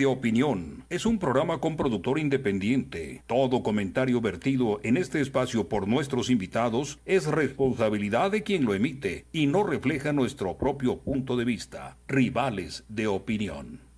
de 0.00 0.06
Opinión 0.06 0.86
es 0.88 1.04
un 1.04 1.18
programa 1.18 1.60
con 1.60 1.76
productor 1.76 2.18
independiente. 2.18 3.22
Todo 3.26 3.62
comentario 3.62 4.22
vertido 4.22 4.80
en 4.82 4.96
este 4.96 5.20
espacio 5.20 5.68
por 5.68 5.86
nuestros 5.86 6.30
invitados 6.30 6.98
es 7.04 7.26
responsabilidad 7.26 8.30
de 8.30 8.42
quien 8.42 8.64
lo 8.64 8.72
emite 8.72 9.26
y 9.30 9.46
no 9.46 9.62
refleja 9.62 10.14
nuestro 10.14 10.56
propio 10.56 11.00
punto 11.00 11.36
de 11.36 11.44
vista. 11.44 11.98
Rivales 12.08 12.84
de 12.88 13.08
Opinión. 13.08 13.89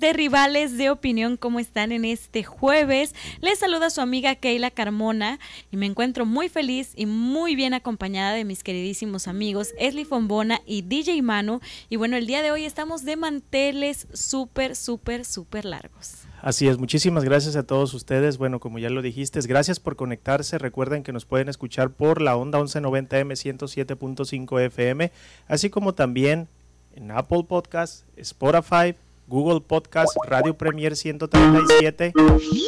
De 0.00 0.12
Rivales 0.12 0.76
de 0.76 0.90
Opinión, 0.90 1.36
¿cómo 1.36 1.58
están 1.58 1.92
en 1.92 2.04
este 2.04 2.44
jueves? 2.44 3.14
Les 3.40 3.58
saluda 3.58 3.90
su 3.90 4.00
amiga 4.00 4.34
Keila 4.36 4.70
Carmona 4.70 5.38
y 5.70 5.76
me 5.76 5.86
encuentro 5.86 6.24
muy 6.26 6.48
feliz 6.48 6.92
y 6.94 7.06
muy 7.06 7.56
bien 7.56 7.74
acompañada 7.74 8.32
de 8.32 8.44
mis 8.44 8.62
queridísimos 8.62 9.26
amigos 9.28 9.74
Esli 9.78 10.04
Fombona 10.04 10.60
y 10.66 10.82
DJ 10.82 11.22
Manu. 11.22 11.60
Y 11.88 11.96
bueno, 11.96 12.16
el 12.16 12.26
día 12.26 12.42
de 12.42 12.50
hoy 12.50 12.64
estamos 12.64 13.04
de 13.04 13.16
manteles 13.16 14.06
súper, 14.12 14.76
súper, 14.76 15.24
súper 15.24 15.64
largos. 15.64 16.26
Así 16.40 16.68
es, 16.68 16.78
muchísimas 16.78 17.24
gracias 17.24 17.56
a 17.56 17.64
todos 17.64 17.92
ustedes. 17.94 18.38
Bueno, 18.38 18.60
como 18.60 18.78
ya 18.78 18.90
lo 18.90 19.02
dijiste, 19.02 19.40
gracias 19.40 19.80
por 19.80 19.96
conectarse. 19.96 20.58
Recuerden 20.58 21.02
que 21.02 21.12
nos 21.12 21.24
pueden 21.24 21.48
escuchar 21.48 21.90
por 21.90 22.22
la 22.22 22.36
onda 22.36 22.60
1190M 22.60 23.32
107.5 23.32 24.60
FM, 24.66 25.10
así 25.48 25.70
como 25.70 25.94
también 25.94 26.48
en 26.94 27.10
Apple 27.10 27.44
Podcast, 27.48 28.04
Spotify, 28.16 28.94
Google 29.28 29.60
Podcast, 29.60 30.16
Radio 30.26 30.56
Premier 30.56 30.96
137 30.96 32.12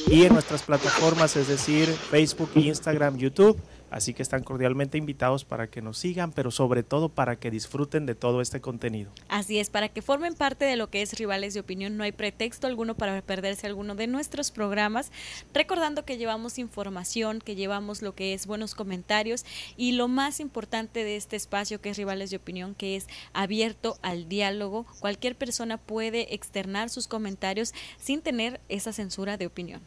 y 0.09 0.25
en 0.25 0.35
nuestras 0.35 0.63
plataformas, 0.63 1.35
es 1.37 1.49
decir, 1.49 1.89
Facebook, 1.89 2.51
Instagram, 2.55 3.17
YouTube. 3.17 3.59
Así 3.91 4.15
que 4.15 4.23
están 4.23 4.45
cordialmente 4.45 4.99
invitados 4.99 5.45
para 5.45 5.69
que 5.69 5.83
nos 5.83 5.99
sigan, 5.99 6.31
pero 6.33 6.51
sobre 6.51 6.83
todo 6.83 7.09
para 7.09 7.37
que 7.37 7.51
disfruten 7.51 8.07
de 8.07 8.15
todo 8.15 8.41
este 8.41 8.61
contenido. 8.61 9.11
Así 9.29 9.59
es, 9.59 9.69
para 9.69 9.89
que 9.89 10.01
formen 10.01 10.35
parte 10.35 10.65
de 10.65 10.77
lo 10.77 10.91
que 10.91 11.03
es 11.03 11.19
Rivales 11.19 11.55
de 11.55 11.61
Opinión, 11.61 11.97
no 11.97 12.05
hay 12.05 12.13
pretexto 12.13 12.67
alguno 12.67 12.95
para 12.95 13.21
perderse 13.23 13.67
alguno 13.67 13.97
de 13.97 14.07
nuestros 14.07 14.51
programas, 14.53 15.11
recordando 15.53 16.05
que 16.05 16.19
llevamos 16.19 16.59
información, 16.59 17.41
que 17.41 17.57
llevamos 17.57 18.01
lo 18.01 18.15
que 18.15 18.33
es 18.33 18.47
buenos 18.47 18.75
comentarios 18.75 19.45
y 19.77 19.93
lo 19.93 20.07
más 20.07 20.41
importante 20.41 21.03
de 21.03 21.17
este 21.17 21.37
espacio 21.37 21.81
que 21.81 21.91
es 21.91 21.97
Rivales 21.97 22.31
de 22.31 22.37
Opinión, 22.37 22.75
que 22.75 22.97
es 22.97 23.09
abierto 23.33 23.99
al 24.03 24.29
diálogo. 24.29 24.87
Cualquier 25.01 25.35
persona 25.35 25.79
puede 25.79 26.35
externar 26.35 26.91
sus 26.91 27.09
comentarios 27.09 27.75
sin 27.99 28.23
tener 28.23 28.61
esa 28.69 28.93
censura 28.93 29.37
de 29.37 29.47
opinión. 29.47 29.81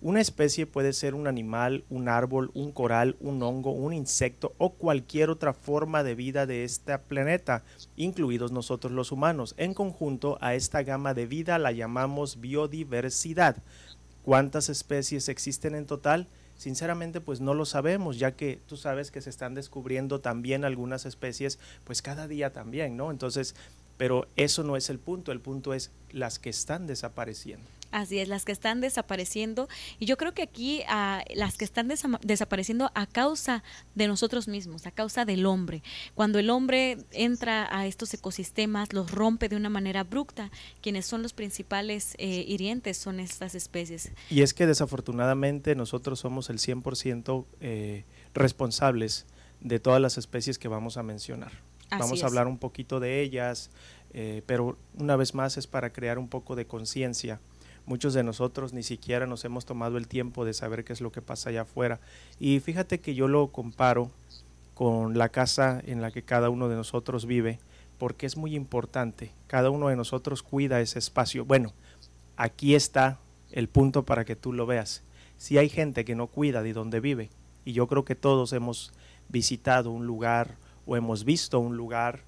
Una 0.00 0.20
especie 0.20 0.66
puede 0.66 0.92
ser 0.92 1.14
un 1.14 1.26
animal, 1.26 1.84
un 1.88 2.08
árbol, 2.08 2.50
un 2.54 2.72
coral, 2.72 3.16
un 3.20 3.42
hongo, 3.42 3.72
un 3.72 3.92
insecto 3.92 4.54
o 4.58 4.74
cualquier 4.74 5.30
otra 5.30 5.54
forma 5.54 6.02
de 6.02 6.14
vida 6.14 6.46
de 6.46 6.64
este 6.64 6.98
planeta, 6.98 7.62
incluidos 7.96 8.52
nosotros 8.52 8.92
los 8.92 9.12
humanos. 9.12 9.54
En 9.56 9.72
conjunto 9.72 10.36
a 10.40 10.54
esta 10.54 10.82
gama 10.82 11.14
de 11.14 11.26
vida 11.26 11.58
la 11.58 11.72
llamamos 11.72 12.40
biodiversidad. 12.40 13.62
¿Cuántas 14.22 14.68
especies 14.68 15.28
existen 15.28 15.74
en 15.74 15.86
total? 15.86 16.28
Sinceramente, 16.56 17.20
pues 17.20 17.40
no 17.40 17.54
lo 17.54 17.64
sabemos, 17.64 18.18
ya 18.18 18.32
que 18.32 18.60
tú 18.66 18.76
sabes 18.76 19.10
que 19.10 19.20
se 19.20 19.30
están 19.30 19.54
descubriendo 19.54 20.20
también 20.20 20.64
algunas 20.64 21.04
especies, 21.06 21.58
pues 21.84 22.00
cada 22.00 22.28
día 22.28 22.52
también, 22.52 22.96
¿no? 22.96 23.10
Entonces, 23.10 23.54
pero 23.96 24.26
eso 24.36 24.62
no 24.62 24.76
es 24.76 24.90
el 24.90 24.98
punto, 24.98 25.32
el 25.32 25.40
punto 25.40 25.74
es 25.74 25.90
las 26.10 26.38
que 26.38 26.50
están 26.50 26.86
desapareciendo. 26.86 27.66
Así 27.94 28.18
es, 28.18 28.26
las 28.26 28.44
que 28.44 28.50
están 28.50 28.80
desapareciendo. 28.80 29.68
Y 30.00 30.06
yo 30.06 30.16
creo 30.16 30.34
que 30.34 30.42
aquí 30.42 30.82
ah, 30.88 31.22
las 31.36 31.56
que 31.56 31.64
están 31.64 31.88
desapareciendo 32.22 32.90
a 32.96 33.06
causa 33.06 33.62
de 33.94 34.08
nosotros 34.08 34.48
mismos, 34.48 34.84
a 34.86 34.90
causa 34.90 35.24
del 35.24 35.46
hombre. 35.46 35.84
Cuando 36.16 36.40
el 36.40 36.50
hombre 36.50 36.98
entra 37.12 37.68
a 37.70 37.86
estos 37.86 38.12
ecosistemas, 38.12 38.92
los 38.92 39.12
rompe 39.12 39.48
de 39.48 39.54
una 39.54 39.68
manera 39.68 40.00
abrupta, 40.00 40.50
quienes 40.80 41.06
son 41.06 41.22
los 41.22 41.34
principales 41.34 42.16
eh, 42.18 42.44
hirientes 42.48 42.98
son 42.98 43.20
estas 43.20 43.54
especies. 43.54 44.10
Y 44.28 44.42
es 44.42 44.54
que 44.54 44.66
desafortunadamente 44.66 45.76
nosotros 45.76 46.18
somos 46.18 46.50
el 46.50 46.58
100% 46.58 47.44
eh, 47.60 48.04
responsables 48.34 49.24
de 49.60 49.78
todas 49.78 50.00
las 50.00 50.18
especies 50.18 50.58
que 50.58 50.66
vamos 50.66 50.96
a 50.96 51.04
mencionar. 51.04 51.52
vamos 51.90 52.24
a 52.24 52.26
hablar 52.26 52.48
un 52.48 52.58
poquito 52.58 52.98
de 52.98 53.22
ellas, 53.22 53.70
eh, 54.12 54.42
pero 54.46 54.76
una 54.98 55.14
vez 55.14 55.32
más 55.32 55.56
es 55.58 55.68
para 55.68 55.92
crear 55.92 56.18
un 56.18 56.26
poco 56.26 56.56
de 56.56 56.66
conciencia 56.66 57.38
Muchos 57.86 58.14
de 58.14 58.22
nosotros 58.22 58.72
ni 58.72 58.82
siquiera 58.82 59.26
nos 59.26 59.44
hemos 59.44 59.66
tomado 59.66 59.98
el 59.98 60.08
tiempo 60.08 60.44
de 60.44 60.54
saber 60.54 60.84
qué 60.84 60.92
es 60.92 61.00
lo 61.00 61.12
que 61.12 61.20
pasa 61.20 61.50
allá 61.50 61.62
afuera. 61.62 62.00
Y 62.40 62.60
fíjate 62.60 63.00
que 63.00 63.14
yo 63.14 63.28
lo 63.28 63.48
comparo 63.48 64.10
con 64.74 65.18
la 65.18 65.28
casa 65.28 65.82
en 65.84 66.00
la 66.00 66.10
que 66.10 66.22
cada 66.22 66.50
uno 66.50 66.68
de 66.68 66.76
nosotros 66.76 67.26
vive, 67.26 67.58
porque 67.98 68.26
es 68.26 68.36
muy 68.36 68.54
importante. 68.54 69.32
Cada 69.46 69.70
uno 69.70 69.88
de 69.88 69.96
nosotros 69.96 70.42
cuida 70.42 70.80
ese 70.80 70.98
espacio. 70.98 71.44
Bueno, 71.44 71.72
aquí 72.36 72.74
está 72.74 73.18
el 73.52 73.68
punto 73.68 74.04
para 74.04 74.24
que 74.24 74.34
tú 74.34 74.52
lo 74.52 74.66
veas. 74.66 75.02
Si 75.36 75.58
hay 75.58 75.68
gente 75.68 76.04
que 76.04 76.14
no 76.14 76.26
cuida 76.26 76.62
de 76.62 76.72
donde 76.72 77.00
vive, 77.00 77.30
y 77.64 77.72
yo 77.72 77.86
creo 77.86 78.04
que 78.04 78.14
todos 78.14 78.52
hemos 78.52 78.92
visitado 79.28 79.90
un 79.90 80.06
lugar 80.06 80.56
o 80.86 80.96
hemos 80.96 81.24
visto 81.24 81.58
un 81.60 81.76
lugar 81.76 82.20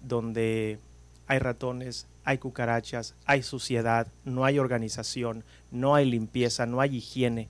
donde 0.00 0.78
hay 1.26 1.38
ratones, 1.38 2.06
hay 2.24 2.38
cucarachas, 2.38 3.14
hay 3.24 3.42
suciedad, 3.42 4.08
no 4.24 4.44
hay 4.44 4.58
organización, 4.58 5.44
no 5.70 5.94
hay 5.94 6.10
limpieza, 6.10 6.66
no 6.66 6.80
hay 6.80 6.96
higiene, 6.96 7.48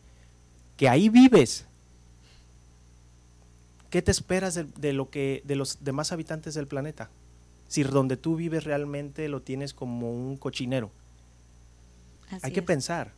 que 0.76 0.88
ahí 0.88 1.08
vives. 1.08 1.66
¿Qué 3.90 4.00
te 4.00 4.10
esperas 4.10 4.54
de, 4.54 4.92
lo 4.92 5.10
que 5.10 5.42
de 5.44 5.56
los 5.56 5.84
demás 5.84 6.12
habitantes 6.12 6.54
del 6.54 6.66
planeta? 6.66 7.10
Si 7.66 7.82
donde 7.82 8.16
tú 8.16 8.36
vives 8.36 8.64
realmente 8.64 9.28
lo 9.28 9.42
tienes 9.42 9.74
como 9.74 10.12
un 10.12 10.36
cochinero. 10.36 10.90
hay 12.40 12.52
que 12.52 12.62
pensar. 12.62 13.12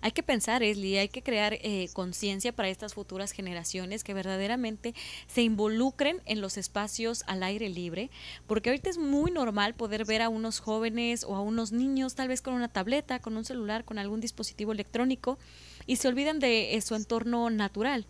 Hay 0.00 0.12
que 0.12 0.22
pensar, 0.22 0.62
Esli, 0.62 0.98
hay 0.98 1.08
que 1.08 1.22
crear 1.22 1.54
eh, 1.54 1.88
conciencia 1.92 2.52
para 2.52 2.68
estas 2.68 2.94
futuras 2.94 3.32
generaciones 3.32 4.04
que 4.04 4.14
verdaderamente 4.14 4.94
se 5.26 5.42
involucren 5.42 6.20
en 6.26 6.40
los 6.40 6.56
espacios 6.56 7.24
al 7.26 7.42
aire 7.42 7.68
libre, 7.68 8.10
porque 8.46 8.70
ahorita 8.70 8.90
es 8.90 8.98
muy 8.98 9.30
normal 9.30 9.74
poder 9.74 10.04
ver 10.04 10.22
a 10.22 10.28
unos 10.28 10.60
jóvenes 10.60 11.24
o 11.24 11.36
a 11.36 11.40
unos 11.40 11.72
niños 11.72 12.14
tal 12.14 12.28
vez 12.28 12.42
con 12.42 12.54
una 12.54 12.68
tableta, 12.68 13.18
con 13.18 13.36
un 13.36 13.44
celular, 13.44 13.84
con 13.84 13.98
algún 13.98 14.20
dispositivo 14.20 14.72
electrónico 14.72 15.38
y 15.86 15.96
se 15.96 16.08
olvidan 16.08 16.38
de 16.38 16.74
eh, 16.74 16.80
su 16.80 16.94
entorno 16.94 17.50
natural. 17.50 18.06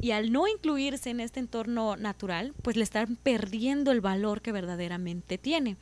Y 0.00 0.10
al 0.10 0.32
no 0.32 0.46
incluirse 0.46 1.10
en 1.10 1.20
este 1.20 1.40
entorno 1.40 1.96
natural, 1.96 2.52
pues 2.62 2.76
le 2.76 2.84
están 2.84 3.16
perdiendo 3.16 3.92
el 3.92 4.00
valor 4.00 4.42
que 4.42 4.52
verdaderamente 4.52 5.38
tiene. 5.38 5.76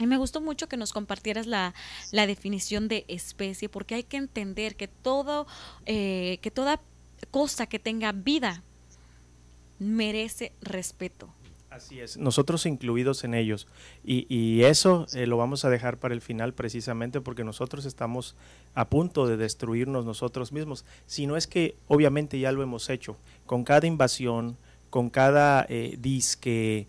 Y 0.00 0.06
me 0.06 0.16
gustó 0.16 0.40
mucho 0.40 0.66
que 0.66 0.78
nos 0.78 0.92
compartieras 0.92 1.46
la, 1.46 1.74
definición 2.10 2.88
de 2.88 3.04
especie, 3.06 3.68
porque 3.68 3.94
hay 3.94 4.02
que 4.02 4.16
entender 4.16 4.74
que 4.74 4.88
todo, 4.88 5.46
eh, 5.84 6.38
que 6.40 6.50
toda 6.50 6.80
cosa 7.30 7.66
que 7.66 7.78
tenga 7.78 8.12
vida 8.12 8.62
merece 9.78 10.52
respeto. 10.62 11.28
Así 11.68 12.00
es, 12.00 12.16
nosotros 12.16 12.66
incluidos 12.66 13.24
en 13.24 13.34
ellos. 13.34 13.68
Y, 14.02 14.62
eso 14.62 15.06
eh, 15.12 15.26
lo 15.26 15.36
vamos 15.36 15.64
a 15.64 15.70
dejar 15.70 15.98
para 15.98 16.14
el 16.14 16.22
final 16.22 16.54
precisamente 16.54 17.20
porque 17.20 17.44
nosotros 17.44 17.84
estamos 17.84 18.34
a 18.74 18.88
punto 18.88 19.26
de 19.26 19.36
destruirnos 19.36 20.06
nosotros 20.06 20.50
mismos. 20.50 20.84
Si 21.06 21.26
no 21.26 21.36
es 21.36 21.46
que 21.46 21.76
obviamente 21.88 22.40
ya 22.40 22.52
lo 22.52 22.62
hemos 22.62 22.88
hecho, 22.88 23.16
con 23.44 23.64
cada 23.64 23.86
invasión, 23.86 24.56
con 24.88 25.10
cada 25.10 25.66
eh, 25.68 25.96
disque, 26.00 26.88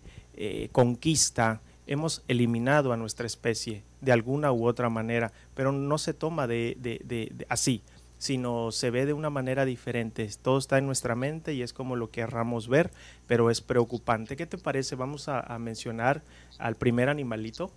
conquista, 0.72 1.60
hemos 1.86 2.22
eliminado 2.28 2.92
a 2.92 2.96
nuestra 2.96 3.26
especie 3.26 3.82
de 4.00 4.12
alguna 4.12 4.52
u 4.52 4.66
otra 4.66 4.88
manera, 4.88 5.32
pero 5.54 5.72
no 5.72 5.98
se 5.98 6.14
toma 6.14 6.46
de, 6.46 7.44
así, 7.48 7.82
sino 8.18 8.70
se 8.70 8.90
ve 8.90 9.06
de 9.06 9.12
una 9.12 9.30
manera 9.30 9.64
diferente. 9.64 10.28
Todo 10.42 10.58
está 10.58 10.78
en 10.78 10.86
nuestra 10.86 11.14
mente 11.14 11.54
y 11.54 11.62
es 11.62 11.72
como 11.72 11.96
lo 11.96 12.10
querramos 12.10 12.68
ver, 12.68 12.90
pero 13.26 13.50
es 13.50 13.60
preocupante. 13.60 14.36
¿Qué 14.36 14.46
te 14.46 14.58
parece? 14.58 14.94
Vamos 14.94 15.28
a, 15.28 15.58
mencionar 15.58 16.22
al 16.58 16.76
primer 16.76 17.08
animalito. 17.08 17.72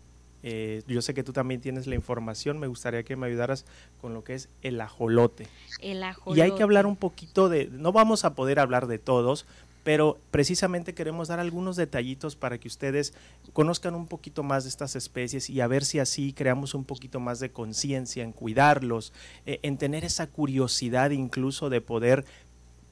Eh, 0.47 0.83
yo 0.85 1.01
sé 1.01 1.15
que 1.15 1.23
tú 1.23 1.33
también 1.33 1.59
tienes 1.59 1.87
la 1.87 1.95
información, 1.95 2.59
me 2.59 2.67
gustaría 2.67 3.01
que 3.01 3.15
me 3.15 3.25
ayudaras 3.25 3.65
con 3.99 4.13
lo 4.13 4.23
que 4.23 4.35
es 4.35 4.49
el 4.61 4.79
ajolote. 4.79 5.47
El 5.81 6.03
ajolote. 6.03 6.39
Y 6.39 6.43
hay 6.43 6.51
que 6.51 6.61
hablar 6.61 6.85
un 6.85 6.95
poquito 6.95 7.49
de, 7.49 7.67
no 7.71 7.91
vamos 7.91 8.25
a 8.25 8.35
poder 8.35 8.59
hablar 8.59 8.85
de 8.85 8.99
todos, 8.99 9.47
pero 9.85 10.17
precisamente 10.31 10.95
queremos 10.95 11.27
dar 11.27 11.39
algunos 11.39 11.75
detallitos 11.75 12.35
para 12.35 12.57
que 12.57 12.67
ustedes 12.67 13.13
conozcan 13.53 13.93
un 13.93 14.07
poquito 14.07 14.41
más 14.41 14.63
de 14.63 14.69
estas 14.69 14.95
especies 14.95 15.47
y 15.47 15.61
a 15.61 15.67
ver 15.67 15.85
si 15.85 15.99
así 15.99 16.33
creamos 16.33 16.73
un 16.73 16.85
poquito 16.85 17.19
más 17.19 17.39
de 17.39 17.51
conciencia 17.51 18.23
en 18.23 18.31
cuidarlos, 18.31 19.13
eh, 19.45 19.59
en 19.61 19.77
tener 19.77 20.03
esa 20.03 20.25
curiosidad 20.25 21.11
incluso 21.11 21.69
de 21.69 21.81
poder 21.81 22.25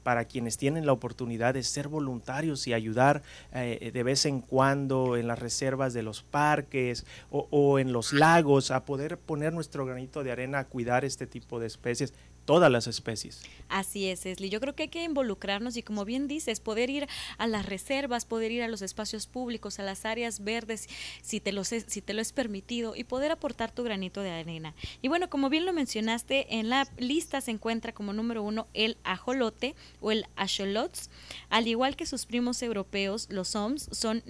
para 0.04 0.26
quienes 0.26 0.56
tienen 0.56 0.86
la 0.86 0.92
oportunidad 0.92 1.54
de 1.54 1.64
ser 1.64 1.88
voluntarios 1.88 2.64
y 2.68 2.74
ayudar 2.74 3.22
eh, 3.52 3.90
de 3.92 4.02
vez 4.04 4.24
en 4.24 4.40
cuando 4.40 5.16
en 5.16 5.26
las 5.26 5.40
reservas 5.40 5.94
de 5.94 6.04
los 6.04 6.22
parques 6.22 7.06
o, 7.28 7.48
o, 7.50 7.80
en 7.80 7.92
los 7.92 8.12
lagos 8.12 8.70
a 8.70 8.84
poder 8.84 9.18
poner 9.18 9.52
nuestro 9.52 9.84
granito 9.84 10.22
de 10.22 10.30
arena 10.30 10.60
a 10.60 10.64
cuidar 10.66 11.04
este 11.04 11.26
tipo 11.26 11.58
de 11.58 11.66
especies 11.66 12.14
todas 12.44 12.70
las 12.70 12.86
especies. 12.86 13.42
Así 13.68 14.08
es, 14.08 14.26
Esli. 14.26 14.50
Yo 14.50 14.60
creo 14.60 14.74
que 14.74 14.84
hay 14.84 14.88
que 14.88 15.04
involucrarnos 15.04 15.76
y 15.76 15.82
como 15.82 16.04
bien 16.04 16.28
dices, 16.28 16.60
poder 16.60 16.90
ir 16.90 17.08
a 17.38 17.46
las 17.46 17.66
reservas, 17.66 18.24
poder 18.24 18.52
ir 18.52 18.62
a 18.62 18.68
los 18.68 18.82
espacios 18.82 19.26
públicos, 19.26 19.78
a 19.78 19.82
las 19.82 20.04
áreas 20.04 20.44
verdes, 20.44 20.88
si 21.22 21.40
te, 21.40 21.52
si 21.64 22.00
te 22.02 22.14
lo 22.14 22.20
es 22.20 22.32
permitido, 22.32 22.94
y 22.96 23.04
poder 23.04 23.32
aportar 23.32 23.72
tu 23.72 23.82
granito 23.82 24.20
de 24.20 24.30
arena. 24.30 24.74
Y 25.02 25.08
bueno, 25.08 25.30
como 25.30 25.48
bien 25.48 25.66
lo 25.66 25.72
mencionaste, 25.72 26.58
en 26.58 26.68
la 26.68 26.88
lista 26.98 27.40
se 27.40 27.50
encuentra 27.50 27.92
como 27.92 28.12
número 28.12 28.42
uno 28.42 28.66
el 28.74 28.96
ajolote 29.04 29.74
o 30.00 30.12
el 30.12 30.26
acholots, 30.36 31.10
al 31.48 31.66
igual 31.66 31.96
que 31.96 32.06
sus 32.06 32.26
primos 32.26 32.62
europeos, 32.62 33.28
los 33.30 33.54
OMS, 33.56 33.88
son 33.92 34.22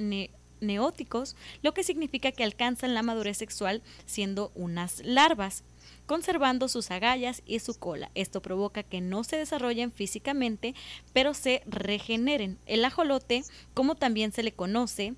neóticos, 0.60 1.36
lo 1.62 1.74
que 1.74 1.84
significa 1.84 2.32
que 2.32 2.44
alcanzan 2.44 2.94
la 2.94 3.02
madurez 3.02 3.38
sexual 3.38 3.82
siendo 4.06 4.52
unas 4.54 5.00
larvas 5.04 5.62
conservando 6.06 6.68
sus 6.68 6.90
agallas 6.90 7.42
y 7.46 7.58
su 7.58 7.74
cola. 7.74 8.10
Esto 8.14 8.42
provoca 8.42 8.82
que 8.82 9.00
no 9.00 9.24
se 9.24 9.36
desarrollen 9.36 9.92
físicamente, 9.92 10.74
pero 11.12 11.34
se 11.34 11.62
regeneren. 11.66 12.58
El 12.66 12.84
ajolote, 12.84 13.44
como 13.74 13.94
también 13.94 14.32
se 14.32 14.42
le 14.42 14.52
conoce, 14.52 15.14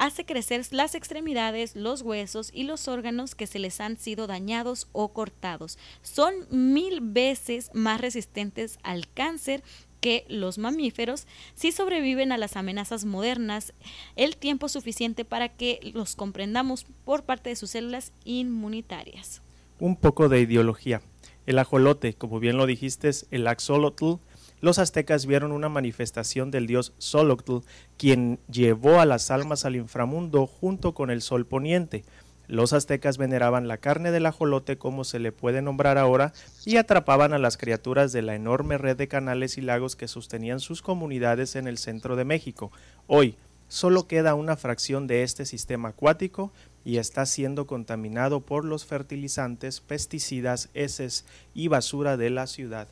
hace 0.00 0.24
crecer 0.24 0.66
las 0.70 0.94
extremidades, 0.94 1.76
los 1.76 2.00
huesos 2.00 2.50
y 2.54 2.62
los 2.62 2.88
órganos 2.88 3.34
que 3.34 3.46
se 3.46 3.58
les 3.58 3.80
han 3.80 3.98
sido 3.98 4.26
dañados 4.26 4.88
o 4.92 5.12
cortados. 5.12 5.78
Son 6.00 6.34
mil 6.50 7.00
veces 7.02 7.70
más 7.74 8.00
resistentes 8.00 8.78
al 8.82 9.12
cáncer 9.12 9.62
que 10.00 10.24
los 10.28 10.56
mamíferos 10.56 11.26
si 11.54 11.72
sobreviven 11.72 12.32
a 12.32 12.38
las 12.38 12.56
amenazas 12.56 13.04
modernas 13.04 13.74
el 14.16 14.38
tiempo 14.38 14.70
suficiente 14.70 15.26
para 15.26 15.50
que 15.50 15.80
los 15.92 16.16
comprendamos 16.16 16.86
por 17.04 17.24
parte 17.24 17.50
de 17.50 17.56
sus 17.56 17.70
células 17.70 18.12
inmunitarias 18.24 19.42
un 19.80 19.96
poco 19.96 20.28
de 20.28 20.40
ideología. 20.40 21.02
El 21.46 21.58
ajolote, 21.58 22.14
como 22.14 22.38
bien 22.38 22.56
lo 22.56 22.66
dijiste, 22.66 23.10
el 23.30 23.46
axolotl. 23.46 24.20
Los 24.60 24.78
aztecas 24.78 25.24
vieron 25.24 25.52
una 25.52 25.70
manifestación 25.70 26.50
del 26.50 26.66
dios 26.66 26.92
Xolotl, 26.98 27.64
quien 27.96 28.38
llevó 28.50 29.00
a 29.00 29.06
las 29.06 29.30
almas 29.30 29.64
al 29.64 29.74
inframundo 29.74 30.46
junto 30.46 30.92
con 30.92 31.10
el 31.10 31.22
sol 31.22 31.46
poniente. 31.46 32.04
Los 32.46 32.72
aztecas 32.72 33.16
veneraban 33.16 33.68
la 33.68 33.78
carne 33.78 34.10
del 34.10 34.26
ajolote 34.26 34.76
como 34.76 35.04
se 35.04 35.20
le 35.20 35.30
puede 35.30 35.62
nombrar 35.62 35.98
ahora 35.98 36.32
y 36.66 36.76
atrapaban 36.76 37.32
a 37.32 37.38
las 37.38 37.56
criaturas 37.56 38.12
de 38.12 38.22
la 38.22 38.34
enorme 38.34 38.76
red 38.76 38.96
de 38.96 39.06
canales 39.06 39.56
y 39.56 39.60
lagos 39.60 39.94
que 39.94 40.08
sostenían 40.08 40.58
sus 40.58 40.82
comunidades 40.82 41.54
en 41.54 41.68
el 41.68 41.78
centro 41.78 42.16
de 42.16 42.24
México. 42.24 42.72
Hoy 43.06 43.36
solo 43.68 44.08
queda 44.08 44.34
una 44.34 44.56
fracción 44.56 45.06
de 45.06 45.22
este 45.22 45.46
sistema 45.46 45.90
acuático 45.90 46.52
y 46.84 46.96
está 46.98 47.26
siendo 47.26 47.66
contaminado 47.66 48.40
por 48.40 48.64
los 48.64 48.84
fertilizantes, 48.86 49.80
pesticidas, 49.80 50.70
heces 50.74 51.24
y 51.54 51.68
basura 51.68 52.16
de 52.16 52.30
la 52.30 52.46
Ciudad 52.46 52.88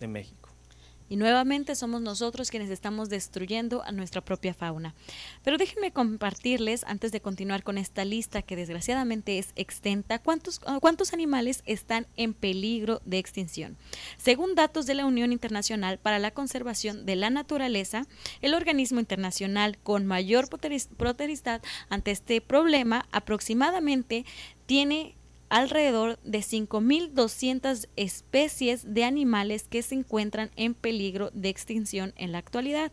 de 0.00 0.08
México. 0.08 0.41
Y 1.12 1.16
nuevamente 1.16 1.74
somos 1.74 2.00
nosotros 2.00 2.50
quienes 2.50 2.70
estamos 2.70 3.10
destruyendo 3.10 3.82
a 3.82 3.92
nuestra 3.92 4.22
propia 4.22 4.54
fauna. 4.54 4.94
Pero 5.44 5.58
déjenme 5.58 5.92
compartirles, 5.92 6.84
antes 6.84 7.12
de 7.12 7.20
continuar 7.20 7.62
con 7.62 7.76
esta 7.76 8.06
lista 8.06 8.40
que 8.40 8.56
desgraciadamente 8.56 9.38
es 9.38 9.52
extensa, 9.54 10.20
cuántos, 10.20 10.58
cuántos 10.80 11.12
animales 11.12 11.64
están 11.66 12.06
en 12.16 12.32
peligro 12.32 13.02
de 13.04 13.18
extinción. 13.18 13.76
Según 14.16 14.54
datos 14.54 14.86
de 14.86 14.94
la 14.94 15.04
Unión 15.04 15.32
Internacional 15.32 15.98
para 15.98 16.18
la 16.18 16.30
Conservación 16.30 17.04
de 17.04 17.16
la 17.16 17.28
Naturaleza, 17.28 18.06
el 18.40 18.54
organismo 18.54 18.98
internacional 18.98 19.76
con 19.82 20.06
mayor 20.06 20.48
protestad 20.48 21.60
ante 21.90 22.10
este 22.10 22.40
problema 22.40 23.04
aproximadamente 23.12 24.24
tiene 24.64 25.14
alrededor 25.52 26.18
de 26.24 26.38
5.200 26.38 27.86
especies 27.96 28.94
de 28.94 29.04
animales 29.04 29.64
que 29.68 29.82
se 29.82 29.94
encuentran 29.94 30.50
en 30.56 30.72
peligro 30.72 31.30
de 31.34 31.50
extinción 31.50 32.14
en 32.16 32.32
la 32.32 32.38
actualidad 32.38 32.90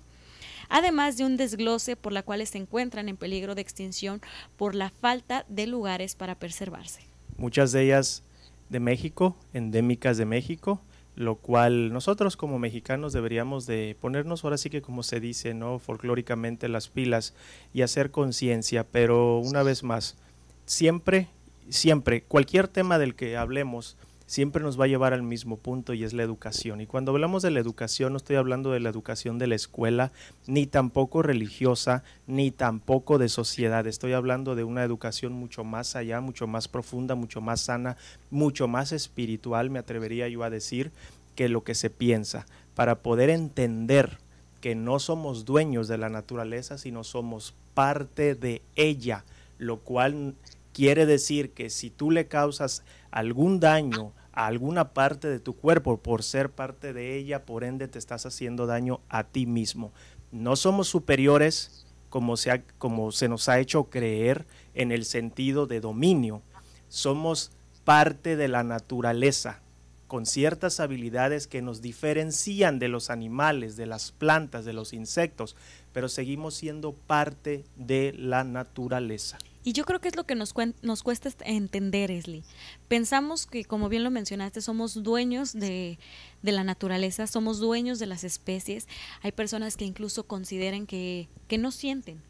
además 0.70 1.18
de 1.18 1.26
un 1.26 1.36
desglose 1.36 1.96
por 1.96 2.14
la 2.14 2.22
cual 2.22 2.46
se 2.46 2.60
encuentran 2.60 3.10
en 3.10 3.18
peligro 3.18 3.56
de 3.56 3.62
extinción 3.62 4.22
por 4.56 4.76
la 4.76 4.92
falta 4.92 5.46
de 5.50 5.66
lugares 5.66 6.16
para 6.16 6.36
preservarse. 6.36 7.02
Muchas 7.38 7.72
de 7.72 7.86
ellas 7.86 8.24
de 8.70 8.80
México, 8.80 9.36
endémicas 9.54 10.18
de 10.18 10.26
México, 10.26 10.80
lo 11.16 11.36
cual 11.38 11.92
nosotros 11.92 12.38
como 12.38 12.60
mexicanos 12.60 13.14
deberíamos 13.14 13.66
de 13.66 13.98
ponernos 14.00 14.44
ahora 14.44 14.58
sí 14.58 14.70
que 14.70 14.82
como 14.82 15.02
se 15.02 15.20
dice, 15.20 15.54
¿no? 15.54 15.80
folclóricamente 15.80 16.70
las 16.70 16.88
pilas 16.88 17.34
y 17.74 17.82
hacer 17.82 18.12
conciencia, 18.12 18.86
pero 18.86 19.40
una 19.40 19.64
vez 19.64 19.84
más, 19.84 20.18
siempre 20.66 21.28
siempre, 21.70 22.24
cualquier 22.24 22.68
tema 22.68 22.98
del 22.98 23.16
que 23.16 23.38
hablemos, 23.38 23.98
siempre 24.30 24.62
nos 24.62 24.80
va 24.80 24.86
a 24.86 24.88
llevar 24.88 25.14
al 25.14 25.24
mismo 25.24 25.58
punto 25.58 25.96
y 25.96 26.04
es 26.04 26.14
la 26.14 26.22
educación. 26.22 26.82
Y 26.82 26.86
cuando 26.86 27.12
hablamos 27.12 27.42
de 27.42 27.50
la 27.50 27.60
educación 27.60 28.14
no 28.14 28.18
estoy 28.18 28.36
hablando 28.36 28.72
de 28.72 28.80
la 28.80 28.90
educación 28.90 29.40
de 29.40 29.48
la 29.48 29.56
escuela, 29.56 30.12
ni 30.46 30.68
tampoco 30.68 31.24
religiosa, 31.24 32.04
ni 32.28 32.52
tampoco 32.52 33.18
de 33.18 33.28
sociedad. 33.28 33.88
Estoy 33.88 34.14
hablando 34.14 34.54
de 34.54 34.64
una 34.64 34.84
educación 34.84 35.34
mucho 35.34 35.64
más 35.64 35.96
allá, 35.96 36.22
mucho 36.22 36.46
más 36.46 36.68
profunda, 36.68 37.16
mucho 37.16 37.42
más 37.42 37.62
sana, 37.62 37.98
mucho 38.30 38.68
más 38.68 38.92
espiritual, 38.92 39.72
me 39.72 39.80
atrevería 39.80 40.28
yo 40.28 40.44
a 40.44 40.52
decir, 40.52 40.92
que 41.36 41.50
lo 41.50 41.64
que 41.64 41.74
se 41.74 41.90
piensa, 41.90 42.46
para 42.76 43.00
poder 43.00 43.32
entender 43.32 44.20
que 44.62 44.76
no 44.76 45.00
somos 45.00 45.46
dueños 45.46 45.88
de 45.88 45.98
la 45.98 46.10
naturaleza, 46.10 46.78
sino 46.78 47.04
somos 47.04 47.56
parte 47.74 48.36
de 48.36 48.62
ella, 48.76 49.24
lo 49.58 49.78
cual 49.78 50.36
quiere 50.74 51.06
decir 51.06 51.52
que 51.52 51.70
si 51.70 51.90
tú 51.90 52.12
le 52.12 52.28
causas 52.28 52.84
algún 53.12 53.60
daño 53.60 54.14
a 54.32 54.48
alguna 54.48 54.94
parte 54.94 55.28
de 55.28 55.40
tu 55.40 55.56
cuerpo 55.56 55.98
por 55.98 56.24
ser 56.24 56.50
parte 56.50 56.94
de 56.94 57.18
ella, 57.18 57.46
por 57.46 57.64
ende 57.64 57.88
te 57.88 58.00
estás 58.00 58.26
haciendo 58.26 58.66
daño 58.66 59.02
a 59.10 59.24
ti 59.24 59.46
mismo. 59.46 59.92
No 60.32 60.56
somos 60.56 60.88
superiores 60.88 61.86
como 62.10 62.38
se, 62.38 62.64
como 62.78 63.12
se 63.12 63.28
nos 63.28 63.50
ha 63.50 63.60
hecho 63.60 63.86
creer 63.86 64.46
en 64.74 64.92
el 64.92 65.06
sentido 65.06 65.68
de 65.68 65.80
dominio. 65.80 66.42
Somos 66.88 67.52
parte 67.84 68.36
de 68.36 68.48
la 68.48 68.64
naturaleza, 68.64 69.62
con 70.08 70.26
ciertas 70.26 70.80
habilidades 70.80 71.48
que 71.48 71.62
nos 71.62 71.82
diferencian 71.82 72.80
de 72.80 72.88
los 72.88 73.10
animales, 73.10 73.76
de 73.78 73.86
las 73.86 74.12
plantas, 74.12 74.66
de 74.66 74.74
los 74.74 74.94
insectos, 74.94 75.56
pero 75.92 76.10
seguimos 76.10 76.56
siendo 76.56 76.94
parte 76.94 77.64
de 77.76 78.14
la 78.18 78.44
naturaleza. 78.44 79.38
Y 79.64 79.74
yo 79.74 79.84
creo 79.84 80.00
que 80.00 80.08
es 80.08 80.16
lo 80.16 80.26
que 80.26 80.36
nos, 80.36 80.54
nos 80.82 81.04
cuesta 81.04 81.30
entender, 81.42 82.12
Esli. 82.12 82.44
Pensamos 82.88 83.46
que, 83.46 83.66
como 83.66 83.90
bien 83.90 84.04
lo 84.04 84.12
mencionaste, 84.12 84.62
somos 84.62 85.04
dueños 85.04 85.54
de, 85.54 86.00
de, 86.42 86.52
la 86.52 86.64
naturaleza, 86.64 87.28
somos 87.28 87.60
dueños 87.60 88.00
de 88.00 88.06
las 88.06 88.24
especies. 88.24 88.88
Hay 89.22 89.34
personas 89.34 89.76
que 89.76 89.86
incluso 89.86 90.26
consideran 90.26 90.88
que, 90.88 91.28
que 91.50 91.58
no 91.58 91.72
sienten, 91.72 92.22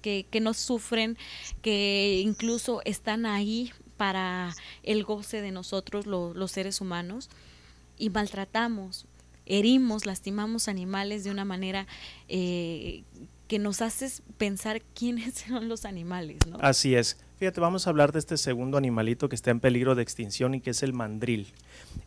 que, 0.00 0.26
que 0.30 0.40
no 0.40 0.54
sufren, 0.54 1.18
que 1.60 2.22
incluso 2.24 2.80
están 2.84 3.26
ahí 3.26 3.70
para 3.98 4.54
el 4.82 5.04
goce 5.04 5.42
de 5.42 5.50
nosotros, 5.50 6.06
los 6.06 6.50
seres 6.50 6.80
humanos, 6.80 7.28
y 7.98 8.08
maltratamos, 8.10 9.06
herimos, 9.44 10.06
lastimamos 10.06 10.68
animales 10.68 11.24
de 11.24 11.30
una 11.32 11.44
manera 11.44 11.86
eh, 12.28 13.02
que 13.48 13.58
nos 13.58 13.82
hace 13.82 14.08
pensar 14.36 14.82
quiénes 14.94 15.34
son 15.48 15.68
los 15.68 15.84
animales. 15.84 16.38
¿no? 16.48 16.58
Así 16.60 16.94
es. 16.94 17.18
Fíjate, 17.38 17.60
vamos 17.60 17.86
a 17.86 17.90
hablar 17.90 18.12
de 18.12 18.18
este 18.18 18.36
segundo 18.36 18.78
animalito 18.78 19.28
que 19.28 19.36
está 19.36 19.50
en 19.50 19.60
peligro 19.60 19.94
de 19.94 20.02
extinción 20.02 20.54
y 20.54 20.60
que 20.60 20.70
es 20.70 20.82
el 20.82 20.92
mandril. 20.92 21.52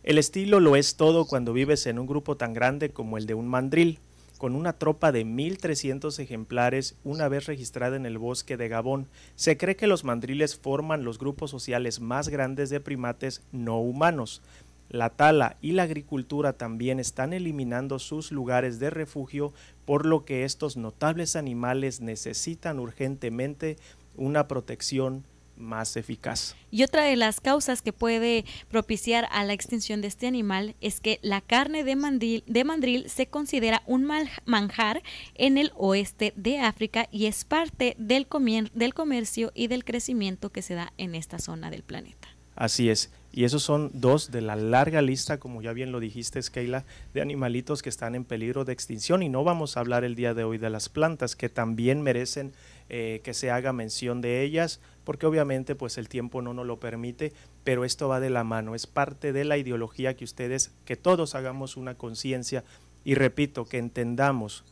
El 0.04 0.18
estilo 0.18 0.60
lo 0.60 0.76
es 0.76 0.96
todo 0.96 1.26
cuando 1.26 1.54
vives 1.54 1.86
en 1.88 2.00
un 2.00 2.08
grupo 2.08 2.38
tan 2.38 2.54
grande 2.54 2.90
como 2.90 3.18
el 3.18 3.26
de 3.26 3.34
un 3.34 3.48
mandril 3.48 4.00
con 4.42 4.56
una 4.56 4.74
tropa 4.74 5.12
de 5.12 5.24
1.300 5.24 6.18
ejemplares 6.18 6.96
una 7.04 7.28
vez 7.28 7.46
registrada 7.46 7.96
en 7.96 8.08
el 8.08 8.18
bosque 8.18 8.58
de 8.58 8.70
Gabón. 8.70 9.08
Se 9.36 9.56
cree 9.56 9.76
que 9.76 9.86
los 9.86 10.04
mandriles 10.04 10.58
forman 10.58 11.04
los 11.04 11.20
grupos 11.20 11.52
sociales 11.52 12.00
más 12.00 12.28
grandes 12.28 12.72
de 12.72 12.80
primates 12.80 13.44
no 13.52 13.80
humanos. 13.80 14.42
La 14.90 15.12
tala 15.12 15.58
y 15.62 15.74
la 15.74 15.84
agricultura 15.84 16.54
también 16.54 17.00
están 17.00 17.34
eliminando 17.34 18.00
sus 18.00 18.32
lugares 18.32 18.80
de 18.80 18.90
refugio, 18.90 19.54
por 19.92 20.06
lo 20.06 20.24
que 20.24 20.46
estos 20.46 20.78
notables 20.78 21.36
animales 21.36 22.00
necesitan 22.00 22.80
urgentemente 22.80 23.76
una 24.16 24.48
protección 24.48 25.26
más 25.58 25.98
eficaz. 25.98 26.56
Y 26.72 26.84
otra 26.84 27.04
de 27.04 27.18
las 27.18 27.42
causas 27.42 27.82
que 27.82 27.92
puede 27.92 28.46
propiciar 28.70 29.28
a 29.34 29.44
la 29.44 29.52
extinción 29.52 30.00
de 30.00 30.08
este 30.08 30.28
animal 30.28 30.76
es 30.80 31.02
que 31.02 31.20
la 31.24 31.42
carne 31.42 31.84
de 31.84 31.98
mandril, 31.98 32.46
de 32.48 32.64
mandril 32.64 33.10
se 33.10 33.28
considera 33.28 33.84
un 33.86 34.10
manjar 34.46 35.04
en 35.36 35.58
el 35.58 35.74
oeste 35.76 36.32
de 36.38 36.60
África 36.60 37.10
y 37.12 37.26
es 37.26 37.44
parte 37.44 37.98
del, 38.00 38.28
del 38.74 38.94
comercio 38.94 39.52
y 39.54 39.68
del 39.68 39.84
crecimiento 39.84 40.54
que 40.54 40.62
se 40.62 40.74
da 40.74 40.94
en 40.98 41.16
esta 41.16 41.38
zona 41.38 41.70
del 41.70 41.84
planeta. 41.84 42.30
Así 42.56 42.90
es. 42.90 43.12
Y 43.34 43.46
esos 43.46 43.64
son 43.64 43.92
dos 43.94 44.32
de 44.32 44.42
la 44.42 44.56
larga 44.56 45.02
lista, 45.02 45.40
como 45.40 45.62
ya 45.62 45.72
bien 45.72 45.92
lo 45.92 46.00
dijiste, 46.00 46.42
Keila, 46.52 46.84
de 47.14 47.22
animalitos 47.22 47.82
que 47.82 47.90
están 47.90 48.16
en 48.16 48.26
peligro 48.26 48.66
de 48.66 48.74
extinción. 48.74 49.24
Y 49.24 49.30
no 49.30 49.44
vamos 49.44 49.78
a 49.78 49.80
hablar 49.80 50.04
el 50.04 50.16
día 50.16 50.34
de 50.34 50.44
hoy 50.44 50.58
de 50.58 50.70
las 50.70 50.90
plantas, 50.90 51.36
que 51.36 51.48
también 51.48 52.02
merecen 52.02 52.52
eh, 52.90 53.22
que 53.24 53.34
se 53.34 53.50
haga 53.50 53.72
mención 53.72 54.20
de 54.20 54.44
ellas, 54.44 54.82
porque 55.06 55.26
obviamente 55.26 55.76
pues 55.76 55.98
el 55.98 56.10
tiempo 56.10 56.42
no 56.42 56.54
nos 56.54 56.66
lo 56.66 56.82
permite, 56.82 57.32
pero 57.64 57.86
esto 57.86 58.10
va 58.10 58.20
de 58.20 58.30
la 58.30 58.44
mano, 58.44 58.76
es 58.76 58.86
parte 58.86 59.32
de 59.32 59.46
la 59.46 59.58
ideología 59.58 60.18
que 60.18 60.26
ustedes, 60.26 60.72
que 60.84 60.98
todos 60.98 61.34
hagamos 61.34 61.78
una 61.78 61.96
conciencia 61.96 62.66
y 63.06 63.16
repito, 63.16 63.64
que 63.64 63.78
entendamos 63.78 64.66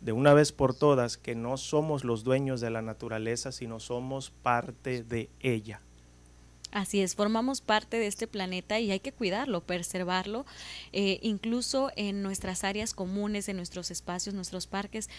de 0.00 0.10
una 0.10 0.34
vez 0.34 0.50
por 0.50 0.74
todas 0.74 1.16
que 1.16 1.36
no 1.36 1.56
somos 1.56 2.02
los 2.02 2.24
dueños 2.24 2.60
de 2.60 2.70
la 2.70 2.82
naturaleza, 2.82 3.52
sino 3.52 3.78
somos 3.78 4.30
parte 4.30 5.04
de 5.04 5.30
ella. 5.40 5.80
Así 6.72 7.02
es, 7.02 7.14
formamos 7.14 7.60
parte 7.60 7.98
de 7.98 8.06
este 8.06 8.26
planeta 8.26 8.80
y 8.80 8.90
hay 8.90 9.00
que 9.00 9.12
cuidarlo, 9.12 9.60
preservarlo, 9.60 10.46
eh, 10.92 11.18
incluso 11.20 11.90
en 11.96 12.22
nuestras 12.22 12.64
áreas 12.64 12.94
comunes, 12.94 13.50
en 13.50 13.58
nuestros 13.58 13.90
espacios, 13.90 14.34
nuestros 14.34 14.66
parques, 14.66 15.10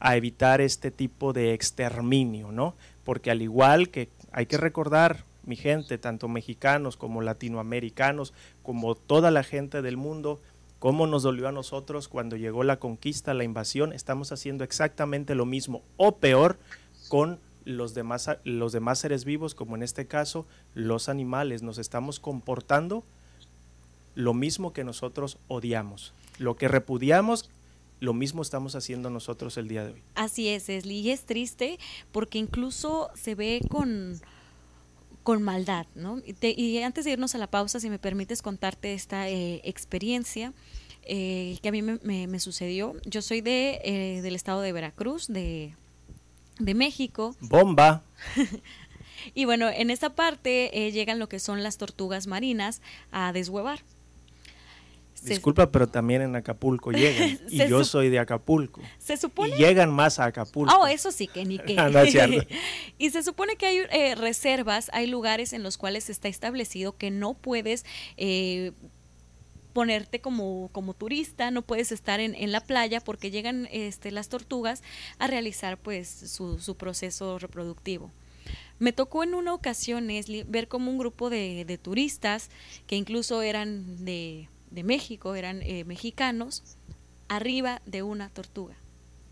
a 0.00 0.16
evitar 0.16 0.62
este 0.62 0.90
tipo 0.90 1.34
de 1.34 1.52
exterminio, 1.52 2.50
¿no? 2.50 2.74
Porque 3.04 3.30
al 3.30 3.42
igual 3.42 3.90
que 3.90 4.08
hay 4.32 4.46
que 4.46 4.56
recordar, 4.56 5.24
mi 5.44 5.56
gente, 5.56 5.98
tanto 5.98 6.26
mexicanos 6.26 6.96
como 6.96 7.20
latinoamericanos, 7.20 8.32
como 8.62 8.94
toda 8.94 9.30
la 9.30 9.42
gente 9.42 9.82
del 9.82 9.98
mundo, 9.98 10.40
cómo 10.78 11.06
nos 11.06 11.22
dolió 11.22 11.48
a 11.48 11.52
nosotros 11.52 12.08
cuando 12.08 12.36
llegó 12.36 12.64
la 12.64 12.78
conquista, 12.78 13.34
la 13.34 13.44
invasión, 13.44 13.92
estamos 13.92 14.32
haciendo 14.32 14.64
exactamente 14.64 15.34
lo 15.34 15.44
mismo 15.44 15.82
o 15.98 16.16
peor 16.16 16.58
con 17.08 17.40
los 17.66 17.92
demás, 17.92 18.30
los 18.44 18.72
demás 18.72 19.00
seres 19.00 19.26
vivos, 19.26 19.54
como 19.54 19.76
en 19.76 19.82
este 19.82 20.06
caso 20.06 20.46
los 20.72 21.10
animales, 21.10 21.62
nos 21.62 21.76
estamos 21.76 22.20
comportando 22.20 23.04
lo 24.14 24.32
mismo 24.32 24.72
que 24.72 24.82
nosotros 24.82 25.36
odiamos. 25.46 26.14
Lo 26.38 26.56
que 26.56 26.68
repudiamos 26.68 27.50
lo 28.00 28.12
mismo 28.12 28.42
estamos 28.42 28.74
haciendo 28.74 29.10
nosotros 29.10 29.56
el 29.56 29.68
día 29.68 29.84
de 29.84 29.92
hoy. 29.92 30.02
Así 30.14 30.48
es, 30.48 30.68
Esli, 30.68 31.00
y 31.00 31.10
es 31.10 31.24
triste 31.24 31.78
porque 32.12 32.38
incluso 32.38 33.10
se 33.14 33.34
ve 33.34 33.60
con, 33.68 34.20
con 35.22 35.42
maldad, 35.42 35.86
¿no? 35.94 36.20
Y, 36.40 36.78
antes 36.78 37.04
de 37.04 37.12
irnos 37.12 37.34
a 37.34 37.38
la 37.38 37.48
pausa, 37.48 37.80
si 37.80 37.90
me 37.90 37.98
permites 37.98 38.42
contarte 38.42 38.94
esta 38.94 39.28
eh, 39.28 39.60
experiencia 39.64 40.52
eh, 41.02 41.58
que 41.62 41.68
a 41.68 41.72
mí 41.72 41.82
me, 41.82 42.40
sucedió. 42.40 42.94
Yo 43.04 43.22
soy 43.22 43.40
de, 43.40 43.80
eh, 43.84 44.22
del 44.22 44.34
estado 44.34 44.60
de 44.60 44.72
Veracruz, 44.72 45.28
de, 45.28 45.74
de 46.58 46.74
México. 46.74 47.34
Bomba. 47.40 48.04
y 49.34 49.46
bueno, 49.46 49.68
en 49.68 49.90
esta 49.90 50.14
parte 50.14 50.70
llegan 50.92 51.18
lo 51.18 51.28
que 51.28 51.38
son 51.38 51.62
las 51.62 51.78
tortugas 51.78 52.26
marinas 52.26 52.82
a 53.10 53.32
deshuevar. 53.32 53.80
Disculpa, 55.34 55.70
pero 55.70 55.88
también 55.88 56.22
en 56.22 56.36
Acapulco 56.36 56.92
llegan. 56.92 57.38
y 57.48 57.66
yo 57.68 57.84
soy 57.84 58.08
de 58.08 58.18
Acapulco. 58.18 58.80
Se 58.98 59.16
supone. 59.16 59.54
Y 59.54 59.58
llegan 59.58 59.90
más 59.90 60.18
a 60.18 60.26
Acapulco. 60.26 60.74
Oh, 60.74 60.86
eso 60.86 61.12
sí, 61.12 61.26
que 61.26 61.44
ni 61.44 61.58
qué. 61.66 61.76
y 62.98 63.10
se 63.10 63.22
supone 63.22 63.56
que 63.56 63.66
hay 63.66 63.78
eh, 63.90 64.14
reservas, 64.14 64.90
hay 64.92 65.06
lugares 65.06 65.52
en 65.52 65.62
los 65.62 65.78
cuales 65.78 66.10
está 66.10 66.28
establecido 66.28 66.96
que 66.96 67.10
no 67.10 67.34
puedes. 67.34 67.84
Eh, 68.16 68.72
ponerte 69.72 70.22
como, 70.22 70.70
como 70.72 70.94
turista, 70.94 71.50
no 71.50 71.60
puedes 71.60 71.92
estar 71.92 72.18
en, 72.18 72.34
en, 72.34 72.50
la 72.50 72.62
playa 72.62 73.02
porque 73.02 73.30
llegan 73.30 73.68
este, 73.70 74.10
las 74.10 74.30
tortugas 74.30 74.82
a 75.18 75.26
realizar 75.26 75.76
pues 75.76 76.08
su, 76.08 76.58
su 76.60 76.78
proceso 76.78 77.38
reproductivo. 77.38 78.10
Me 78.78 78.92
tocó 78.92 79.22
en 79.22 79.34
una 79.34 79.54
ocasión, 79.54 80.08
ver 80.48 80.68
como 80.68 80.90
un 80.90 80.98
grupo 80.98 81.30
de, 81.30 81.64
de 81.66 81.78
turistas 81.78 82.50
que 82.86 82.96
incluso 82.96 83.42
eran 83.42 84.04
de 84.04 84.48
de 84.70 84.82
México, 84.82 85.34
eran 85.34 85.62
eh, 85.62 85.84
mexicanos, 85.84 86.76
arriba 87.28 87.80
de 87.86 88.02
una 88.02 88.28
tortuga. 88.28 88.76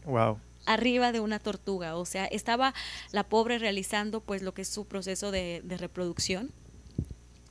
Wow. 0.05 0.39
Arriba 0.67 1.13
de 1.13 1.21
una 1.21 1.39
tortuga. 1.39 1.97
O 1.97 2.05
sea, 2.05 2.27
estaba 2.27 2.75
la 3.13 3.25
pobre 3.25 3.59
realizando 3.59 4.21
pues 4.21 4.43
lo 4.43 4.55
que 4.55 4.63
es 4.63 4.69
su 4.69 4.87
proceso 4.87 5.31
de, 5.31 5.63
reproducción 5.79 6.53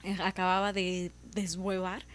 eh, 0.04 0.18
acababa 0.22 0.74
de 0.74 1.12
deshuevar 1.34 2.06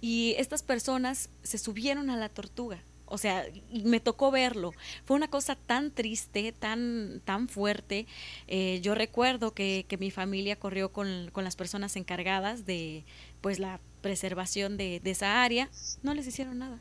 y 0.00 0.34
estas 0.38 0.62
personas 0.62 1.30
se 1.42 1.58
subieron 1.58 2.10
a 2.10 2.16
la 2.16 2.28
tortuga. 2.28 2.82
O 3.12 3.18
sea, 3.18 3.44
me 3.84 4.00
tocó 4.00 4.30
verlo. 4.30 4.72
Fue 5.04 5.16
una 5.16 5.28
cosa 5.28 5.54
tan 5.54 5.90
triste, 5.90 6.52
tan, 6.58 7.20
tan 7.26 7.46
fuerte. 7.46 8.06
Eh, 8.48 8.80
yo 8.82 8.94
recuerdo 8.94 9.52
que, 9.52 9.84
que, 9.86 9.98
mi 9.98 10.10
familia 10.10 10.56
corrió 10.56 10.92
con, 10.92 11.28
con, 11.30 11.44
las 11.44 11.54
personas 11.54 11.96
encargadas 11.96 12.64
de 12.64 13.04
pues 13.42 13.58
la 13.58 13.80
preservación 14.00 14.78
de, 14.78 15.00
de 15.00 15.10
esa 15.10 15.42
área. 15.42 15.68
No 16.02 16.14
les 16.14 16.26
hicieron 16.26 16.58
nada. 16.58 16.80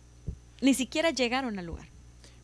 Ni 0.62 0.74
siquiera 0.74 1.10
llegaron 1.10 1.60
al 1.60 1.66
lugar. 1.66 1.88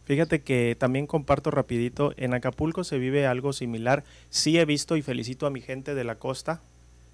Fíjate 0.03 0.41
que 0.41 0.75
también 0.77 1.07
comparto 1.07 1.49
rapidito, 1.49 2.13
en 2.17 2.33
Acapulco 2.33 2.83
se 2.83 2.97
vive 2.97 3.25
algo 3.25 3.53
similar. 3.53 4.03
Sí 4.29 4.59
he 4.59 4.65
visto 4.65 4.97
y 4.97 5.01
felicito 5.01 5.45
a 5.45 5.49
mi 5.49 5.61
gente 5.61 5.95
de 5.95 6.03
la 6.03 6.15
costa. 6.15 6.61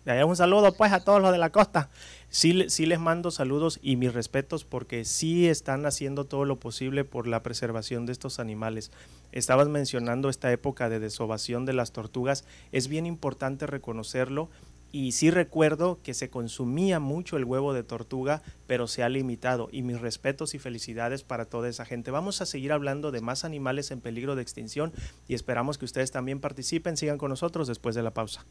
Un 0.06 0.36
saludo 0.36 0.74
pues 0.74 0.92
a 0.92 1.00
todos 1.04 1.22
los 1.22 1.32
de 1.32 1.38
la 1.38 1.52
costa. 1.52 1.90
Sí, 2.28 2.66
sí 2.68 2.86
les 2.86 3.00
mando 3.00 3.32
saludos 3.32 3.80
y 3.82 3.96
mis 3.96 4.14
respetos 4.14 4.66
porque 4.66 5.06
sí 5.06 5.48
están 5.48 5.86
haciendo 5.86 6.26
todo 6.26 6.44
lo 6.44 6.60
posible 6.60 7.06
por 7.06 7.26
la 7.26 7.42
preservación 7.42 8.06
de 8.06 8.12
estos 8.12 8.40
animales. 8.40 8.92
Estabas 9.32 9.70
mencionando 9.70 10.30
esta 10.30 10.52
época 10.52 10.90
de 10.90 11.00
desovación 11.00 11.66
de 11.66 11.74
las 11.74 11.94
tortugas. 11.94 12.44
Es 12.74 12.90
bien 12.90 13.06
importante 13.06 13.66
reconocerlo 13.66 14.50
y 14.92 15.14
sí 15.14 15.32
recuerdo 15.32 16.00
que 16.04 16.14
se 16.14 16.30
consumía 16.30 17.00
mucho 17.00 17.38
el 17.38 17.46
huevo 17.46 17.74
de 17.74 17.84
tortuga, 17.84 18.44
pero 18.68 18.88
se 18.88 19.04
ha 19.04 19.10
limitado. 19.10 19.70
Y 19.72 19.82
mis 19.82 20.02
respetos 20.02 20.54
y 20.54 20.60
felicidades 20.60 21.24
para 21.24 21.46
toda 21.46 21.70
esa 21.70 21.86
gente. 21.86 22.12
Vamos 22.12 22.42
a 22.42 22.46
seguir 22.46 22.74
hablando 22.74 23.12
de 23.12 23.22
más 23.22 23.46
animales 23.46 23.90
en 23.90 24.02
peligro 24.02 24.36
de 24.36 24.42
extinción 24.42 24.92
y 25.30 25.34
esperamos 25.34 25.78
que 25.78 25.86
ustedes 25.86 26.12
también 26.12 26.42
participen. 26.42 26.98
Sigan 26.98 27.18
con 27.18 27.30
nosotros 27.30 27.68
después 27.68 27.96
de 27.96 28.04
la 28.04 28.14
pausa. 28.14 28.46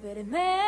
experiment. 0.00 0.67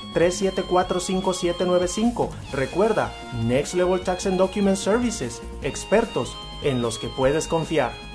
3745795. 0.13 2.29
Recuerda, 2.53 3.11
Next 3.45 3.73
Level 3.73 3.99
Tax 4.01 4.25
and 4.25 4.37
Document 4.37 4.77
Services, 4.77 5.41
expertos 5.61 6.37
en 6.63 6.81
los 6.81 6.97
que 6.97 7.09
puedes 7.09 7.47
confiar. 7.47 8.10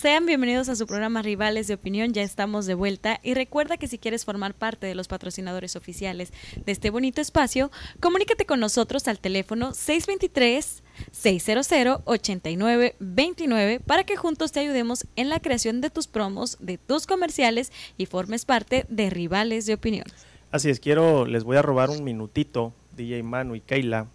Sean 0.00 0.26
bienvenidos 0.26 0.68
a 0.68 0.76
su 0.76 0.86
programa 0.86 1.22
Rivales 1.22 1.66
de 1.66 1.74
Opinión, 1.74 2.12
ya 2.12 2.22
estamos 2.22 2.66
de 2.66 2.74
vuelta 2.74 3.18
y 3.24 3.34
recuerda 3.34 3.78
que 3.78 3.88
si 3.88 3.98
quieres 3.98 4.24
formar 4.24 4.54
parte 4.54 4.86
de 4.86 4.94
los 4.94 5.08
patrocinadores 5.08 5.74
oficiales 5.74 6.32
de 6.64 6.70
este 6.70 6.90
bonito 6.90 7.20
espacio, 7.20 7.72
comunícate 7.98 8.46
con 8.46 8.60
nosotros 8.60 9.08
al 9.08 9.18
teléfono 9.18 9.74
623 9.74 10.84
600-8929 11.20 13.80
para 13.80 14.04
que 14.04 14.14
juntos 14.14 14.52
te 14.52 14.60
ayudemos 14.60 15.04
en 15.16 15.30
la 15.30 15.40
creación 15.40 15.80
de 15.80 15.90
tus 15.90 16.06
promos, 16.06 16.58
de 16.60 16.78
tus 16.78 17.08
comerciales 17.08 17.72
y 17.96 18.06
formes 18.06 18.44
parte 18.44 18.86
de 18.88 19.10
Rivales 19.10 19.66
de 19.66 19.74
Opinión. 19.74 20.06
Así 20.52 20.70
es, 20.70 20.78
quiero, 20.78 21.26
les 21.26 21.42
voy 21.42 21.56
a 21.56 21.62
robar 21.62 21.90
un 21.90 22.04
minutito, 22.04 22.72
DJ 22.96 23.24
Manu 23.24 23.56
y 23.56 23.62
Keila, 23.62 24.06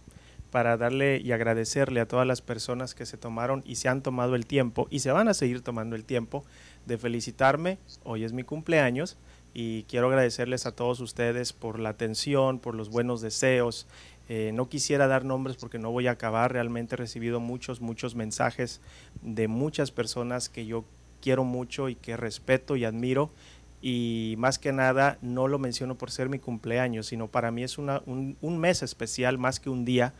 para 0.54 0.76
darle 0.76 1.20
y 1.20 1.32
agradecerle 1.32 1.98
a 1.98 2.06
todas 2.06 2.28
las 2.28 2.40
personas 2.40 2.94
que 2.94 3.06
se 3.06 3.16
tomaron 3.16 3.64
y 3.66 3.74
se 3.74 3.88
han 3.88 4.02
tomado 4.02 4.36
el 4.36 4.46
tiempo 4.46 4.86
y 4.88 5.00
se 5.00 5.10
van 5.10 5.26
a 5.26 5.34
seguir 5.34 5.62
tomando 5.62 5.96
el 5.96 6.04
tiempo 6.04 6.44
de 6.86 6.96
felicitarme. 6.96 7.78
Hoy 8.04 8.22
es 8.22 8.32
mi 8.32 8.44
cumpleaños 8.44 9.16
y 9.52 9.82
quiero 9.88 10.06
agradecerles 10.06 10.64
a 10.66 10.70
todos 10.70 11.00
ustedes 11.00 11.52
por 11.52 11.80
la 11.80 11.88
atención, 11.88 12.60
por 12.60 12.76
los 12.76 12.88
buenos 12.88 13.20
deseos, 13.20 13.88
eh, 14.28 14.52
no 14.54 14.68
quisiera 14.68 15.08
dar 15.08 15.24
nombres 15.24 15.56
porque 15.56 15.80
no 15.80 15.90
voy 15.90 16.06
a 16.06 16.12
acabar. 16.12 16.52
Realmente 16.52 16.94
he 16.94 16.98
recibido 16.98 17.40
muchos, 17.40 17.80
muchos 17.80 18.14
mensajes 18.14 18.80
de 19.22 19.48
muchas 19.48 19.90
personas 19.90 20.48
que 20.48 20.66
yo 20.66 20.84
quiero 21.20 21.42
mucho 21.42 21.88
y 21.88 21.96
que 21.96 22.16
respeto 22.16 22.76
y 22.76 22.84
admiro. 22.84 23.32
Y 23.86 24.36
más 24.38 24.58
que 24.58 24.72
nada, 24.72 25.18
no 25.20 25.46
lo 25.46 25.58
menciono 25.58 25.98
por 25.98 26.10
ser 26.10 26.30
mi 26.30 26.38
cumpleaños, 26.38 27.04
sino 27.08 27.28
para 27.28 27.50
mí 27.50 27.64
es 27.64 27.76
un, 27.76 28.34
un 28.40 28.58
mes 28.58 28.82
especial 28.82 29.36
más 29.36 29.60
que 29.60 29.68
un 29.68 29.84
día, 29.84 30.14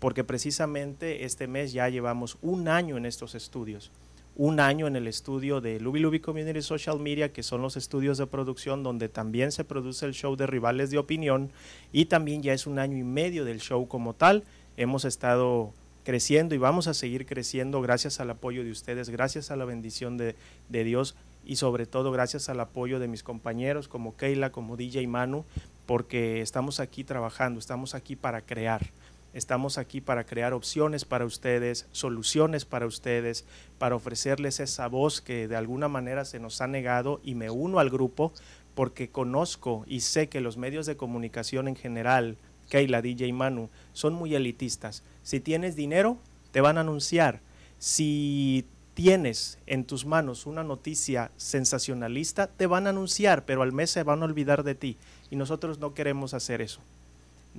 porque 0.00 0.24
precisamente 0.24 1.24
este 1.24 1.46
mes 1.46 1.72
ya 1.72 1.88
llevamos 1.88 2.36
un 2.42 2.66
año 2.66 2.96
en 2.96 3.06
estos 3.06 3.36
estudios 3.36 3.92
un 4.36 4.58
año 4.58 4.86
en 4.86 4.96
el 4.96 5.06
estudio 5.06 5.60
de 5.60 5.80
Luby 5.80 6.00
Luby 6.00 6.20
Community 6.20 6.62
Social 6.62 6.98
Media, 6.98 7.30
que 7.30 7.42
son 7.42 7.60
los 7.60 7.76
estudios 7.76 8.16
de 8.16 8.26
producción 8.26 8.82
donde 8.82 9.10
también 9.10 9.52
se 9.52 9.64
produce 9.64 10.06
el 10.06 10.14
show 10.14 10.34
de 10.34 10.46
Rivales 10.46 10.90
de 10.90 10.96
Opinión 10.96 11.50
y 11.92 12.06
también 12.06 12.42
ya 12.42 12.54
es 12.54 12.66
un 12.66 12.78
año 12.78 12.96
y 12.96 13.04
medio 13.04 13.44
del 13.44 13.60
show 13.60 13.86
como 13.86 14.14
tal. 14.14 14.44
Hemos 14.78 15.04
estado 15.04 15.74
creciendo 16.04 16.54
y 16.54 16.58
vamos 16.58 16.86
a 16.86 16.94
seguir 16.94 17.26
creciendo 17.26 17.82
gracias 17.82 18.18
al 18.18 18.30
apoyo 18.30 18.64
de 18.64 18.70
ustedes, 18.70 19.10
gracias 19.10 19.50
a 19.50 19.56
la 19.56 19.66
bendición 19.66 20.16
de, 20.16 20.36
de 20.70 20.84
Dios 20.84 21.16
y 21.44 21.56
sobre 21.56 21.84
todo 21.84 22.10
gracias 22.10 22.48
al 22.48 22.60
apoyo 22.60 22.98
de 22.98 23.08
mis 23.08 23.22
compañeros 23.22 23.88
como 23.88 24.16
Keila, 24.16 24.52
como 24.52 24.78
DJ 24.78 25.06
Manu, 25.06 25.44
porque 25.84 26.40
estamos 26.40 26.80
aquí 26.80 27.04
trabajando, 27.04 27.58
estamos 27.58 27.94
aquí 27.94 28.16
para 28.16 28.40
crear. 28.40 28.90
Estamos 29.32 29.78
aquí 29.78 30.00
para 30.00 30.24
crear 30.24 30.52
opciones 30.52 31.04
para 31.04 31.24
ustedes, 31.24 31.86
soluciones 31.92 32.64
para 32.64 32.86
ustedes, 32.86 33.44
para 33.78 33.94
ofrecerles 33.94 34.58
esa 34.58 34.88
voz 34.88 35.20
que 35.20 35.46
de 35.46 35.56
alguna 35.56 35.86
manera 35.88 36.24
se 36.24 36.40
nos 36.40 36.60
ha 36.60 36.66
negado 36.66 37.20
y 37.22 37.36
me 37.36 37.48
uno 37.48 37.78
al 37.78 37.90
grupo 37.90 38.32
porque 38.74 39.08
conozco 39.08 39.84
y 39.86 40.00
sé 40.00 40.28
que 40.28 40.40
los 40.40 40.56
medios 40.56 40.86
de 40.86 40.96
comunicación 40.96 41.68
en 41.68 41.76
general, 41.76 42.38
Keila, 42.68 43.02
DJ 43.02 43.32
Manu, 43.32 43.68
son 43.92 44.14
muy 44.14 44.34
elitistas. 44.34 45.04
Si 45.22 45.38
tienes 45.38 45.76
dinero, 45.76 46.18
te 46.50 46.60
van 46.60 46.78
a 46.78 46.80
anunciar. 46.80 47.40
Si 47.78 48.66
tienes 48.94 49.58
en 49.66 49.84
tus 49.84 50.06
manos 50.06 50.44
una 50.44 50.64
noticia 50.64 51.30
sensacionalista, 51.36 52.48
te 52.48 52.66
van 52.66 52.86
a 52.86 52.90
anunciar, 52.90 53.44
pero 53.44 53.62
al 53.62 53.72
mes 53.72 53.90
se 53.90 54.02
van 54.02 54.22
a 54.22 54.24
olvidar 54.24 54.64
de 54.64 54.74
ti. 54.74 54.96
Y 55.30 55.36
nosotros 55.36 55.78
no 55.78 55.94
queremos 55.94 56.34
hacer 56.34 56.60
eso. 56.60 56.80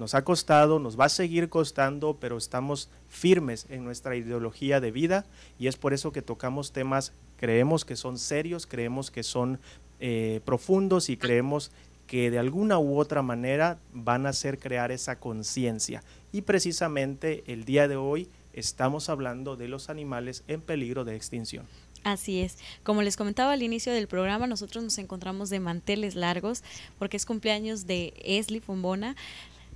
Nos 0.01 0.15
ha 0.15 0.23
costado, 0.23 0.79
nos 0.79 0.99
va 0.99 1.05
a 1.05 1.09
seguir 1.09 1.47
costando, 1.47 2.17
pero 2.19 2.35
estamos 2.35 2.89
firmes 3.07 3.67
en 3.69 3.83
nuestra 3.83 4.15
ideología 4.15 4.79
de 4.79 4.89
vida 4.89 5.27
y 5.59 5.67
es 5.67 5.77
por 5.77 5.93
eso 5.93 6.11
que 6.11 6.23
tocamos 6.23 6.71
temas, 6.71 7.13
creemos 7.37 7.85
que 7.85 7.95
son 7.95 8.17
serios, 8.17 8.65
creemos 8.65 9.11
que 9.11 9.21
son 9.21 9.59
eh, 9.99 10.41
profundos 10.43 11.11
y 11.11 11.17
creemos 11.17 11.69
que 12.07 12.31
de 12.31 12.39
alguna 12.39 12.79
u 12.79 12.97
otra 12.97 13.21
manera 13.21 13.77
van 13.93 14.25
a 14.25 14.29
hacer 14.29 14.57
crear 14.57 14.91
esa 14.91 15.19
conciencia. 15.19 16.01
Y 16.31 16.41
precisamente 16.41 17.43
el 17.45 17.63
día 17.63 17.87
de 17.87 17.97
hoy 17.97 18.27
estamos 18.53 19.07
hablando 19.07 19.55
de 19.55 19.67
los 19.67 19.91
animales 19.91 20.43
en 20.47 20.61
peligro 20.61 21.05
de 21.05 21.15
extinción. 21.15 21.67
Así 22.03 22.41
es. 22.41 22.57
Como 22.83 23.03
les 23.03 23.15
comentaba 23.15 23.53
al 23.53 23.61
inicio 23.61 23.93
del 23.93 24.07
programa, 24.07 24.47
nosotros 24.47 24.83
nos 24.83 24.97
encontramos 24.97 25.51
de 25.51 25.59
manteles 25.59 26.15
largos 26.15 26.63
porque 26.97 27.17
es 27.17 27.27
cumpleaños 27.27 27.85
de 27.85 28.13
Esli 28.23 28.59
Fombona. 28.59 29.15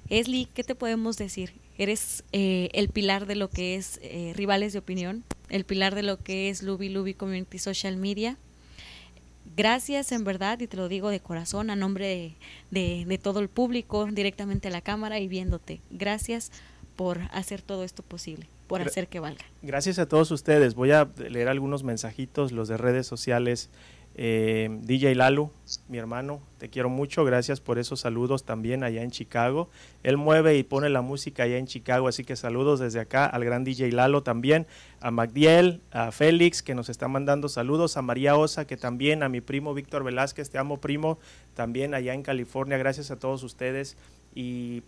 Esli, 0.09 0.47
¿qué 0.53 0.63
te 0.63 0.75
podemos 0.75 1.17
decir? 1.17 1.53
Eres 1.77 2.23
eh, 2.31 2.69
el 2.73 2.89
pilar 2.89 3.25
de 3.25 3.35
lo 3.35 3.49
que 3.49 3.75
es 3.75 3.99
eh, 4.03 4.33
Rivales 4.35 4.73
de 4.73 4.79
Opinión, 4.79 5.23
el 5.49 5.65
pilar 5.65 5.95
de 5.95 6.03
lo 6.03 6.17
que 6.17 6.49
es 6.49 6.63
Luby 6.63 6.89
Luby 6.89 7.13
Community 7.13 7.57
Social 7.59 7.97
Media. 7.97 8.37
Gracias 9.57 10.11
en 10.11 10.23
verdad, 10.23 10.59
y 10.59 10.67
te 10.67 10.77
lo 10.77 10.89
digo 10.89 11.09
de 11.09 11.19
corazón, 11.19 11.69
a 11.69 11.75
nombre 11.75 12.35
de, 12.71 13.05
de 13.05 13.17
todo 13.17 13.39
el 13.39 13.49
público, 13.49 14.05
directamente 14.05 14.67
a 14.67 14.71
la 14.71 14.81
cámara 14.81 15.19
y 15.19 15.27
viéndote. 15.27 15.81
Gracias 15.91 16.51
por 16.95 17.21
hacer 17.31 17.61
todo 17.61 17.83
esto 17.83 18.03
posible, 18.03 18.47
por 18.67 18.81
hacer 18.81 19.07
que 19.07 19.19
valga. 19.19 19.43
Gracias 19.61 19.99
a 19.99 20.07
todos 20.07 20.31
ustedes. 20.31 20.75
Voy 20.75 20.91
a 20.91 21.09
leer 21.29 21.47
algunos 21.47 21.83
mensajitos, 21.83 22.51
los 22.51 22.67
de 22.67 22.77
redes 22.77 23.07
sociales. 23.07 23.69
Eh, 24.17 24.69
DJ 24.83 25.13
Lalo, 25.13 25.51
mi 25.89 25.97
hermano, 25.97 26.39
te 26.57 26.69
quiero 26.69 26.87
mucho, 26.87 27.25
gracias 27.25 27.59
por 27.59 27.77
esos 27.77 27.99
saludos 27.99 28.45
también 28.45 28.85
allá 28.85 29.03
en 29.03 29.11
Chicago. 29.11 29.69
Él 30.03 30.15
mueve 30.15 30.57
y 30.57 30.63
pone 30.63 30.87
la 30.87 31.01
música 31.01 31.43
allá 31.43 31.57
en 31.57 31.67
Chicago, 31.67 32.07
así 32.07 32.23
que 32.23 32.37
saludos 32.37 32.79
desde 32.79 33.01
acá 33.01 33.25
al 33.25 33.43
gran 33.43 33.65
DJ 33.65 33.91
Lalo 33.91 34.23
también, 34.23 34.67
a 35.01 35.11
Magdiel, 35.11 35.81
a 35.91 36.13
Félix 36.13 36.63
que 36.63 36.75
nos 36.75 36.87
está 36.87 37.09
mandando 37.09 37.49
saludos, 37.49 37.97
a 37.97 38.01
María 38.01 38.37
Osa 38.37 38.65
que 38.65 38.77
también, 38.77 39.21
a 39.21 39.27
mi 39.27 39.41
primo 39.41 39.73
Víctor 39.73 40.05
Velázquez, 40.05 40.49
te 40.49 40.57
amo 40.57 40.79
primo, 40.79 41.19
también 41.53 41.93
allá 41.93 42.13
en 42.13 42.23
California, 42.23 42.77
gracias 42.77 43.11
a 43.11 43.19
todos 43.19 43.43
ustedes. 43.43 43.97
Y 44.33 44.83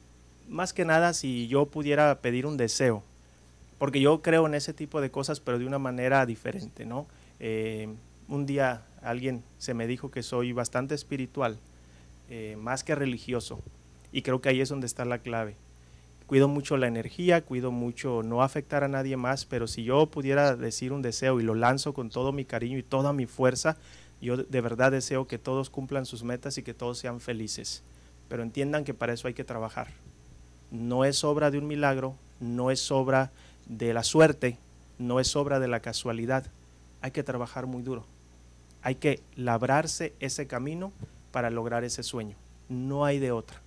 más 0.47 0.71
que 0.71 0.85
nada, 0.85 1.13
si 1.13 1.49
yo 1.49 1.65
pudiera 1.65 2.21
pedir 2.21 2.45
un 2.45 2.55
deseo, 2.55 3.03
porque 3.77 3.99
yo 3.99 4.21
creo 4.21 4.47
en 4.47 4.53
ese 4.53 4.73
tipo 4.73 5.01
de 5.01 5.11
cosas, 5.11 5.41
pero 5.41 5.59
de 5.59 5.65
una 5.65 5.79
manera 5.79 6.25
diferente, 6.25 6.85
¿no? 6.85 7.07
Eh, 7.39 7.89
un 8.29 8.45
día 8.45 8.83
alguien 9.01 9.43
se 9.57 9.73
me 9.73 9.87
dijo 9.87 10.11
que 10.11 10.23
soy 10.23 10.51
bastante 10.51 10.95
espiritual, 10.95 11.57
eh, 12.29 12.57
más 12.59 12.83
que 12.83 12.95
religioso, 12.95 13.61
y 14.11 14.21
creo 14.21 14.41
que 14.41 14.49
ahí 14.49 14.61
es 14.61 14.69
donde 14.69 14.87
está 14.87 15.05
la 15.05 15.19
clave. 15.19 15.55
Cuido 16.25 16.49
mucho 16.49 16.75
la 16.75 16.87
energía, 16.87 17.41
cuido 17.41 17.71
mucho 17.71 18.21
no 18.21 18.43
afectar 18.43 18.83
a 18.83 18.89
nadie 18.89 19.15
más, 19.15 19.45
pero 19.45 19.65
si 19.65 19.83
yo 19.85 20.07
pudiera 20.07 20.57
decir 20.57 20.91
un 20.91 21.01
deseo 21.01 21.39
y 21.39 21.43
lo 21.43 21.55
lanzo 21.55 21.93
con 21.93 22.09
todo 22.09 22.33
mi 22.33 22.43
cariño 22.43 22.77
y 22.77 22.83
toda 22.83 23.13
mi 23.13 23.25
fuerza, 23.25 23.77
yo 24.21 24.35
de 24.35 24.61
verdad 24.61 24.91
deseo 24.91 25.27
que 25.27 25.37
todos 25.37 25.69
cumplan 25.69 26.05
sus 26.05 26.23
metas 26.23 26.57
y 26.57 26.63
que 26.63 26.73
todos 26.73 26.97
sean 26.97 27.21
felices. 27.21 27.81
Pero 28.27 28.43
entiendan 28.43 28.83
que 28.83 28.93
para 28.93 29.13
eso 29.13 29.29
hay 29.29 29.35
que 29.35 29.45
trabajar. 29.45 29.87
No 30.69 31.05
es 31.05 31.23
obra 31.23 31.49
de 31.49 31.59
un 31.59 31.67
milagro, 31.67 32.15
no 32.41 32.71
es 32.71 32.91
obra 32.91 33.31
de 33.67 33.93
la 33.93 34.03
suerte, 34.03 34.57
no 34.99 35.21
es 35.21 35.33
obra 35.37 35.61
de 35.61 35.69
la 35.69 35.79
casualidad. 35.79 36.45
Hay 36.99 37.11
que 37.11 37.23
trabajar 37.23 37.67
muy 37.67 37.83
duro 37.83 38.05
hay 38.87 38.95
que 38.95 39.21
labrarse 39.35 40.13
ese 40.21 40.47
camino 40.47 40.93
para 41.33 41.49
lograr 41.49 41.83
ese 41.83 42.03
sueño. 42.03 42.37
No 42.69 43.03
hay 43.03 43.19
de 43.19 43.33
otra. 43.33 43.61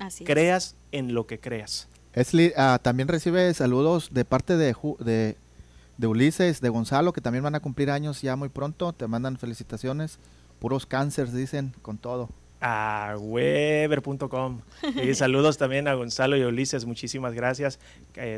Así 0.00 0.24
creas 0.24 0.74
en 0.90 1.14
lo 1.14 1.28
que 1.28 1.38
creas. 1.38 1.86
Esli, 2.14 2.52
ah, 2.56 2.80
también 2.82 3.06
recibe 3.06 3.54
saludos 3.54 4.08
de 4.10 4.24
parte 4.24 4.56
de, 4.56 4.74
de, 4.98 5.36
de, 5.98 6.06
Ulises, 6.08 6.60
de 6.60 6.68
Gonzalo, 6.68 7.12
que 7.12 7.20
también 7.20 7.44
van 7.44 7.54
a 7.54 7.60
cumplir 7.60 7.92
años 7.92 8.20
ya 8.20 8.34
muy 8.34 8.48
pronto. 8.48 8.92
Te 8.92 9.06
mandan 9.06 9.38
felicitaciones. 9.38 10.18
Puros 10.58 10.84
cánceres, 10.84 11.32
dicen, 11.32 11.72
con 11.80 11.96
todo 11.96 12.28
a 12.60 13.14
weber.com. 13.18 14.60
Y 15.02 15.14
saludos 15.14 15.58
también 15.58 15.88
a 15.88 15.94
Gonzalo 15.94 16.36
y 16.36 16.42
Ulises, 16.42 16.84
muchísimas 16.84 17.34
gracias. 17.34 17.78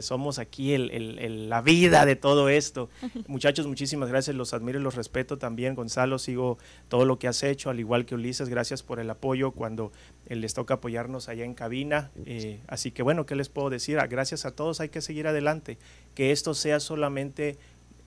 somos 0.00 0.38
aquí 0.38 0.74
el, 0.74 1.48
la 1.48 1.62
vida 1.62 2.04
de 2.06 2.16
todo 2.16 2.48
esto. 2.48 2.88
Muchachos, 3.26 3.66
muchísimas 3.66 4.09
gracias, 4.09 4.37
los 4.37 4.54
admiro 4.54 4.78
y 4.78 4.83
los 4.83 4.94
respeto 4.94 5.38
también. 5.38 5.74
Gonzalo, 5.74 6.18
sigo 6.18 6.59
todo 6.88 7.04
lo 7.04 7.18
que 7.18 7.28
has 7.28 7.42
hecho, 7.42 7.70
al 7.70 7.80
igual 7.80 8.04
que 8.04 8.14
Ulises, 8.14 8.48
gracias 8.48 8.83
por 8.83 9.00
el 9.00 9.11
apoyo 9.11 9.52
cuando 9.52 9.92
eh, 10.26 10.37
les 10.37 10.54
toca 10.54 10.74
apoyarnos 10.74 11.28
allá 11.28 11.44
en 11.44 11.54
cabina. 11.54 12.11
Eh, 12.26 12.61
así 12.68 12.90
que 12.90 13.02
bueno, 13.02 13.26
¿qué 13.26 13.35
les 13.35 13.48
puedo 13.48 13.70
decir? 13.70 13.98
Ah, 13.98 14.06
gracias 14.06 14.44
a 14.44 14.52
todos, 14.52 14.80
hay 14.80 14.88
que 14.88 15.00
seguir 15.00 15.26
adelante. 15.26 15.78
Que 16.14 16.33
esto 16.33 16.54
sea 16.54 16.80
solamente 16.80 17.59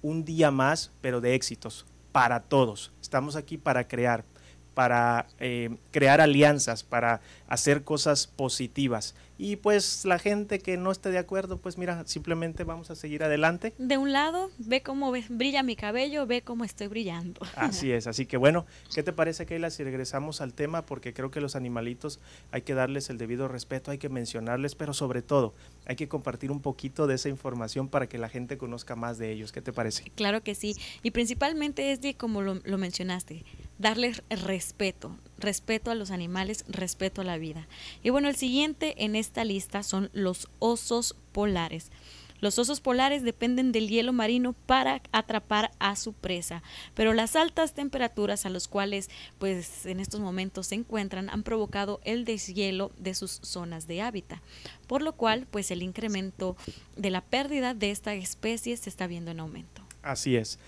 un 0.02 0.26
día 0.26 0.52
más, 0.52 0.92
pero 1.02 1.22
de 1.22 1.36
éxitos 1.36 1.86
para 2.12 2.42
todos. 2.42 2.92
Estamos 3.02 3.36
aquí 3.36 3.58
para 3.58 3.88
crear, 3.88 4.24
para 4.74 5.28
eh, 5.40 5.76
crear 5.92 6.22
alianzas, 6.22 6.84
para 6.84 7.22
hacer 7.48 7.84
cosas 7.84 8.28
positivas. 8.28 9.16
Y 9.38 9.56
pues 9.56 10.06
la 10.06 10.20
gente 10.20 10.60
que 10.60 10.78
no 10.78 10.92
esté 10.92 11.10
de 11.10 11.18
acuerdo, 11.18 11.58
pues 11.58 11.78
mira, 11.78 12.04
simplemente 12.06 12.64
vamos 12.64 12.92
a 12.92 12.96
seguir 12.96 13.24
adelante. 13.24 13.74
De 13.78 13.98
un 13.98 14.14
lado, 14.14 14.52
ve 14.58 14.84
cómo 14.84 15.12
brilla 15.30 15.64
mi 15.64 15.76
cabello, 15.76 16.28
ve 16.28 16.44
cómo 16.44 16.64
estoy 16.64 16.88
brillando. 16.88 17.42
Así 17.56 17.92
es, 17.92 18.08
así 18.08 18.26
que 18.26 18.38
bueno, 18.38 18.66
¿qué 18.94 19.04
te 19.04 19.12
parece, 19.12 19.46
Keila, 19.46 19.70
si 19.70 19.84
regresamos 19.84 20.40
al 20.40 20.54
tema? 20.54 20.86
Porque 20.86 21.14
creo 21.14 21.32
que 21.32 21.42
los 21.42 21.56
animalitos 21.56 22.20
hay 22.52 22.62
que 22.62 22.74
darles 22.74 23.10
el 23.10 23.18
debido 23.18 23.48
respeto, 23.48 23.92
hay 23.92 23.98
que 23.98 24.10
mencionarles, 24.10 24.76
pero 24.76 24.94
sobre 24.94 25.22
todo 25.22 25.54
hay 25.86 25.96
que 25.96 26.08
compartir 26.08 26.52
un 26.52 26.62
poquito 26.62 27.08
de 27.08 27.16
esa 27.16 27.30
información 27.30 27.88
para 27.88 28.08
que 28.08 28.18
la 28.18 28.30
gente 28.30 28.58
conozca 28.58 28.96
más 28.96 29.18
de 29.18 29.32
ellos. 29.32 29.52
¿Qué 29.52 29.62
te 29.62 29.74
parece? 29.74 30.12
Claro 30.16 30.44
que 30.44 30.56
sí, 30.56 30.76
y 31.02 31.12
principalmente 31.12 31.92
es 31.92 32.02
de 32.02 32.16
como 32.16 32.42
lo, 32.42 32.56
lo 32.64 32.78
mencionaste, 32.78 33.44
darles 33.80 34.24
respeto, 34.30 35.16
respeto 35.38 35.92
a 35.92 35.96
los 35.96 36.12
animales, 36.12 36.66
respeto 36.68 37.22
a 37.22 37.26
la 37.26 37.38
vida. 37.38 37.68
Y 38.04 38.10
bueno, 38.10 38.30
el 38.30 38.36
siguiente 38.36 39.04
en 39.04 39.16
esta 39.16 39.44
lista 39.44 39.84
son 39.84 40.10
los 40.14 40.50
osos 40.60 41.16
polares. 41.32 41.92
Los 42.44 42.60
osos 42.60 42.82
polares 42.82 43.24
dependen 43.24 43.72
del 43.72 43.88
hielo 43.88 44.12
marino 44.12 44.52
para 44.52 45.02
atrapar 45.14 45.72
a 45.80 45.96
su 45.96 46.12
presa, 46.12 46.62
pero 46.94 47.14
las 47.14 47.38
altas 47.38 47.74
temperaturas 47.74 48.46
a 48.46 48.50
los 48.50 48.68
cuales 48.68 49.10
pues 49.40 49.86
en 49.86 50.02
estos 50.02 50.20
momentos 50.20 50.68
se 50.68 50.76
encuentran 50.76 51.30
han 51.30 51.44
provocado 51.44 52.02
el 52.04 52.26
deshielo 52.26 52.92
de 52.98 53.14
sus 53.14 53.40
zonas 53.44 53.88
de 53.88 54.02
hábitat, 54.02 54.40
por 54.88 55.02
lo 55.02 55.14
cual 55.14 55.48
pues 55.50 55.72
el 55.72 55.82
incremento 55.82 56.58
de 56.98 57.12
la 57.12 57.22
pérdida 57.22 57.74
de 57.74 57.92
esta 57.92 58.14
especie 58.14 58.76
se 58.76 58.90
está 58.90 59.08
viendo 59.08 59.32
en 59.32 59.40
aumento. 59.40 59.82
Así 60.02 60.36
es. 60.36 60.60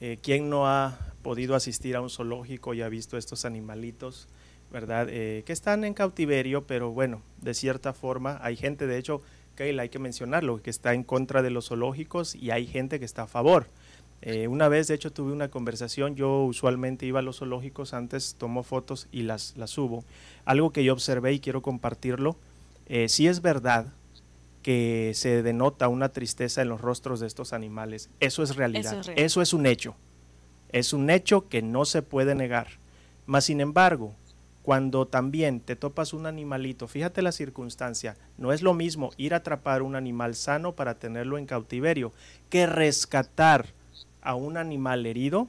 Eh, 0.00 0.18
¿Quién 0.20 0.50
no 0.50 0.66
ha 0.66 0.98
podido 1.22 1.54
asistir 1.54 1.94
a 1.94 2.00
un 2.00 2.10
zoológico 2.10 2.74
y 2.74 2.82
ha 2.82 2.88
visto 2.88 3.16
estos 3.16 3.44
animalitos, 3.44 4.26
¿verdad? 4.72 5.06
Eh, 5.08 5.44
que 5.46 5.52
están 5.52 5.84
en 5.84 5.94
cautiverio, 5.94 6.66
pero 6.66 6.90
bueno, 6.90 7.22
de 7.40 7.54
cierta 7.54 7.92
forma 7.92 8.40
hay 8.42 8.56
gente, 8.56 8.88
de 8.88 8.98
hecho, 8.98 9.22
que 9.54 9.78
hay 9.78 9.88
que 9.88 9.98
mencionarlo, 9.98 10.62
que 10.62 10.70
está 10.70 10.94
en 10.94 11.04
contra 11.04 11.42
de 11.42 11.50
los 11.50 11.68
zoológicos 11.68 12.34
y 12.34 12.50
hay 12.50 12.66
gente 12.66 12.98
que 12.98 13.04
está 13.04 13.22
a 13.22 13.26
favor. 13.26 13.66
Eh, 14.22 14.46
una 14.46 14.68
vez, 14.68 14.86
de 14.86 14.94
hecho, 14.94 15.12
tuve 15.12 15.32
una 15.32 15.48
conversación, 15.48 16.14
yo 16.14 16.44
usualmente 16.44 17.06
iba 17.06 17.18
a 17.18 17.22
los 17.22 17.38
zoológicos, 17.38 17.92
antes 17.92 18.36
tomo 18.38 18.62
fotos 18.62 19.08
y 19.10 19.22
las, 19.22 19.56
las 19.56 19.70
subo. 19.70 20.04
Algo 20.44 20.72
que 20.72 20.84
yo 20.84 20.92
observé 20.92 21.32
y 21.32 21.40
quiero 21.40 21.60
compartirlo, 21.60 22.36
eh, 22.86 23.08
si 23.08 23.26
es 23.26 23.42
verdad 23.42 23.92
que 24.62 25.10
se 25.14 25.42
denota 25.42 25.88
una 25.88 26.10
tristeza 26.10 26.62
en 26.62 26.68
los 26.68 26.80
rostros 26.80 27.18
de 27.18 27.26
estos 27.26 27.52
animales. 27.52 28.10
Eso 28.20 28.44
es 28.44 28.54
realidad. 28.54 28.92
Eso 28.92 29.00
es 29.00 29.06
real. 29.08 29.18
Eso 29.18 29.42
es 29.42 29.52
un 29.52 29.66
hecho. 29.66 29.96
Es 30.70 30.92
un 30.92 31.10
hecho 31.10 31.48
que 31.48 31.62
no 31.62 31.84
se 31.84 32.02
puede 32.02 32.36
negar. 32.36 32.68
Mas, 33.26 33.44
sin 33.44 33.60
embargo, 33.60 34.14
cuando 34.62 35.06
también 35.06 35.60
te 35.60 35.74
topas 35.74 36.12
un 36.12 36.26
animalito, 36.26 36.86
fíjate 36.86 37.20
la 37.20 37.32
circunstancia, 37.32 38.16
no 38.38 38.52
es 38.52 38.62
lo 38.62 38.74
mismo 38.74 39.10
ir 39.16 39.34
a 39.34 39.38
atrapar 39.38 39.82
un 39.82 39.96
animal 39.96 40.34
sano 40.36 40.72
para 40.72 40.94
tenerlo 40.94 41.36
en 41.36 41.46
cautiverio 41.46 42.12
que 42.48 42.66
rescatar 42.66 43.66
a 44.22 44.34
un 44.36 44.56
animal 44.56 45.04
herido 45.06 45.48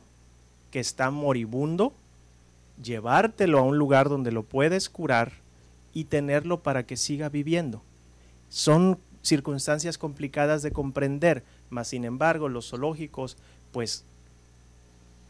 que 0.71 0.80
está 0.80 1.12
moribundo, 1.12 1.93
llevártelo 2.82 3.60
a 3.60 3.63
un 3.63 3.78
lugar 3.78 4.10
donde 4.10 4.32
lo 4.32 4.41
puedes 4.41 4.89
curar 4.89 5.34
y 5.93 6.06
tenerlo 6.06 6.62
para 6.62 6.84
que 6.84 6.97
siga 6.97 7.30
viviendo. 7.30 7.84
Son 8.49 8.97
circunstancias 9.21 9.99
complicadas 9.99 10.63
de 10.63 10.71
comprender, 10.71 11.43
mas 11.69 11.89
sin 11.89 12.04
embargo 12.04 12.49
los 12.49 12.69
zoológicos, 12.69 13.38
pues 13.71 14.06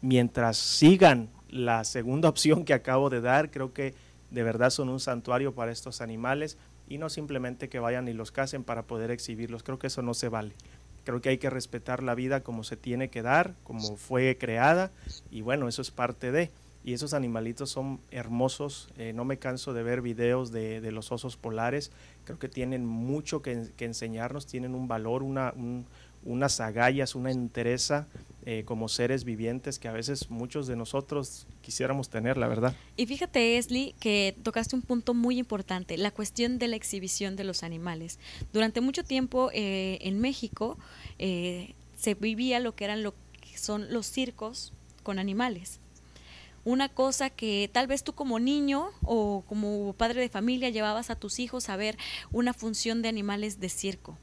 mientras 0.00 0.56
sigan 0.56 1.28
la 1.54 1.84
segunda 1.84 2.28
opción 2.28 2.64
que 2.64 2.74
acabo 2.74 3.10
de 3.10 3.20
dar, 3.20 3.50
creo 3.50 3.72
que 3.72 3.94
de 4.30 4.42
verdad 4.42 4.70
son 4.70 4.88
un 4.88 4.98
santuario 4.98 5.54
para 5.54 5.70
estos 5.70 6.00
animales 6.00 6.58
y 6.88 6.98
no 6.98 7.08
simplemente 7.08 7.68
que 7.68 7.78
vayan 7.78 8.08
y 8.08 8.12
los 8.12 8.32
casen 8.32 8.64
para 8.64 8.82
poder 8.82 9.12
exhibirlos. 9.12 9.62
Creo 9.62 9.78
que 9.78 9.86
eso 9.86 10.02
no 10.02 10.14
se 10.14 10.28
vale. 10.28 10.52
Creo 11.04 11.20
que 11.20 11.28
hay 11.28 11.38
que 11.38 11.50
respetar 11.50 12.02
la 12.02 12.14
vida 12.16 12.42
como 12.42 12.64
se 12.64 12.76
tiene 12.76 13.08
que 13.08 13.22
dar, 13.22 13.54
como 13.62 13.96
fue 13.96 14.36
creada 14.36 14.90
y 15.30 15.42
bueno, 15.42 15.68
eso 15.68 15.80
es 15.82 15.90
parte 15.92 16.32
de. 16.32 16.50
Y 16.82 16.92
esos 16.92 17.14
animalitos 17.14 17.70
son 17.70 18.00
hermosos. 18.10 18.88
eh, 18.98 19.12
no 19.14 19.24
me 19.24 19.38
canso 19.38 19.72
de 19.72 19.82
ver 19.82 20.02
videos 20.02 20.50
de, 20.52 20.80
los 20.92 21.12
osos 21.12 21.36
polares. 21.36 21.92
Creo 22.24 22.38
que 22.38 22.48
tienen 22.48 22.84
mucho 22.84 23.40
que, 23.42 23.68
que 23.76 23.84
enseñarnos, 23.86 24.46
tienen 24.46 24.74
un 24.74 24.88
valor, 24.88 25.22
una, 25.22 25.52
un- 25.56 25.86
unas 26.24 26.58
agallas, 26.60 27.14
una 27.14 27.30
entereza 27.30 28.06
eh, 28.46 28.64
como 28.66 28.88
seres 28.88 29.24
vivientes 29.24 29.78
que 29.78 29.88
a 29.88 29.92
veces 29.92 30.28
muchos 30.28 30.66
de 30.66 30.76
nosotros 30.76 31.46
quisiéramos 31.62 32.10
tener, 32.10 32.36
la 32.36 32.46
verdad. 32.46 32.76
Y 32.94 33.06
fíjate, 33.06 33.56
Esli, 33.56 33.94
que 34.00 34.36
tocaste 34.42 34.76
un 34.76 34.82
punto 34.82 35.14
muy 35.14 35.38
importante, 35.38 35.96
la 35.96 36.10
cuestión 36.10 36.58
de 36.58 36.68
la 36.68 36.76
exhibición 36.76 37.36
de 37.36 37.44
los 37.44 37.62
animales. 37.62 38.18
Durante 38.52 38.82
mucho 38.82 39.02
tiempo 39.02 39.50
eh, 39.54 39.98
en 40.02 40.20
México 40.20 40.76
eh, 41.18 41.74
se 41.96 42.12
vivía 42.12 42.60
lo 42.60 42.74
que 42.74 42.84
eran 42.84 43.02
lo 43.02 43.14
que 43.40 43.56
son 43.56 43.90
los 43.90 44.06
circos 44.06 44.74
con 45.02 45.18
animales. 45.18 45.80
Una 46.66 46.90
cosa 46.90 47.30
que 47.30 47.70
tal 47.72 47.86
vez 47.86 48.04
tú 48.04 48.14
como 48.14 48.38
niño 48.40 48.88
o 49.02 49.42
como 49.48 49.94
padre 49.94 50.20
de 50.20 50.28
familia 50.28 50.68
llevabas 50.68 51.08
a 51.08 51.16
tus 51.16 51.38
hijos 51.38 51.68
a 51.70 51.76
ver 51.76 51.96
una 52.30 52.52
función 52.52 53.00
de 53.00 53.08
animales 53.08 53.58
de 53.58 53.70
circo. 53.70 54.18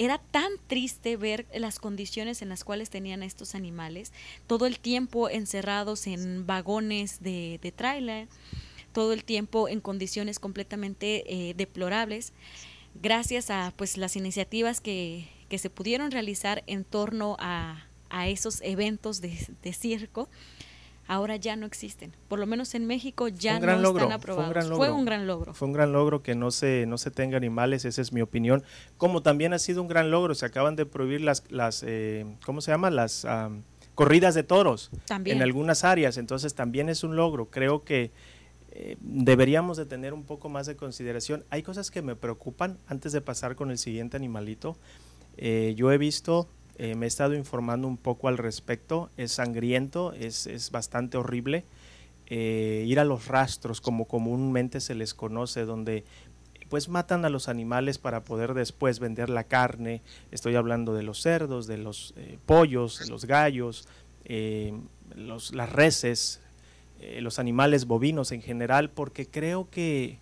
Era 0.00 0.16
tan 0.16 0.50
triste 0.66 1.18
ver 1.18 1.46
las 1.52 1.78
condiciones 1.78 2.40
en 2.40 2.48
las 2.48 2.64
cuales 2.64 2.88
tenían 2.88 3.22
estos 3.22 3.54
animales, 3.54 4.14
todo 4.46 4.64
el 4.64 4.80
tiempo 4.80 5.28
encerrados 5.28 6.06
en 6.06 6.46
vagones 6.46 7.22
de, 7.22 7.60
de 7.60 7.70
tráiler, 7.70 8.26
todo 8.94 9.12
el 9.12 9.24
tiempo 9.24 9.68
en 9.68 9.82
condiciones 9.82 10.38
completamente 10.38 11.24
eh, 11.26 11.52
deplorables, 11.54 12.32
gracias 12.94 13.50
a 13.50 13.74
pues 13.76 13.98
las 13.98 14.16
iniciativas 14.16 14.80
que, 14.80 15.28
que 15.50 15.58
se 15.58 15.68
pudieron 15.68 16.10
realizar 16.10 16.64
en 16.66 16.84
torno 16.84 17.36
a, 17.38 17.84
a 18.08 18.26
esos 18.26 18.62
eventos 18.62 19.20
de, 19.20 19.36
de 19.62 19.72
circo, 19.74 20.30
ahora 21.10 21.34
ya 21.34 21.56
no 21.56 21.66
existen. 21.66 22.14
Por 22.28 22.38
lo 22.38 22.46
menos 22.46 22.72
en 22.76 22.86
México 22.86 23.26
ya 23.26 23.58
no 23.58 23.66
logro, 23.78 24.04
están 24.04 24.20
fue 24.20 24.34
un 24.36 24.40
aprobados. 24.44 24.76
Fue 24.76 24.90
un 24.92 25.04
gran 25.04 25.26
logro. 25.26 25.54
Fue 25.54 25.66
un 25.66 25.74
gran 25.74 25.92
logro 25.92 26.22
que 26.22 26.36
no 26.36 26.52
se, 26.52 26.86
no 26.86 26.98
se 26.98 27.10
tenga 27.10 27.36
animales, 27.36 27.84
esa 27.84 28.00
es 28.00 28.12
mi 28.12 28.22
opinión. 28.22 28.62
Como 28.96 29.20
también 29.20 29.52
ha 29.52 29.58
sido 29.58 29.82
un 29.82 29.88
gran 29.88 30.12
logro, 30.12 30.36
se 30.36 30.46
acaban 30.46 30.76
de 30.76 30.86
prohibir 30.86 31.22
las, 31.22 31.42
las 31.50 31.82
eh, 31.84 32.26
¿cómo 32.46 32.60
se 32.60 32.70
llama? 32.70 32.90
Las 32.90 33.26
corridas 33.96 34.36
de 34.36 34.44
toros 34.44 34.90
También. 35.06 35.38
en 35.38 35.42
algunas 35.42 35.82
áreas, 35.82 36.16
entonces 36.16 36.54
también 36.54 36.88
es 36.88 37.02
un 37.02 37.16
logro. 37.16 37.50
Creo 37.50 37.82
que 37.82 38.12
eh, 38.70 38.96
deberíamos 39.00 39.76
de 39.76 39.86
tener 39.86 40.14
un 40.14 40.22
poco 40.22 40.48
más 40.48 40.66
de 40.66 40.76
consideración. 40.76 41.44
Hay 41.50 41.64
cosas 41.64 41.90
que 41.90 42.02
me 42.02 42.14
preocupan 42.14 42.78
antes 42.86 43.10
de 43.10 43.20
pasar 43.20 43.56
con 43.56 43.72
el 43.72 43.78
siguiente 43.78 44.16
animalito. 44.16 44.76
Eh, 45.36 45.74
yo 45.76 45.90
he 45.90 45.98
visto, 45.98 46.48
eh, 46.82 46.94
me 46.94 47.04
he 47.04 47.08
estado 47.08 47.34
informando 47.34 47.86
un 47.86 47.98
poco 47.98 48.28
al 48.28 48.38
respecto, 48.38 49.10
es 49.18 49.32
sangriento, 49.32 50.14
es, 50.14 50.46
es 50.46 50.70
bastante 50.70 51.18
horrible. 51.18 51.66
eh, 52.30 52.84
ir 52.86 53.00
a 53.00 53.04
los 53.04 53.26
rastros, 53.26 53.80
como 53.80 54.06
comúnmente 54.06 54.80
se 54.80 54.94
les 54.94 55.12
conoce, 55.14 55.64
donde 55.64 56.04
pues 56.68 56.88
matan 56.88 57.24
a 57.24 57.28
los 57.28 57.48
animales 57.48 57.98
para 57.98 58.22
poder 58.22 58.54
después 58.54 59.00
vender 59.00 59.28
la 59.28 59.42
carne. 59.42 60.02
Estoy 60.30 60.54
hablando 60.54 60.94
de 60.94 61.02
los 61.02 61.20
cerdos, 61.20 61.66
de 61.66 61.78
los 61.78 62.14
eh, 62.16 62.38
pollos, 62.46 63.10
los 63.10 63.24
gallos, 63.24 63.88
los, 65.16 65.52
las 65.52 65.72
reses, 65.72 66.40
los 67.18 67.40
animales 67.40 67.86
bovinos 67.86 68.30
en 68.30 68.42
general, 68.42 68.90
porque 68.90 69.26
creo 69.26 69.68
que, 69.68 70.18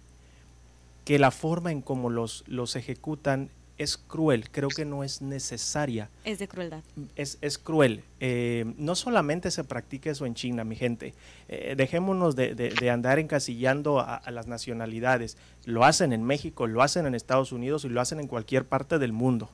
que 1.04 1.18
la 1.18 1.30
forma 1.30 1.72
en 1.72 1.82
cómo 1.82 2.08
los, 2.08 2.44
los 2.46 2.76
ejecutan 2.76 3.50
es 3.78 3.96
cruel, 3.96 4.50
creo 4.50 4.68
que 4.68 4.84
no 4.84 5.04
es 5.04 5.22
necesaria 5.22 6.10
Es 6.24 6.38
de 6.38 6.48
crueldad. 6.48 6.82
es, 7.16 7.38
es 7.40 7.58
cruel. 7.58 8.02
Eh, 8.20 8.64
no 8.76 8.94
solamente 8.96 9.50
se 9.50 9.64
practica 9.64 10.10
eso 10.10 10.26
en 10.26 10.34
China, 10.34 10.64
mi 10.64 10.74
gente. 10.76 11.14
Eh, 11.48 11.74
dejémonos 11.76 12.34
de, 12.36 12.54
de- 12.54 12.70
de 12.70 12.90
andar 12.90 13.18
encasillando 13.18 14.00
a, 14.00 14.16
a 14.16 14.30
las 14.30 14.46
nacionalidades. 14.48 15.36
Lo 15.64 15.84
hacen 15.84 16.12
en 16.12 16.24
México, 16.24 16.66
lo 16.66 16.82
hacen 16.82 17.06
en 17.06 17.14
Estados 17.14 17.52
Unidos 17.52 17.84
y 17.84 17.88
lo 17.88 18.00
hacen 18.00 18.20
en 18.20 18.26
cualquier 18.26 18.64
parte 18.66 18.98
del 18.98 19.12
mundo. 19.12 19.48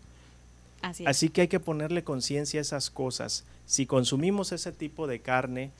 Así 0.82 1.02
es. 1.04 1.08
Así 1.08 1.28
que 1.28 1.42
hay 1.42 1.48
que 1.48 1.60
ponerle 1.60 2.02
conciencia 2.04 2.60
a 2.60 2.62
esas 2.62 2.90
cosas. 2.90 3.44
Si 3.66 3.86
consumimos 3.86 4.52
ese 4.52 4.72
tipo 4.72 5.06
de 5.06 5.20
carne, 5.20 5.70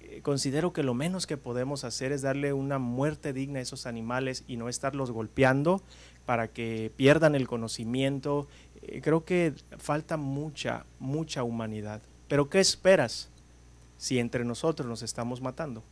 eh, 0.00 0.20
considero 0.22 0.72
que 0.72 0.82
lo 0.82 0.94
menos 0.94 1.26
que 1.26 1.36
podemos 1.36 1.84
hacer 1.84 2.12
es 2.12 2.22
darle 2.22 2.52
una 2.52 2.78
muerte 2.78 3.32
digna 3.32 3.58
a 3.58 3.62
esos 3.62 3.86
animales 3.86 4.44
y 4.48 4.56
no 4.56 4.68
estarlos 4.68 5.10
golpeando 5.10 5.82
para 6.26 6.48
que 6.48 6.92
pierdan 6.96 7.34
el 7.34 7.48
conocimiento. 7.48 8.48
Eh, 8.82 9.00
creo 9.00 9.24
que 9.24 9.54
falta 9.78 10.16
mucha, 10.16 10.84
mucha 10.98 11.42
humanidad. 11.42 12.02
Pero 12.28 12.50
¿qué 12.50 12.60
esperas 12.60 13.30
si 13.96 14.18
entre 14.18 14.44
nosotros 14.44 14.86
nos 14.88 15.02
estamos 15.02 15.40
matando? 15.40 15.82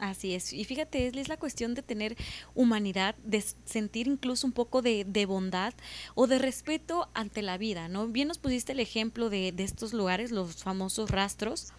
Así 0.00 0.34
es. 0.34 0.52
Y 0.52 0.64
fíjate, 0.64 1.06
es, 1.06 1.28
la 1.28 1.36
cuestión 1.36 1.74
de 1.74 1.82
tener 1.82 2.16
humanidad, 2.54 3.14
de 3.24 3.42
sentir 3.64 4.08
incluso 4.08 4.46
un 4.46 4.52
poco 4.52 4.82
de, 4.82 5.04
de 5.04 5.24
bondad 5.24 5.72
o 6.16 6.26
de 6.26 6.38
respeto 6.38 7.08
ante 7.14 7.42
la 7.42 7.58
vida, 7.58 7.88
¿no? 7.88 8.08
Bien 8.08 8.26
nos 8.28 8.38
pusiste 8.38 8.72
el 8.72 8.80
ejemplo 8.80 9.30
de, 9.30 9.52
de 9.52 9.62
estos 9.62 9.92
lugares, 9.92 10.32
los 10.32 10.64
famosos 10.64 11.10
rastros, 11.10 11.72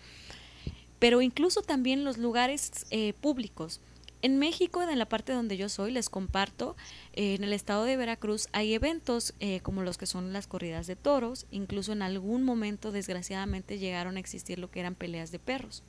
pero 0.97 1.21
incluso 1.21 1.61
también 1.61 2.05
los 2.05 2.17
lugares 2.17 2.85
eh, 2.89 3.13
públicos. 3.19 3.81
En 4.21 4.39
México, 4.39 4.81
en 4.81 4.97
la 4.97 5.07
parte 5.07 5.33
donde 5.33 5.57
yo 5.57 5.69
soy, 5.69 5.91
les 5.91 6.09
comparto, 6.09 6.75
eh, 7.13 7.35
en 7.35 7.43
el 7.43 7.53
estado 7.53 7.83
de 7.83 7.97
Veracruz 7.97 8.47
hay 8.53 8.73
eventos 8.73 9.33
eh, 9.39 9.59
como 9.61 9.83
los 9.83 9.97
que 9.97 10.05
son 10.05 10.33
las 10.33 10.47
corridas 10.47 10.87
de 10.87 10.95
toros, 10.95 11.45
incluso 11.51 11.91
en 11.91 12.01
algún 12.01 12.43
momento 12.43 12.91
desgraciadamente 12.91 13.77
llegaron 13.77 14.17
a 14.17 14.19
existir 14.19 14.57
lo 14.57 14.71
que 14.71 14.79
eran 14.79 14.95
peleas 14.95 15.31
de 15.31 15.39
perros. 15.39 15.83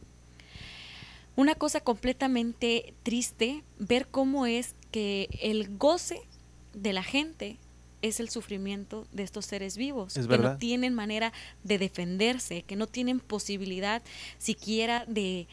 Una 1.37 1.55
cosa 1.55 1.81
completamente 1.81 2.95
triste 3.03 3.63
ver 3.79 4.09
cómo 4.09 4.47
es 4.47 4.75
que 4.91 5.29
el 5.43 5.77
goce 5.77 6.21
de 6.73 6.93
la 6.93 7.03
gente 7.03 7.59
es 8.03 8.21
el 8.21 8.29
sufrimiento 8.29 9.07
de 9.13 9.23
estos 9.23 9.47
seres 9.47 9.77
vivos, 9.77 10.17
Es 10.17 10.27
que 10.27 10.39
no 10.39 10.57
tienen 10.57 10.95
manera 10.95 11.33
de 11.65 11.79
defenderse, 11.79 12.63
que 12.63 12.77
no 12.77 12.87
tienen 12.87 13.21
posibilidad 13.21 14.03
siquiera 14.39 15.05
de, 15.07 15.47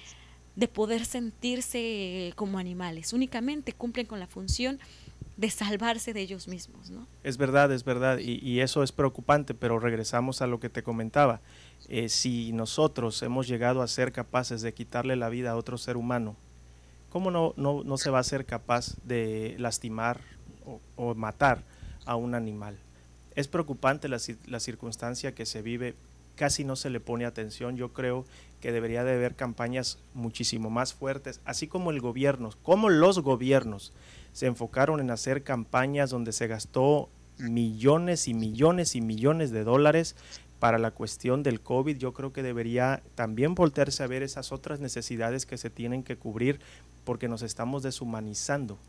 de 0.56 0.68
poder 0.68 1.06
sentirse 1.06 2.34
como 2.36 2.60
animales, 2.60 3.13
únicamente 3.13 3.74
cumplen 3.74 4.06
con 4.06 4.20
la 4.20 4.28
función 4.28 4.80
de 5.36 5.50
salvarse 5.50 6.13
de 6.13 6.22
ellos 6.22 6.48
mismos, 6.48 6.92
¿no? 6.92 7.08
Es 7.24 7.38
verdad, 7.38 7.72
es 7.72 7.84
verdad, 7.84 8.20
y, 8.20 8.39
y 8.48 8.60
eso 8.60 8.84
es 8.84 8.92
preocupante, 8.92 9.56
pero 9.56 9.80
regresamos 9.80 10.42
a 10.42 10.48
lo 10.48 10.60
que 10.60 10.70
te 10.70 10.84
comentaba. 10.84 11.42
Eh, 11.89 12.08
si 12.08 12.54
nosotros 12.54 13.22
hemos 13.24 13.48
llegado 13.48 13.82
a 13.82 13.88
ser 13.88 14.12
capaces 14.12 14.62
de 14.62 14.74
quitarle 14.74 15.16
la 15.16 15.30
vida 15.30 15.52
a 15.52 15.56
otro 15.56 15.78
ser 15.78 15.98
humano, 15.98 16.36
¿cómo 17.10 17.32
no, 17.32 17.54
no, 17.58 17.84
no 17.84 17.98
se 17.98 18.12
va 18.12 18.20
a 18.20 18.24
ser 18.24 18.46
capaz 18.46 18.96
de 19.04 19.56
lastimar 19.58 20.22
o, 20.66 20.80
o 20.96 21.16
matar 21.16 21.63
a 22.06 22.16
un 22.16 22.36
animal? 22.36 22.78
Es 23.36 23.48
preocupante 23.48 24.08
la, 24.08 24.20
la 24.46 24.60
circunstancia 24.60 25.34
que 25.34 25.48
se 25.48 25.63
vive, 25.63 25.96
casi 26.36 26.63
no 26.63 26.76
se 26.76 26.89
le 26.89 27.00
pone 27.00 27.26
atención. 27.26 27.78
Yo 27.78 27.93
creo 27.93 28.26
que 28.60 28.72
debería 28.72 29.04
de 29.04 29.13
haber 29.13 29.36
campañas 29.36 30.00
muchísimo 30.13 30.69
más 30.69 30.93
fuertes, 30.93 31.41
así 31.46 31.67
como 31.67 31.91
el 31.91 32.00
gobierno, 32.00 32.52
como 32.63 32.89
los 32.89 33.19
gobiernos 33.19 33.93
se 34.32 34.48
enfocaron 34.48 35.00
en 35.00 35.12
hacer 35.12 35.43
campañas 35.43 36.10
donde 36.10 36.32
se 36.32 36.48
gastó 36.48 37.10
millones 37.38 38.28
y 38.28 38.34
millones 38.34 38.96
y 38.96 39.02
millones 39.02 39.52
de 39.52 39.63
dólares 39.63 40.15
para 40.60 40.80
la 40.80 40.91
cuestión 40.91 41.43
del 41.43 41.62
COVID. 41.62 41.98
Yo 41.98 42.13
creo 42.13 42.32
que 42.32 42.41
debería 42.41 43.04
también 43.15 43.54
voltearse 43.54 44.02
a 44.04 44.08
ver 44.08 44.24
esas 44.24 44.52
otras 44.52 44.80
necesidades 44.80 45.46
que 45.46 45.58
se 45.58 45.69
tienen 45.69 46.04
que 46.04 46.17
cubrir 46.17 46.60
porque 47.04 47.28
nos 47.28 47.41
estamos 47.41 47.84
deshumanizando. 47.84 48.80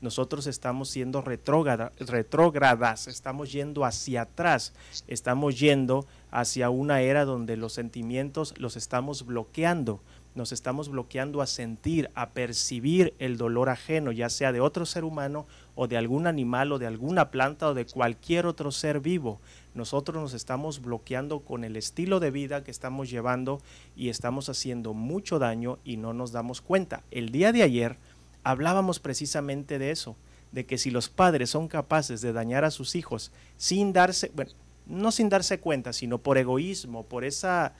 Nosotros 0.00 0.46
estamos 0.46 0.88
siendo 0.88 1.22
retrógradas, 1.22 3.06
estamos 3.06 3.52
yendo 3.52 3.84
hacia 3.84 4.22
atrás, 4.22 4.72
estamos 5.06 5.58
yendo 5.58 6.06
hacia 6.30 6.70
una 6.70 7.02
era 7.02 7.24
donde 7.24 7.56
los 7.56 7.72
sentimientos 7.72 8.54
los 8.58 8.76
estamos 8.76 9.26
bloqueando, 9.26 10.00
nos 10.34 10.52
estamos 10.52 10.88
bloqueando 10.88 11.42
a 11.42 11.46
sentir, 11.46 12.08
a 12.14 12.30
percibir 12.30 13.14
el 13.18 13.36
dolor 13.36 13.68
ajeno, 13.68 14.12
ya 14.12 14.30
sea 14.30 14.52
de 14.52 14.60
otro 14.60 14.86
ser 14.86 15.04
humano 15.04 15.46
o 15.74 15.88
de 15.88 15.96
algún 15.96 16.26
animal 16.26 16.72
o 16.72 16.78
de 16.78 16.86
alguna 16.86 17.30
planta 17.30 17.68
o 17.68 17.74
de 17.74 17.84
cualquier 17.84 18.46
otro 18.46 18.70
ser 18.70 19.00
vivo. 19.00 19.40
Nosotros 19.74 20.20
nos 20.22 20.34
estamos 20.34 20.82
bloqueando 20.82 21.40
con 21.40 21.64
el 21.64 21.76
estilo 21.76 22.20
de 22.20 22.30
vida 22.30 22.62
que 22.62 22.70
estamos 22.70 23.10
llevando 23.10 23.60
y 23.96 24.08
estamos 24.08 24.48
haciendo 24.48 24.94
mucho 24.94 25.38
daño 25.38 25.78
y 25.84 25.96
no 25.96 26.12
nos 26.12 26.32
damos 26.32 26.60
cuenta. 26.60 27.02
El 27.10 27.30
día 27.30 27.52
de 27.52 27.62
ayer 27.62 27.98
hablábamos 28.44 29.00
precisamente 29.00 29.78
de 29.78 29.90
eso, 29.90 30.16
de 30.52 30.66
que 30.66 30.78
si 30.78 30.90
los 30.90 31.08
padres 31.08 31.50
son 31.50 31.68
capaces 31.68 32.20
de 32.20 32.32
dañar 32.32 32.64
a 32.64 32.70
sus 32.70 32.94
hijos 32.94 33.32
sin 33.56 33.92
darse, 33.92 34.30
bueno, 34.34 34.52
no 34.86 35.12
sin 35.12 35.28
darse 35.28 35.60
cuenta, 35.60 35.92
sino 35.92 36.18
por 36.18 36.38
egoísmo, 36.38 37.04
por 37.04 37.24
esa, 37.24 37.74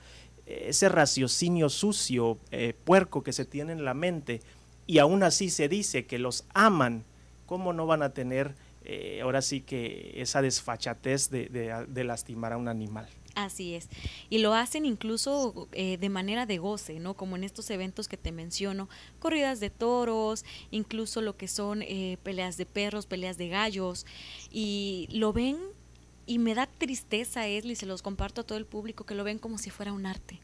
ese 0.45 0.89
raciocinio 0.89 1.69
sucio, 1.69 2.37
eh, 2.51 2.73
puerco 2.83 3.23
que 3.23 3.33
se 3.33 3.45
tiene 3.45 3.73
en 3.73 3.83
la 3.83 3.93
mente, 3.93 4.41
y 4.87 4.99
aún 4.99 5.23
así 5.23 5.49
se 5.49 5.67
dice 5.67 6.05
que 6.05 6.19
los 6.19 6.45
aman, 6.53 7.03
¿cómo 7.45 7.73
no 7.73 7.85
van 7.85 8.03
a 8.03 8.13
tener 8.13 8.55
eh, 8.83 9.19
ahora 9.21 9.41
sí 9.41 9.61
que 9.61 10.13
esa 10.15 10.41
desfachatez 10.41 11.29
de 11.29 12.03
lastimar 12.03 12.53
a 12.53 12.57
un 12.57 12.67
animal? 12.67 13.07
Así 13.35 13.75
es. 13.75 13.89
Y 14.29 14.39
lo 14.39 14.53
hacen 14.53 14.85
incluso 14.85 15.67
eh, 15.71 15.97
de 15.97 16.09
manera 16.09 16.45
de 16.45 16.57
goce, 16.57 16.99
¿no? 16.99 17.15
Como 17.15 17.35
en 17.35 17.43
estos 17.43 17.69
eventos 17.69 18.07
que 18.07 18.17
te 18.17 18.31
menciono, 18.31 18.89
corridas 19.19 19.59
de 19.59 19.69
toros, 19.69 20.43
incluso 20.69 21.21
lo 21.21 21.37
que 21.37 21.47
son 21.47 21.81
eh, 21.81 22.17
peleas 22.23 22.57
de 22.57 22.65
perros, 22.65 23.05
peleas 23.05 23.37
de 23.37 23.47
gallos. 23.47 24.05
Y 24.51 25.07
lo 25.11 25.33
ven 25.33 25.57
y 26.25 26.39
me 26.39 26.55
da 26.55 26.67
tristeza, 26.67 27.47
Esli, 27.47 27.75
se 27.75 27.85
los 27.85 28.01
comparto 28.01 28.41
a 28.41 28.43
todo 28.43 28.57
el 28.57 28.65
público, 28.65 29.05
que 29.05 29.15
lo 29.15 29.23
ven 29.23 29.39
como 29.39 29.57
si 29.57 29.69
fuera 29.69 29.93
un 29.93 30.05
arte. 30.05 30.39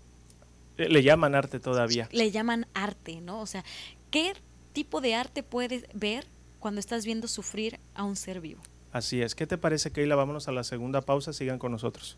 Le 0.77 1.01
llaman 1.01 1.33
arte 1.33 1.59
todavía. 1.59 2.07
Le 2.11 2.31
llaman 2.31 2.67
arte, 2.73 3.19
¿no? 3.19 3.41
O 3.41 3.45
sea, 3.45 3.63
¿qué 4.11 4.33
tipo 4.73 5.01
de 5.01 5.15
arte 5.15 5.43
puedes 5.43 5.85
ver 5.93 6.27
cuando 6.59 6.79
estás 6.79 7.05
viendo 7.05 7.27
sufrir 7.27 7.79
a 7.95 8.03
un 8.03 8.15
ser 8.15 8.41
vivo? 8.41 8.61
Así 8.91 9.21
es. 9.21 9.35
¿Qué 9.35 9.47
te 9.47 9.57
parece, 9.57 9.91
Keila? 9.91 10.15
Vámonos 10.15 10.47
a 10.47 10.51
la 10.51 10.63
segunda 10.63 11.01
pausa. 11.01 11.33
Sigan 11.33 11.59
con 11.59 11.71
nosotros. 11.71 12.17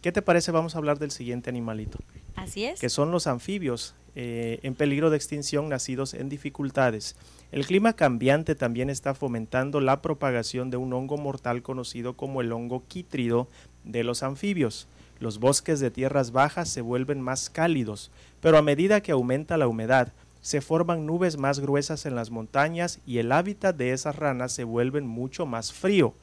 ¿Qué 0.02 0.12
te 0.12 0.22
parece? 0.22 0.52
Vamos 0.52 0.74
a 0.74 0.78
hablar 0.78 0.98
del 0.98 1.10
siguiente 1.10 1.50
animalito. 1.50 1.98
Así 2.36 2.64
es. 2.64 2.78
Que 2.78 2.88
son 2.88 3.10
los 3.10 3.26
anfibios 3.26 3.94
eh, 4.20 4.58
en 4.64 4.74
peligro 4.74 5.10
de 5.10 5.16
extinción 5.16 5.68
nacidos 5.68 6.12
en 6.12 6.28
dificultades. 6.28 7.14
El 7.52 7.64
clima 7.64 7.92
cambiante 7.92 8.56
también 8.56 8.90
está 8.90 9.14
fomentando 9.14 9.80
la 9.80 10.02
propagación 10.02 10.70
de 10.70 10.76
un 10.76 10.92
hongo 10.92 11.16
mortal 11.16 11.62
conocido 11.62 12.16
como 12.16 12.40
el 12.40 12.50
hongo 12.50 12.82
quítrido 12.88 13.46
de 13.84 14.02
los 14.02 14.24
anfibios. 14.24 14.88
Los 15.20 15.38
bosques 15.38 15.78
de 15.78 15.92
tierras 15.92 16.32
bajas 16.32 16.68
se 16.68 16.80
vuelven 16.80 17.20
más 17.20 17.48
cálidos, 17.48 18.10
pero 18.40 18.58
a 18.58 18.62
medida 18.62 19.02
que 19.02 19.12
aumenta 19.12 19.56
la 19.56 19.68
humedad, 19.68 20.12
se 20.40 20.62
forman 20.62 21.06
nubes 21.06 21.36
más 21.36 21.60
gruesas 21.60 22.04
en 22.04 22.16
las 22.16 22.32
montañas 22.32 22.98
y 23.06 23.18
el 23.18 23.30
hábitat 23.30 23.76
de 23.76 23.92
esas 23.92 24.16
ranas 24.16 24.50
se 24.50 24.64
vuelve 24.64 25.00
mucho 25.00 25.46
más 25.46 25.72
frío. 25.72 26.14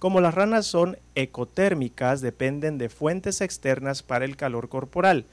Como 0.00 0.20
las 0.20 0.34
ranas 0.34 0.66
son 0.66 0.98
ecotérmicas, 1.14 2.20
dependen 2.20 2.78
de 2.78 2.88
fuentes 2.88 3.40
externas 3.40 4.02
para 4.02 4.24
el 4.24 4.36
calor 4.36 4.68
corporal. 4.68 5.24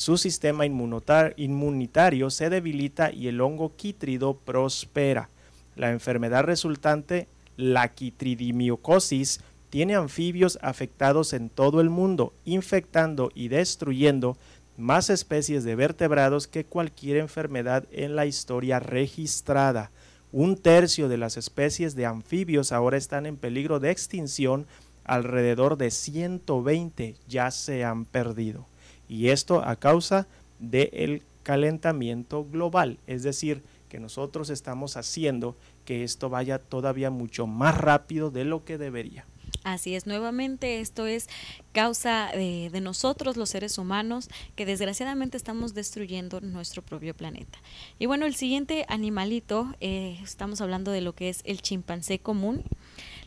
Su 0.00 0.16
sistema 0.16 0.64
inmunitario 0.64 2.30
se 2.30 2.48
debilita 2.48 3.12
y 3.12 3.28
el 3.28 3.38
hongo 3.42 3.76
quítrido 3.76 4.32
prospera. 4.32 5.28
La 5.76 5.90
enfermedad 5.90 6.44
resultante, 6.44 7.28
la 7.58 7.92
quitridimiocosis, 7.92 9.42
tiene 9.68 9.96
anfibios 9.96 10.58
afectados 10.62 11.34
en 11.34 11.50
todo 11.50 11.82
el 11.82 11.90
mundo, 11.90 12.32
infectando 12.46 13.30
y 13.34 13.48
destruyendo 13.48 14.38
más 14.78 15.10
especies 15.10 15.64
de 15.64 15.74
vertebrados 15.74 16.48
que 16.48 16.64
cualquier 16.64 17.18
enfermedad 17.18 17.84
en 17.92 18.16
la 18.16 18.24
historia 18.24 18.80
registrada. 18.80 19.90
Un 20.32 20.56
tercio 20.56 21.10
de 21.10 21.18
las 21.18 21.36
especies 21.36 21.94
de 21.94 22.06
anfibios 22.06 22.72
ahora 22.72 22.96
están 22.96 23.26
en 23.26 23.36
peligro 23.36 23.80
de 23.80 23.90
extinción, 23.90 24.66
alrededor 25.04 25.76
de 25.76 25.90
120 25.90 27.16
ya 27.28 27.50
se 27.50 27.84
han 27.84 28.06
perdido. 28.06 28.66
Y 29.10 29.30
esto 29.30 29.60
a 29.66 29.74
causa 29.74 30.28
del 30.60 31.24
calentamiento 31.42 32.44
global, 32.44 32.96
es 33.08 33.24
decir, 33.24 33.64
que 33.88 33.98
nosotros 33.98 34.50
estamos 34.50 34.96
haciendo 34.96 35.56
que 35.84 36.04
esto 36.04 36.30
vaya 36.30 36.60
todavía 36.60 37.10
mucho 37.10 37.48
más 37.48 37.76
rápido 37.76 38.30
de 38.30 38.44
lo 38.44 38.64
que 38.64 38.78
debería. 38.78 39.26
Así 39.64 39.96
es, 39.96 40.06
nuevamente 40.06 40.78
esto 40.78 41.06
es 41.06 41.28
causa 41.72 42.30
de, 42.32 42.70
nosotros 42.80 43.36
los 43.36 43.50
seres 43.50 43.78
humanos 43.78 44.28
que 44.54 44.64
desgraciadamente 44.64 45.36
estamos 45.36 45.74
destruyendo 45.74 46.40
nuestro 46.40 46.80
propio 46.80 47.12
planeta. 47.12 47.58
Y 47.98 48.06
bueno, 48.06 48.26
el 48.26 48.36
siguiente 48.36 48.86
animalito, 48.88 49.74
eh, 49.80 50.20
estamos 50.22 50.60
hablando 50.60 50.92
de 50.92 51.00
lo 51.00 51.16
que 51.16 51.30
es 51.30 51.40
el 51.44 51.62
chimpancé 51.62 52.20
común. 52.20 52.62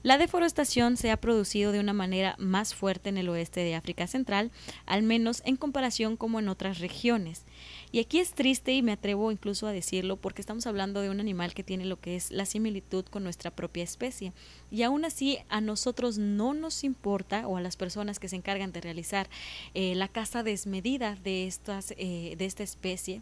La 0.04 0.18
deforestación 0.18 0.98
se 0.98 1.12
ha 1.12 1.18
producido 1.18 1.72
de 1.72 1.80
una 1.80 1.94
manera 1.94 2.36
más 2.38 2.76
fuerte 2.76 3.08
en 3.08 3.18
el 3.18 3.30
oeste 3.30 3.62
de 3.62 3.74
África 3.74 4.06
Central, 4.06 4.52
al 4.86 5.02
menos 5.02 5.42
en 5.46 5.56
comparación 5.56 6.18
como 6.18 6.40
en 6.40 6.50
otras 6.50 6.80
regiones. 6.80 7.46
Y 7.94 8.00
aquí 8.00 8.18
es 8.18 8.32
triste 8.32 8.74
y 8.74 8.82
me 8.82 8.94
atrevo 8.94 9.32
incluso 9.32 9.68
a 9.68 9.72
decirlo 9.72 10.18
porque 10.18 10.42
estamos 10.42 10.66
hablando 10.66 11.02
de 11.02 11.12
un 11.12 11.20
animal 11.20 11.54
que 11.54 11.64
tiene 11.64 11.86
lo 11.86 12.00
que 12.00 12.16
es 12.16 12.32
la 12.32 12.48
similitud 12.48 13.06
con 13.06 13.24
nuestra 13.24 13.52
propia 13.52 13.84
especie. 13.84 14.34
Y 14.72 14.82
aún 14.82 15.06
así 15.06 15.38
a 15.48 15.62
nosotros 15.62 16.18
no 16.18 16.56
nos 16.56 16.84
importa 16.84 17.48
o 17.48 17.56
a 17.56 17.62
las 17.62 17.78
personas 17.78 18.18
que 18.18 18.30
se 18.30 18.36
encargan 18.36 18.72
de 18.72 18.82
realizar 18.82 19.30
eh, 19.76 19.94
la 19.94 20.08
caza 20.08 20.42
desmedida 20.42 21.14
de, 21.24 21.46
estas, 21.46 21.92
eh, 21.92 22.34
de 22.36 22.46
esta 22.46 22.64
especie. 22.64 23.22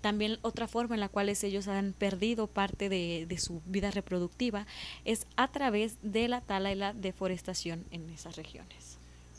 También 0.00 0.38
otra 0.40 0.66
forma 0.66 0.94
en 0.94 1.00
la 1.00 1.10
cual 1.10 1.28
ellos 1.28 1.68
han 1.68 1.92
perdido 1.92 2.46
parte 2.46 2.88
de, 2.88 3.26
de 3.28 3.36
su 3.36 3.60
vida 3.66 3.90
reproductiva 3.90 4.66
es 5.04 5.26
a 5.36 5.48
través 5.48 5.98
de 6.00 6.28
la 6.28 6.40
tala 6.40 6.72
y 6.72 6.74
la 6.74 6.94
deforestación 6.94 7.84
en 7.90 8.08
esas 8.08 8.36
regiones. 8.36 8.95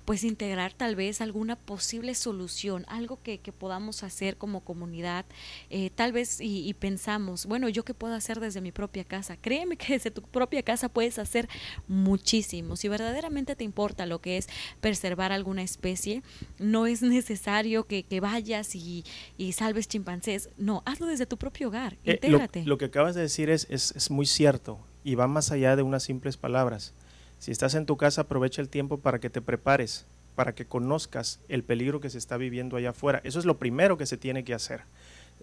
pues 0.08 0.24
integrar 0.24 0.72
tal 0.72 0.96
vez 0.96 1.20
alguna 1.20 1.58
posible 1.58 2.16
solución, 2.16 2.86
algo 2.88 3.20
que, 3.22 3.38
podamos 3.52 4.04
hacer 4.04 4.38
como 4.38 4.62
comunidad, 4.62 5.26
eh, 5.70 5.90
tal 5.94 6.14
vez 6.14 6.38
y, 6.40 6.74
pensamos, 6.76 7.46
bueno, 7.46 7.68
yo 7.68 7.84
qué 7.84 7.94
puedo 7.94 8.14
hacer 8.14 8.40
desde 8.40 8.62
mi 8.62 8.72
propia 8.72 9.04
casa. 9.04 9.36
Créeme 9.36 9.76
que 9.76 9.92
desde 9.96 10.10
tu 10.10 10.22
propia 10.22 10.64
casa 10.64 10.88
puedes 10.88 11.20
hacer 11.20 11.50
muchísimo. 11.90 12.78
Si 12.78 12.88
verdaderamente 12.88 13.58
te 13.58 13.66
importa 13.66 14.06
lo 14.06 14.22
que 14.22 14.38
es 14.38 14.48
preservar 14.80 15.34
alguna 15.34 15.62
especie, 15.62 16.24
no 16.58 16.88
es 16.88 17.02
necesario 17.02 17.86
que, 17.86 18.06
vayas 18.22 18.76
y, 18.76 19.04
salves 19.52 19.90
chimpancés. 19.90 20.52
No, 20.56 20.84
hazlo 20.86 21.08
desde 21.08 21.26
tu 21.26 21.36
propio 21.36 21.68
hogar, 21.68 21.98
eh, 22.06 22.14
intégrate. 22.14 22.64
lo, 22.64 22.78
que 22.78 22.86
acabas 22.86 23.14
de 23.14 23.24
decir 23.24 23.50
es, 23.50 23.68
es, 23.70 23.92
es 23.94 24.10
muy 24.10 24.26
cierto 24.26 24.80
y 25.04 25.16
va 25.16 25.28
más 25.28 25.52
allá 25.52 25.76
de 25.76 25.84
unas 25.84 26.04
simples 26.04 26.38
palabras. 26.38 26.94
Si 27.40 27.52
estás 27.52 27.76
en 27.76 27.86
tu 27.86 27.98
casa, 27.98 28.22
aprovecha 28.22 28.62
el 28.62 28.70
tiempo 28.70 28.98
para 28.98 29.20
que 29.20 29.30
te 29.30 29.42
prepares, 29.42 30.06
para 30.36 30.56
que 30.56 30.66
conozcas 30.66 31.40
el 31.50 31.64
peligro 31.64 32.00
que 32.00 32.10
se 32.10 32.18
está 32.18 32.38
viviendo 32.38 32.78
allá 32.78 32.92
afuera. 32.92 33.22
Eso 33.24 33.40
es 33.40 33.46
lo 33.46 33.58
primero 33.58 33.98
que 33.98 34.06
se 34.06 34.18
tiene 34.18 34.44
que 34.44 34.54
hacer. 34.54 34.82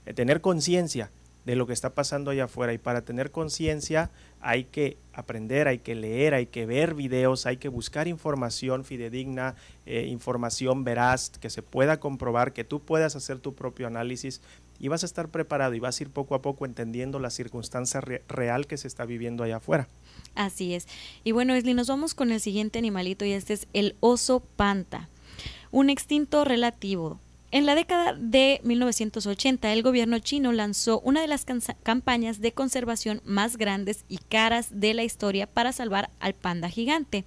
Eh, 0.06 0.14
tener 0.14 0.40
conciencia 0.40 1.10
de 1.44 1.56
lo 1.56 1.66
que 1.66 1.72
está 1.72 1.94
pasando 1.94 2.30
allá 2.30 2.44
afuera. 2.44 2.72
Y 2.72 2.78
para 2.78 3.02
tener 3.02 3.30
conciencia 3.30 4.10
hay 4.40 4.64
que 4.64 4.96
aprender, 5.12 5.68
hay 5.68 5.78
que 5.78 5.94
leer, 5.94 6.34
hay 6.34 6.46
que 6.46 6.66
ver 6.66 6.94
videos, 6.94 7.46
hay 7.46 7.58
que 7.58 7.68
buscar 7.68 8.08
información 8.08 8.84
fidedigna, 8.84 9.54
eh, 9.86 10.06
información 10.08 10.84
veraz, 10.84 11.30
que 11.30 11.50
se 11.50 11.62
pueda 11.62 12.00
comprobar, 12.00 12.52
que 12.52 12.64
tú 12.64 12.80
puedas 12.80 13.14
hacer 13.16 13.38
tu 13.38 13.54
propio 13.54 13.86
análisis 13.86 14.40
y 14.78 14.88
vas 14.88 15.02
a 15.02 15.06
estar 15.06 15.28
preparado 15.28 15.74
y 15.74 15.80
vas 15.80 15.98
a 15.98 16.02
ir 16.02 16.10
poco 16.10 16.34
a 16.34 16.42
poco 16.42 16.66
entendiendo 16.66 17.18
la 17.18 17.30
circunstancia 17.30 18.00
real 18.00 18.66
que 18.66 18.76
se 18.76 18.88
está 18.88 19.04
viviendo 19.04 19.44
allá 19.44 19.56
afuera. 19.56 19.88
Así 20.34 20.74
es. 20.74 20.86
Y 21.22 21.32
bueno, 21.32 21.54
Esli, 21.54 21.74
nos 21.74 21.88
vamos 21.88 22.14
con 22.14 22.32
el 22.32 22.40
siguiente 22.40 22.78
animalito 22.78 23.24
y 23.24 23.32
este 23.32 23.52
es 23.52 23.68
el 23.72 23.96
oso 24.00 24.40
panta, 24.40 25.08
un 25.70 25.90
extinto 25.90 26.44
relativo. 26.44 27.20
En 27.54 27.66
la 27.66 27.76
década 27.76 28.14
de 28.18 28.60
1980, 28.64 29.72
el 29.72 29.84
gobierno 29.84 30.18
chino 30.18 30.50
lanzó 30.50 30.98
una 31.02 31.20
de 31.20 31.28
las 31.28 31.46
campañas 31.84 32.40
de 32.40 32.50
conservación 32.50 33.22
más 33.24 33.58
grandes 33.58 34.04
y 34.08 34.18
caras 34.18 34.80
de 34.80 34.92
la 34.92 35.04
historia 35.04 35.46
para 35.46 35.70
salvar 35.70 36.10
al 36.18 36.34
panda 36.34 36.68
gigante. 36.68 37.24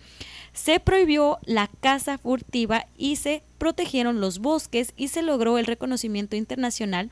Se 0.51 0.81
prohibió 0.81 1.39
la 1.45 1.69
caza 1.79 2.17
furtiva 2.17 2.87
y 2.97 3.15
se 3.15 3.41
protegieron 3.57 4.19
los 4.19 4.39
bosques 4.39 4.91
y 4.97 5.07
se 5.07 5.21
logró 5.21 5.57
el 5.59 5.65
reconocimiento 5.65 6.35
internacional 6.35 7.09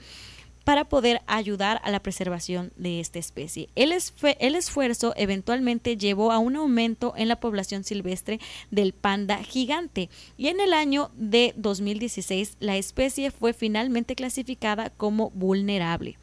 para 0.65 0.83
poder 0.83 1.21
ayudar 1.27 1.79
a 1.83 1.91
la 1.91 2.01
preservación 2.01 2.73
de 2.75 2.99
esta 2.99 3.19
especie. 3.19 3.69
El, 3.75 3.91
esfuerzo 3.93 5.13
eventualmente 5.15 5.95
llevó 5.95 6.31
a 6.31 6.39
un 6.39 6.55
aumento 6.55 7.13
en 7.15 7.27
la 7.27 7.39
población 7.39 7.83
silvestre 7.83 8.39
del 8.71 8.91
panda 8.91 9.37
gigante 9.43 10.09
y 10.37 10.47
en 10.47 10.59
el 10.59 10.73
año 10.73 11.11
de 11.15 11.53
2016 11.55 12.57
la 12.59 12.77
especie 12.77 13.29
fue 13.29 13.53
finalmente 13.53 14.15
clasificada 14.15 14.89
como 14.89 15.29
vulnerable. 15.29 16.17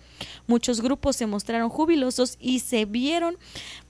Muchos 0.48 0.80
grupos 0.80 1.14
se 1.14 1.26
mostraron 1.26 1.70
jubilosos 1.70 2.36
y 2.40 2.58
se 2.60 2.84
vieron 2.84 3.36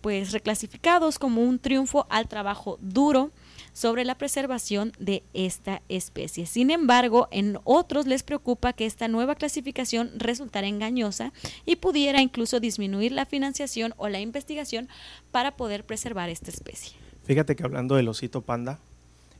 pues 0.03 0.33
reclasificados 0.33 1.19
como 1.19 1.43
un 1.43 1.59
triunfo 1.59 2.07
al 2.11 2.29
trabajo 2.29 2.79
duro 2.83 3.31
sobre 3.73 4.05
la 4.05 4.17
preservación 4.17 4.93
de 4.99 5.23
esta 5.33 5.83
especie. 5.89 6.47
Sin 6.47 6.71
embargo, 6.71 7.29
en 7.31 7.59
otros 7.65 8.07
les 8.07 8.23
preocupa 8.23 8.73
que 8.73 8.87
esta 8.87 9.09
nueva 9.09 9.35
clasificación 9.35 10.11
resultara 10.17 10.67
engañosa 10.67 11.33
y 11.65 11.77
pudiera 11.77 12.21
incluso 12.21 12.61
disminuir 12.61 13.13
la 13.13 13.27
financiación 13.27 13.95
o 13.97 14.09
la 14.09 14.21
investigación 14.21 14.89
para 15.31 15.57
poder 15.57 15.85
preservar 15.85 16.29
esta 16.29 16.51
especie. 16.51 16.97
Fíjate 17.25 17.57
que 17.57 17.65
hablando 17.65 17.95
del 17.97 18.09
osito 18.09 18.43
panda 18.43 18.79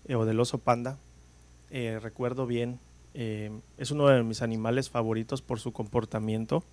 eh, 0.07 0.15
o 0.15 0.25
del 0.25 0.41
oso 0.41 0.59
panda, 0.59 0.99
eh, 1.71 1.99
recuerdo 2.01 2.47
bien, 2.47 2.79
eh, 3.15 3.51
es 3.77 3.91
uno 3.91 4.09
de 4.09 4.23
mis 4.23 4.43
animales 4.43 4.89
favoritos 4.89 5.43
por 5.43 5.61
su 5.61 5.73
comportamiento, 5.73 6.65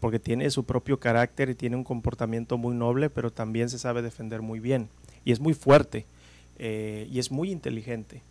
porque 0.00 0.18
tiene 0.18 0.50
su 0.50 0.64
propio 0.64 1.00
carácter 1.00 1.48
y 1.48 1.54
tiene 1.54 1.76
un 1.76 1.84
comportamiento 1.84 2.58
muy 2.58 2.74
noble, 2.74 3.10
pero 3.10 3.32
también 3.32 3.70
se 3.70 3.78
sabe 3.78 4.02
defender 4.02 4.42
muy 4.42 4.60
bien 4.60 4.88
y 5.24 5.32
es 5.32 5.40
muy 5.40 5.54
fuerte. 5.54 6.06
Eh, 6.58 7.08
y 7.10 7.18
es 7.18 7.30
muy 7.30 7.50
inteligente. 7.50 8.22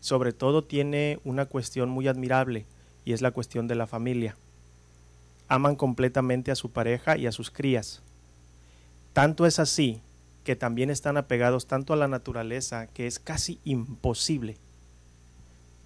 Sobre 0.00 0.32
todo 0.32 0.64
tiene 0.64 1.20
una 1.24 1.46
cuestión 1.46 1.88
muy 1.88 2.08
admirable 2.08 2.66
y 3.04 3.12
es 3.12 3.22
la 3.22 3.30
cuestión 3.30 3.68
de 3.68 3.74
la 3.74 3.86
familia. 3.86 4.36
Aman 5.48 5.76
completamente 5.76 6.50
a 6.50 6.56
su 6.56 6.70
pareja 6.70 7.16
y 7.16 7.26
a 7.26 7.32
sus 7.32 7.50
crías. 7.50 8.02
Tanto 9.12 9.46
es 9.46 9.58
así 9.58 10.00
que 10.44 10.56
también 10.56 10.90
están 10.90 11.16
apegados 11.16 11.66
tanto 11.66 11.92
a 11.92 11.96
la 11.96 12.08
naturaleza 12.08 12.86
que 12.86 13.06
es 13.06 13.18
casi 13.18 13.60
imposible 13.64 14.56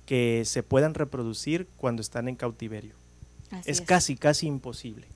que 0.07 0.42
se 0.45 0.62
puedan 0.62 0.95
reproducir 0.95 1.66
cuando 1.76 2.03
están 2.03 2.28
en 2.28 2.36
cautiverio. 2.36 2.95
Es, 3.64 3.80
casi, 3.80 4.16
casi 4.16 4.47
imposible. 4.47 5.07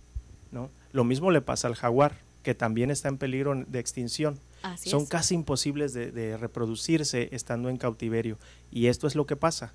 ¿no? 0.50 0.70
Lo 0.92 1.04
mismo 1.04 1.30
le 1.30 1.40
pasa 1.40 1.68
al 1.68 1.74
jaguar, 1.74 2.16
que 2.42 2.54
también 2.54 2.90
está 2.90 3.08
en 3.08 3.18
peligro 3.18 3.54
de 3.54 3.78
extinción 3.78 4.38
son 4.76 5.06
casi 5.06 5.34
imposibles 5.34 5.92
de, 5.92 6.36
reproducirse 6.36 7.28
estando 7.32 7.68
en 7.68 7.76
cautiverio. 7.76 8.38
Y 8.70 8.86
esto 8.86 9.06
es 9.06 9.14
lo 9.14 9.26
que 9.26 9.36
pasa. 9.36 9.72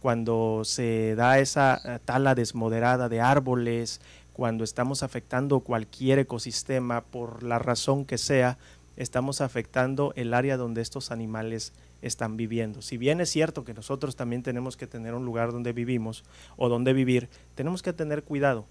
Cuando 0.00 0.62
se 0.64 1.14
da 1.16 1.38
esa 1.38 1.80
eh, 1.84 1.98
tala 2.04 2.34
desmoderada 2.34 3.08
de 3.08 3.20
árboles, 3.20 4.00
cuando 4.32 4.62
estamos 4.62 5.02
afectando 5.02 5.60
cualquier 5.60 6.18
ecosistema 6.18 7.02
por 7.02 7.42
la 7.42 7.58
razón 7.58 8.04
que 8.04 8.18
sea, 8.18 8.58
estamos 8.96 9.40
afectando 9.40 10.12
el 10.16 10.34
área 10.34 10.56
donde 10.56 10.82
estos 10.82 11.10
animales 11.10 11.72
están 12.02 12.36
viviendo. 12.36 12.82
Si 12.82 12.98
bien 12.98 13.20
es 13.20 13.30
cierto 13.30 13.64
que 13.64 13.74
nosotros 13.74 14.16
también 14.16 14.42
tenemos 14.42 14.76
que 14.76 14.86
tener 14.86 15.14
un 15.14 15.24
lugar 15.24 15.52
donde 15.52 15.72
vivimos 15.72 16.24
o 16.56 16.68
donde 16.68 16.92
vivir, 16.92 17.28
tenemos 17.54 17.82
que 17.82 17.92
tener 17.92 18.22
cuidado 18.22 18.66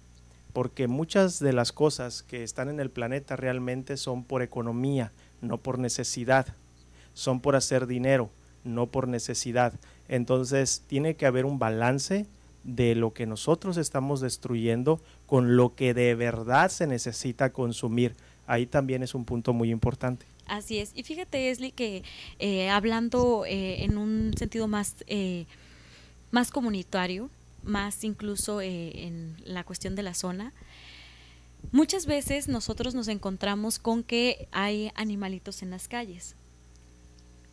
porque 0.56 0.88
muchas 0.88 1.38
de 1.38 1.52
las 1.52 1.70
cosas 1.70 2.22
que 2.22 2.42
están 2.42 2.70
en 2.70 2.80
el 2.80 2.88
planeta 2.88 3.36
realmente 3.36 3.98
son 3.98 4.24
por 4.24 4.40
economía, 4.40 5.12
no 5.46 5.58
por 5.58 5.78
necesidad, 5.78 6.46
son 7.14 7.40
por 7.40 7.56
hacer 7.56 7.86
dinero, 7.86 8.30
no 8.64 8.86
por 8.86 9.08
necesidad. 9.08 9.72
Entonces 10.08 10.82
tiene 10.86 11.16
que 11.16 11.26
haber 11.26 11.44
un 11.44 11.58
balance 11.58 12.26
de 12.64 12.94
lo 12.94 13.12
que 13.12 13.26
nosotros 13.26 13.76
estamos 13.76 14.20
destruyendo 14.20 15.00
con 15.26 15.56
lo 15.56 15.74
que 15.74 15.94
de 15.94 16.14
verdad 16.14 16.70
se 16.70 16.86
necesita 16.86 17.52
consumir. 17.52 18.14
Ahí 18.46 18.66
también 18.66 19.02
es 19.02 19.14
un 19.14 19.24
punto 19.24 19.52
muy 19.52 19.70
importante. 19.70 20.26
Así 20.46 20.78
es. 20.78 20.92
Y 20.94 21.02
fíjate, 21.02 21.50
Esli, 21.50 21.72
que 21.72 22.04
eh, 22.38 22.70
hablando 22.70 23.44
eh, 23.46 23.84
en 23.84 23.98
un 23.98 24.32
sentido 24.36 24.68
más, 24.68 24.96
eh, 25.06 25.46
más 26.30 26.50
comunitario, 26.50 27.30
más 27.66 28.04
incluso 28.04 28.60
eh, 28.60 29.06
en 29.06 29.36
la 29.44 29.64
cuestión 29.64 29.94
de 29.94 30.02
la 30.02 30.14
zona. 30.14 30.52
Muchas 31.76 32.06
veces 32.06 32.48
nosotros 32.48 32.94
nos 32.94 33.06
encontramos 33.06 33.78
con 33.78 34.02
que 34.02 34.48
hay 34.50 34.90
animalitos 34.94 35.60
en 35.60 35.68
las 35.68 35.88
calles. 35.88 36.34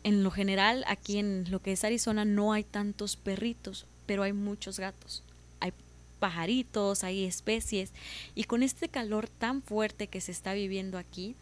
En 0.02 0.22
lo 0.24 0.30
general, 0.30 0.82
aquí 0.88 1.18
en 1.18 1.44
lo 1.50 1.60
que 1.60 1.72
es 1.72 1.84
Arizona 1.84 2.24
no 2.24 2.54
hay 2.54 2.64
tantos 2.64 3.16
perritos, 3.16 3.86
pero 4.06 4.22
hay 4.22 4.32
muchos 4.32 4.80
gatos. 4.80 5.22
Hay 5.60 5.74
pajaritos, 6.20 7.04
hay 7.04 7.24
especies. 7.24 7.92
Y 8.34 8.44
con 8.44 8.62
este 8.62 8.88
calor 8.88 9.28
tan 9.28 9.60
fuerte 9.60 10.06
que 10.06 10.22
se 10.22 10.32
está 10.32 10.54
viviendo 10.54 10.96
aquí, 10.96 11.36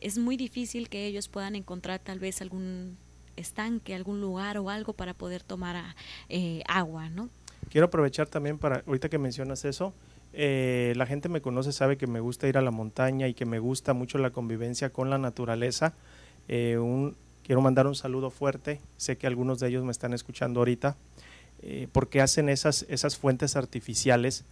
es 0.00 0.16
muy 0.16 0.36
difícil 0.36 0.88
que 0.88 1.06
ellos 1.06 1.26
puedan 1.26 1.56
encontrar 1.56 1.98
tal 1.98 2.20
vez 2.20 2.40
algún 2.40 2.98
estanque, 3.34 3.96
algún 3.96 4.20
lugar 4.20 4.58
o 4.58 4.70
algo 4.70 4.92
para 4.92 5.12
poder 5.12 5.42
tomar 5.42 5.96
eh, 6.28 6.62
agua, 6.68 7.08
¿no? 7.08 7.30
Quiero 7.68 7.88
aprovechar 7.88 8.28
también 8.28 8.58
para, 8.58 8.84
ahorita 8.86 9.08
que 9.08 9.18
mencionas 9.18 9.64
eso, 9.64 9.92
eh, 10.40 10.92
la 10.94 11.04
gente 11.04 11.28
me 11.28 11.40
conoce, 11.40 11.72
sabe 11.72 11.96
que 11.96 12.06
me 12.06 12.20
gusta 12.20 12.46
ir 12.46 12.58
a 12.58 12.62
la 12.62 12.70
montaña 12.70 13.26
y 13.26 13.34
que 13.34 13.44
me 13.44 13.58
gusta 13.58 13.92
mucho 13.92 14.18
la 14.18 14.30
convivencia 14.30 14.90
con 14.90 15.10
la 15.10 15.18
naturaleza. 15.18 15.94
Eh, 16.46 16.78
quiero 17.42 17.60
mandar 17.60 17.88
un 17.88 17.96
saludo 17.96 18.30
fuerte, 18.30 18.80
sé 18.98 19.18
que 19.18 19.26
algunos 19.26 19.58
de 19.58 19.66
ellos 19.66 19.82
me 19.82 19.90
están 19.90 20.14
escuchando 20.14 20.60
ahorita, 20.60 20.94
eh, 21.62 21.88
porque 21.90 22.20
hacen 22.20 22.48
esas, 22.48 22.86
esas 22.88 23.16
fuentes 23.16 23.56
artificiales 23.56 24.44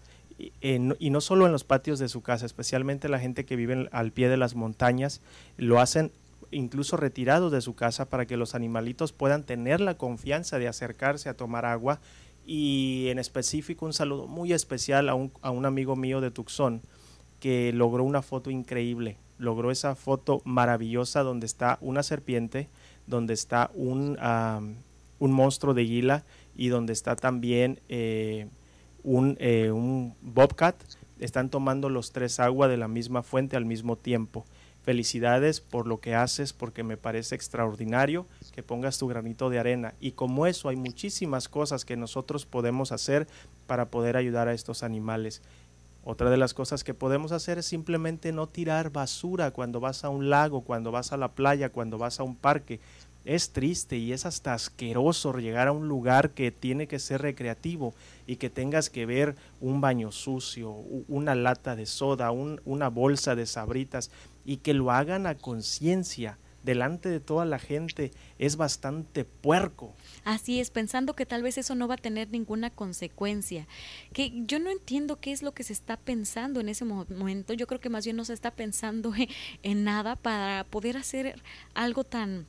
y, 0.61 0.81
no 0.81 1.21
solo 1.21 1.47
en 1.47 1.53
los 1.53 1.63
patios 1.63 2.01
de 2.01 2.09
su 2.09 2.21
casa, 2.21 2.47
especialmente 2.47 3.09
la 3.09 3.21
gente 3.21 3.45
que 3.45 3.55
vive 3.55 3.89
al 3.93 4.11
pie 4.11 4.29
de 4.29 4.37
las 4.37 4.57
montañas, 4.57 5.21
lo 5.57 5.79
hacen 5.79 6.11
incluso 6.51 6.97
retirados 6.97 7.53
de 7.53 7.61
su 7.61 7.77
casa 7.77 8.07
para 8.07 8.27
que 8.27 8.37
los 8.37 8.57
animalitos 8.57 9.13
puedan 9.13 9.45
tener 9.45 9.81
la 9.81 9.95
confianza 9.95 10.59
de 10.59 10.67
acercarse 10.67 11.29
a 11.29 11.35
tomar 11.35 11.65
agua 11.65 12.01
y 12.47 13.09
en 13.09 13.19
específico 13.19 13.85
un 13.85 13.93
saludo 13.93 14.29
muy 14.29 14.53
especial 14.53 15.09
a 15.09 15.15
un, 15.15 15.33
a 15.43 15.51
un 15.51 15.67
amigo 15.67 15.97
mío 15.97 16.21
de 16.21 16.31
Tucson 16.31 16.81
que 17.41 17.73
logró 17.73 18.05
una 18.05 18.23
foto 18.23 18.51
increíble, 18.51 19.19
logró 19.39 19.71
esa 19.71 19.95
foto 19.95 20.41
maravillosa 20.45 21.23
donde 21.23 21.45
está 21.45 21.77
una 21.81 22.03
serpiente, 22.03 22.69
donde 23.07 23.35
está 23.35 23.71
un, 23.75 24.17
un 25.19 25.33
monstruo 25.33 25.75
de 25.75 25.85
guila 25.85 26.25
y 26.55 26.69
donde 26.69 26.93
está 26.93 27.17
también 27.17 27.81
eh, 27.89 28.47
un, 29.03 29.37
eh, 29.41 29.71
un 29.71 30.15
bobcat, 30.23 30.77
están 31.19 31.51
tomando 31.51 31.89
los 31.89 32.13
tres 32.13 32.41
agua 32.41 32.69
de 32.69 32.77
la 32.77 32.89
misma 32.89 33.23
fuente 33.23 33.57
al 33.57 33.65
mismo 33.65 33.97
tiempo. 33.97 34.45
Felicidades 34.87 35.61
por 35.61 35.89
lo 35.89 35.99
que 35.99 36.15
haces, 36.15 36.53
porque 36.53 36.85
me 36.85 36.97
parece 36.97 37.35
extraordinario 37.35 38.25
que 38.53 38.63
pongas 38.63 38.99
tu 38.99 39.09
granito 39.09 39.51
de 39.51 39.59
arena. 39.59 39.95
Y 39.99 40.13
como 40.13 40.47
eso 40.47 40.69
hay 40.69 40.77
muchísimas 40.77 41.49
cosas 41.49 41.85
que 41.85 41.97
nosotros 41.97 42.47
podemos 42.47 42.93
hacer 42.93 43.27
para 43.67 43.91
poder 43.91 44.17
ayudar 44.17 44.47
a 44.47 44.53
estos 44.53 44.85
animales. 44.85 45.43
Otra 46.05 46.31
de 46.31 46.37
las 46.37 46.55
cosas 46.55 46.85
que 46.85 46.95
podemos 46.95 47.33
hacer 47.33 47.59
es 47.59 47.67
simplemente 47.67 48.31
no 48.31 48.47
tirar 48.47 48.91
basura 48.93 49.51
cuando 49.51 49.81
vas 49.81 50.05
a 50.05 50.09
un 50.09 50.31
lago, 50.31 50.61
cuando 50.61 50.93
vas 50.93 51.11
a 51.13 51.17
la 51.17 51.33
playa, 51.33 51.71
cuando 51.71 51.99
vas 51.99 52.21
a 52.21 52.23
un 52.23 52.37
parque. 52.37 52.79
Es 53.25 53.51
triste 53.51 53.97
y 53.97 54.13
es 54.13 54.25
hasta 54.25 54.55
asqueroso 54.55 55.37
llegar 55.37 55.67
a 55.67 55.73
un 55.73 55.89
lugar 55.89 56.31
que 56.31 56.53
tiene 56.53 56.87
que 56.87 57.01
ser 57.01 57.23
recreativo 57.23 57.93
y 58.25 58.37
que 58.37 58.51
tengas 58.51 58.89
que 58.89 59.05
ver 59.05 59.35
un 59.61 59.81
baño 59.81 60.13
sucio, 60.13 60.71
una 61.09 61.35
lata 61.35 61.75
de 61.75 61.87
soda, 61.87 62.31
un, 62.31 62.61
una 62.65 62.89
bolsa 62.89 63.35
de 63.35 63.47
sabritas 63.47 64.13
y 64.47 64.59
que 64.59 64.73
lo 64.73 64.91
hagan 64.91 65.27
a 65.27 65.35
conciencia 65.35 66.39
delante 66.67 67.09
de 67.09 67.21
toda 67.21 67.45
la 67.45 67.59
gente 67.59 68.11
es 68.39 68.57
bastante 68.57 69.25
puerco. 69.25 69.95
Así 70.25 70.61
es, 70.61 70.71
pensando 70.71 71.15
que 71.15 71.25
tal 71.25 71.43
vez 71.43 71.57
eso 71.59 71.75
no 71.75 71.89
va 71.89 71.95
a 71.95 71.99
tener 71.99 72.29
ninguna 72.31 72.71
consecuencia. 72.71 73.67
Que 74.13 74.33
yo 74.47 74.59
no 74.59 74.71
entiendo 74.71 75.21
qué 75.21 75.33
es 75.33 75.43
lo 75.43 75.55
que 75.55 75.63
se 75.63 75.73
está 75.73 75.97
pensando 75.97 76.61
en 76.61 76.69
ese 76.69 76.85
momento. 76.85 77.55
Yo 77.55 77.67
creo 77.67 77.81
que 77.81 77.89
más 77.89 78.05
bien 78.05 78.17
no 78.17 78.25
se 78.25 78.35
está 78.35 78.51
pensando 78.51 79.13
en, 79.63 79.85
nada 79.85 80.17
para 80.17 80.65
poder 80.65 80.97
hacer 80.97 81.41
algo 81.75 82.05
tan 82.05 82.47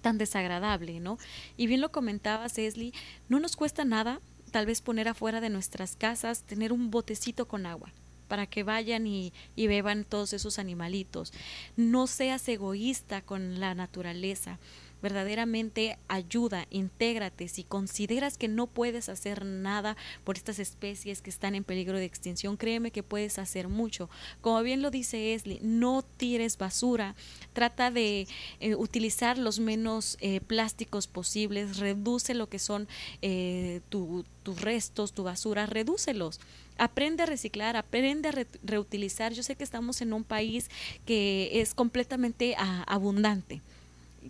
tan 0.00 0.18
desagradable, 0.18 0.98
¿no? 0.98 1.18
Y 1.56 1.68
bien 1.68 1.80
lo 1.80 1.92
comentabas, 1.92 2.58
Esli, 2.58 2.92
no 3.28 3.38
nos 3.38 3.54
cuesta 3.54 3.84
nada 3.84 4.20
tal 4.50 4.66
vez 4.66 4.80
poner 4.80 5.06
afuera 5.06 5.40
de 5.40 5.50
nuestras 5.50 5.94
casas, 5.94 6.42
tener 6.42 6.72
un 6.72 6.90
botecito 6.90 7.46
con 7.46 7.64
agua 7.64 7.92
para 8.34 8.48
que 8.48 8.64
vayan 8.64 9.06
y, 9.06 9.32
y, 9.54 9.68
beban 9.68 10.02
todos 10.02 10.32
esos 10.32 10.58
animalitos. 10.58 11.32
No 11.76 12.08
seas 12.08 12.48
egoísta 12.48 13.22
con 13.22 13.60
la 13.60 13.76
naturaleza 13.76 14.58
verdaderamente 15.04 15.98
ayuda, 16.08 16.66
intégrate. 16.70 17.48
Si 17.48 17.62
consideras 17.62 18.38
que 18.38 18.48
no 18.48 18.66
puedes 18.66 19.10
hacer 19.10 19.44
nada 19.44 19.98
por 20.24 20.38
estas 20.38 20.58
especies 20.58 21.20
que 21.20 21.28
están 21.28 21.54
en 21.54 21.62
peligro 21.62 21.98
de 21.98 22.06
extinción, 22.06 22.56
créeme 22.56 22.90
que 22.90 23.02
puedes 23.02 23.38
hacer 23.38 23.68
mucho. 23.68 24.08
Como 24.40 24.62
bien 24.62 24.80
lo 24.80 24.90
dice 24.90 25.34
Esli, 25.34 25.58
no 25.60 26.02
tires 26.16 26.56
basura, 26.56 27.16
trata 27.52 27.90
de 27.90 28.26
eh, 28.60 28.76
utilizar 28.76 29.36
los 29.36 29.60
menos 29.60 30.16
eh, 30.22 30.40
plásticos 30.40 31.06
posibles, 31.06 31.76
reduce 31.76 32.32
lo 32.32 32.48
que 32.48 32.58
son 32.58 32.88
eh, 33.20 33.82
tu, 33.90 34.24
tus 34.42 34.58
restos, 34.62 35.12
tu 35.12 35.22
basura, 35.22 35.66
redúcelos. 35.66 36.40
Aprende 36.78 37.24
a 37.24 37.26
reciclar, 37.26 37.76
aprende 37.76 38.30
a 38.30 38.32
re 38.32 38.46
reutilizar. 38.62 39.34
Yo 39.34 39.42
sé 39.42 39.54
que 39.54 39.64
estamos 39.64 40.00
en 40.00 40.14
un 40.14 40.24
país 40.24 40.70
que 41.04 41.60
es 41.60 41.74
completamente 41.74 42.54
a, 42.56 42.84
abundante 42.84 43.60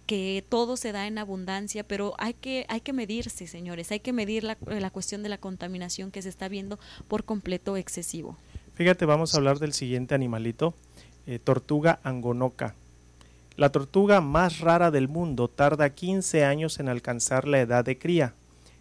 que 0.07 0.45
todo 0.49 0.77
se 0.77 0.93
da 0.93 1.07
en 1.07 1.19
abundancia, 1.19 1.85
pero 1.85 2.15
hay 2.19 2.35
que, 2.35 2.67
hay 2.69 2.81
que 2.81 2.93
medirse, 2.93 3.47
señores, 3.47 3.91
hay 3.93 4.01
que 4.01 4.13
medir 4.13 4.45
la, 4.45 4.57
la 4.67 4.91
cuestión 4.91 5.23
de 5.23 5.29
la 5.29 5.39
contaminación 5.39 6.11
que 6.11 6.23
se 6.23 6.29
está 6.29 6.49
viendo 6.49 6.79
por 7.09 7.25
completo 7.25 7.77
excesivo. 7.77 8.37
Fíjate, 8.75 9.05
vamos 9.07 9.35
a 9.35 9.39
hablar 9.39 9.59
del 9.59 9.73
siguiente 9.73 10.15
animalito, 10.15 10.75
eh, 11.27 11.39
tortuga 11.39 12.01
angonoca. 12.03 12.75
La 13.57 13.71
tortuga 13.71 14.21
más 14.21 14.59
rara 14.59 14.91
del 14.91 15.07
mundo 15.07 15.47
tarda 15.49 15.91
15 15.91 16.45
años 16.45 16.81
en 16.81 16.89
alcanzar 16.89 17.47
la 17.47 17.61
edad 17.61 17.85
de 17.85 17.99
cría. 17.99 18.35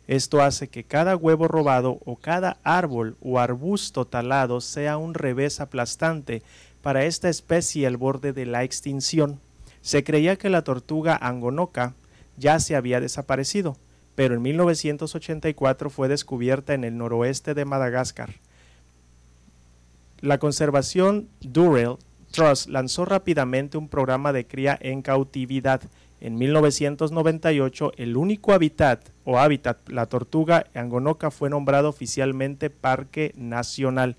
Esto 0.07 0.41
hace 0.41 0.67
que 0.67 0.83
cada 0.83 1.15
huevo 1.15 1.47
robado 1.47 1.99
o 2.05 2.15
cada 2.15 2.57
árbol 2.63 3.15
o 3.21 3.39
arbusto 3.39 4.05
talado 4.05 4.61
sea 4.61 4.97
un 4.97 5.13
revés 5.13 5.61
aplastante 5.61 6.41
para 6.81 7.05
esta 7.05 7.29
especie 7.29 7.85
al 7.87 7.97
borde 7.97 8.33
de 8.33 8.45
la 8.47 8.63
extinción. 8.63 9.39
Se 9.83 10.05
creía 10.05 10.37
que 10.37 10.49
la 10.49 10.63
tortuga 10.63 11.17
angonoca 11.21 11.93
ya 12.37 12.57
se 12.61 12.77
había 12.77 13.01
desaparecido, 13.01 13.75
pero 14.15 14.33
en 14.33 14.41
1984 14.41 15.89
fue 15.89 16.07
descubierta 16.07 16.73
en 16.73 16.85
el 16.85 16.97
noroeste 16.97 17.53
de 17.53 17.65
Madagascar. 17.65 18.29
La 20.21 20.37
conservación 20.37 21.27
Durrell 21.41 21.97
Trust 22.31 22.69
lanzó 22.69 23.03
rápidamente 23.03 23.77
un 23.77 23.89
programa 23.89 24.31
de 24.31 24.47
cría 24.47 24.77
en 24.79 25.01
cautividad. 25.01 25.81
En 26.21 26.37
1998, 26.37 27.91
el 27.97 28.15
único 28.15 28.53
hábitat 28.53 29.09
o 29.25 29.37
hábitat, 29.37 29.89
la 29.89 30.05
tortuga 30.05 30.65
angonoca, 30.73 31.29
fue 31.29 31.49
nombrado 31.49 31.89
oficialmente 31.89 32.69
Parque 32.69 33.33
Nacional. 33.35 34.15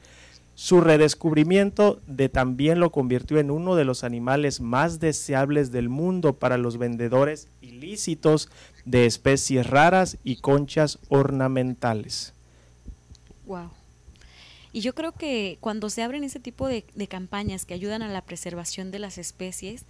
Su 0.55 0.81
redescubrimiento 0.81 2.01
de 2.07 2.29
también 2.29 2.79
lo 2.79 2.93
convirtió 2.93 3.39
en 3.41 3.51
uno 3.51 3.75
de 3.75 3.85
los 3.85 4.05
animales 4.05 4.61
más 4.61 5.01
deseables 5.01 5.73
del 5.73 5.89
mundo 5.89 6.39
para 6.39 6.59
los 6.59 6.79
vendedores 6.79 7.49
ilícitos 7.61 8.49
de 8.85 9.07
especies 9.07 9.67
raras 9.69 10.17
y 10.23 10.37
conchas 10.37 11.01
ornamentales. 11.09 12.35
Wow. 13.47 13.71
Y 14.73 14.81
yo 14.81 14.95
creo 14.95 15.13
que 15.13 15.59
cuando 15.61 15.91
se 15.91 16.03
abren 16.03 16.23
ese 16.23 16.41
tipo 16.41 16.69
de, 16.69 16.85
de 16.95 17.09
campañas 17.09 17.67
que 17.67 17.75
ayudan 17.75 18.03
a 18.03 18.09
la 18.09 18.23
preservación 18.23 18.93
de 18.93 19.01
las 19.01 19.19
especies, 19.19 19.87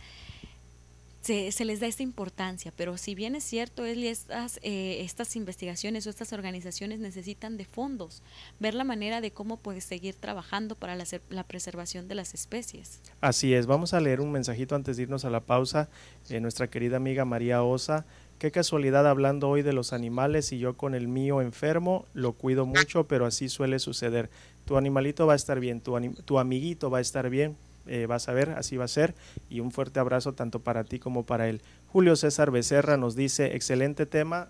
se, 1.25 1.64
les 1.64 1.81
da 1.81 1.87
esta 1.87 2.03
importancia, 2.03 2.72
pero 2.77 2.99
si 2.99 3.14
bien 3.14 3.35
es 3.35 3.45
cierto, 3.45 3.87
Eli, 3.87 4.09
estas, 4.09 4.61
eh, 4.62 4.99
estas 5.01 5.37
investigaciones 5.37 6.07
o 6.07 6.11
estas 6.11 6.35
organizaciones 6.35 7.01
necesitan 7.01 7.57
de 7.57 7.64
fondos, 7.64 8.22
ver 8.61 8.75
la 8.75 8.85
manera 8.85 9.22
de 9.22 9.31
cómo 9.31 9.57
puedes 9.57 9.85
seguir 9.85 10.14
trabajando 10.16 10.75
para 10.75 10.97
la, 10.97 11.05
la, 11.31 11.45
preservación 11.45 12.09
de 12.09 12.14
las 12.14 12.35
especies. 12.35 13.01
Así 13.22 13.55
es, 13.55 13.66
vamos 13.66 13.95
a 13.95 14.01
leer 14.01 14.20
un 14.20 14.33
mensajito 14.33 14.75
antes 14.75 14.99
de 14.99 15.05
irnos 15.05 15.25
a 15.25 15.31
la 15.31 15.41
pausa. 15.41 15.89
Eh, 16.29 16.41
nuestra 16.41 16.68
querida 16.68 16.99
amiga 16.99 17.25
María 17.25 17.62
Osa, 17.62 18.05
qué 18.39 18.51
casualidad 18.51 19.09
hablando 19.09 19.49
hoy 19.49 19.62
de 19.62 19.72
los 19.72 19.95
animales 19.95 20.53
y 20.53 20.59
yo 20.59 20.77
con 20.77 20.95
el 20.95 21.09
mío 21.09 21.41
enfermo, 21.41 22.05
lo 22.12 22.35
cuido 22.35 22.66
mucho, 22.66 23.09
pero 23.09 23.25
así 23.25 23.49
suele 23.49 23.79
suceder. 23.79 24.29
Tu 24.66 24.77
animalito 24.77 25.27
va 25.27 25.33
a 25.33 25.37
estar 25.37 25.59
bien, 25.59 25.81
tu, 25.81 25.99
tu 26.25 26.39
amiguito 26.39 26.91
va 26.91 26.99
a 26.99 27.03
estar 27.03 27.31
bien, 27.31 27.57
eh, 27.87 28.07
vas 28.07 28.28
a 28.28 28.32
ver, 28.32 28.51
así 28.51 28.76
va 28.76 28.85
a 28.85 28.89
ser. 28.89 29.14
Y 29.49 29.61
un 29.61 29.70
fuerte 29.70 30.01
abrazo 30.01 30.32
tanto 30.32 30.61
para 30.61 30.85
ti 30.85 30.99
como 30.99 31.24
para 31.24 31.49
él. 31.49 31.62
Julio 31.89 32.16
César 32.16 32.51
Becerra 32.51 32.97
nos 32.97 33.16
dice, 33.16 33.55
excelente 33.55 34.07
tema, 34.07 34.49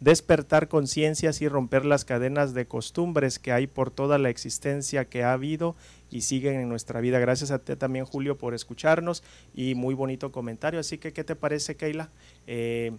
despertar 0.00 0.66
conciencias 0.66 1.40
y 1.42 1.48
romper 1.48 1.84
las 1.84 2.04
cadenas 2.04 2.54
de 2.54 2.66
costumbres 2.66 3.38
que 3.38 3.52
hay 3.52 3.68
por 3.68 3.92
toda 3.92 4.18
la 4.18 4.30
existencia 4.30 5.04
que 5.04 5.22
ha 5.22 5.32
habido 5.32 5.76
y 6.10 6.22
siguen 6.22 6.60
en 6.60 6.68
nuestra 6.68 7.00
vida. 7.00 7.20
Gracias 7.20 7.52
a 7.52 7.60
ti 7.60 7.76
también, 7.76 8.04
Julio, 8.04 8.36
por 8.36 8.52
escucharnos 8.52 9.22
y 9.54 9.76
muy 9.76 9.94
bonito 9.94 10.32
comentario. 10.32 10.80
Así 10.80 10.98
que, 10.98 11.12
¿qué 11.12 11.22
te 11.22 11.36
parece, 11.36 11.76
Keila? 11.76 12.10
Eh, 12.48 12.92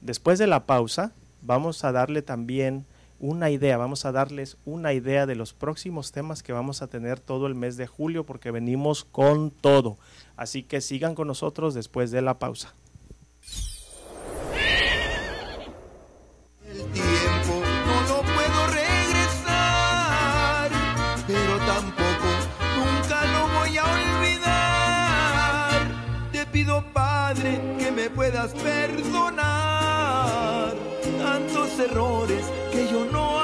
después 0.00 0.38
de 0.38 0.46
la 0.46 0.64
pausa, 0.64 1.12
vamos 1.42 1.82
a 1.82 1.90
darle 1.90 2.22
también 2.22 2.86
una 3.18 3.50
idea, 3.50 3.76
vamos 3.76 4.04
a 4.04 4.12
darles 4.12 4.56
una 4.64 4.92
idea 4.92 5.26
de 5.26 5.34
los 5.34 5.54
próximos 5.54 6.12
temas 6.12 6.42
que 6.42 6.52
vamos 6.52 6.82
a 6.82 6.88
tener 6.88 7.20
todo 7.20 7.46
el 7.46 7.54
mes 7.54 7.76
de 7.76 7.86
julio 7.86 8.26
porque 8.26 8.50
venimos 8.50 9.04
con 9.04 9.50
todo. 9.50 9.98
Así 10.36 10.62
que 10.62 10.80
sigan 10.80 11.14
con 11.14 11.28
nosotros 11.28 11.74
después 11.74 12.10
de 12.10 12.22
la 12.22 12.38
pausa. 12.38 12.74
El 16.66 16.78
tiempo 16.92 17.62
no 17.86 18.00
lo 18.08 18.22
puedo 18.22 18.66
regresar, 18.66 20.70
pero 21.26 21.58
tampoco 21.66 22.28
nunca 22.76 23.24
lo 23.32 23.48
voy 23.58 23.76
a 23.78 23.84
olvidar. 24.18 25.82
Te 26.32 26.46
pido, 26.46 26.84
Padre, 26.92 27.76
que 27.78 27.92
me 27.92 28.10
puedas 28.10 28.52
perdonar 28.54 29.83
errores 31.78 32.44
que 32.72 32.88
yo 32.88 33.04
no 33.06 33.43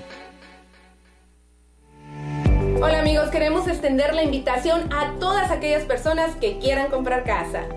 Hola 2.83 2.99
amigos, 2.99 3.29
queremos 3.29 3.67
extender 3.67 4.15
la 4.15 4.23
invitación 4.23 4.91
a 4.91 5.13
todas 5.19 5.51
aquellas 5.51 5.83
personas 5.83 6.35
que 6.37 6.57
quieran 6.57 6.89
comprar 6.89 7.23
casa. 7.23 7.67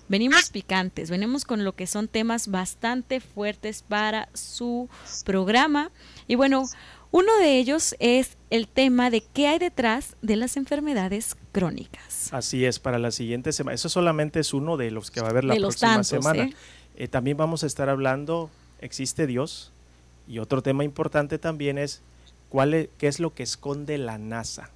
Venimos 0.09 0.51
picantes, 0.51 1.11
venimos 1.11 1.45
con 1.45 1.64
lo 1.64 1.74
que 1.74 1.89
son 1.89 2.07
temas 2.07 2.49
bastante 2.49 3.18
fuertes 3.18 3.83
para 3.83 4.29
su 4.35 4.89
programa. 5.24 5.91
Y 6.29 6.37
bueno, 6.37 6.66
uno 7.11 7.36
de 7.38 7.59
ellos 7.59 7.94
es 7.98 8.36
el 8.50 8.68
tema 8.68 9.11
de 9.11 9.22
qué 9.22 9.48
hay 9.48 9.59
detrás 9.59 10.16
de 10.22 10.36
las 10.36 10.57
enfermedades 10.57 11.36
crónicas. 11.52 12.32
Así 12.32 12.64
es, 12.64 12.78
para 12.78 12.98
la 12.98 13.11
siguiente 13.11 13.52
semana. 13.52 13.74
Eso 13.74 13.88
solamente 13.88 14.40
es 14.40 14.52
uno 14.52 14.76
de 14.76 14.90
los 14.90 15.11
que 15.11 15.20
va 15.20 15.28
a 15.28 15.30
haber 15.30 15.44
la 15.44 15.54
próxima 15.57 16.04
semana. 16.04 16.44
¿eh? 16.44 16.54
Eh, 16.96 17.09
también 17.09 17.36
vamos 17.36 17.62
a 17.62 17.66
estar 17.66 17.88
hablando, 17.88 18.50
¿existe 18.80 19.26
Dios? 19.26 19.72
Y 20.28 20.38
otro 20.38 20.62
tema 20.62 20.84
importante 20.84 21.38
también 21.38 21.78
es, 21.78 22.02
¿cuál 22.48 22.74
es 22.74 22.88
¿qué 22.98 23.07
es 23.07 23.20
lo 23.20 23.34
que 23.34 23.42
esconde 23.42 23.98
la 23.98 24.18
NASA? 24.18 24.70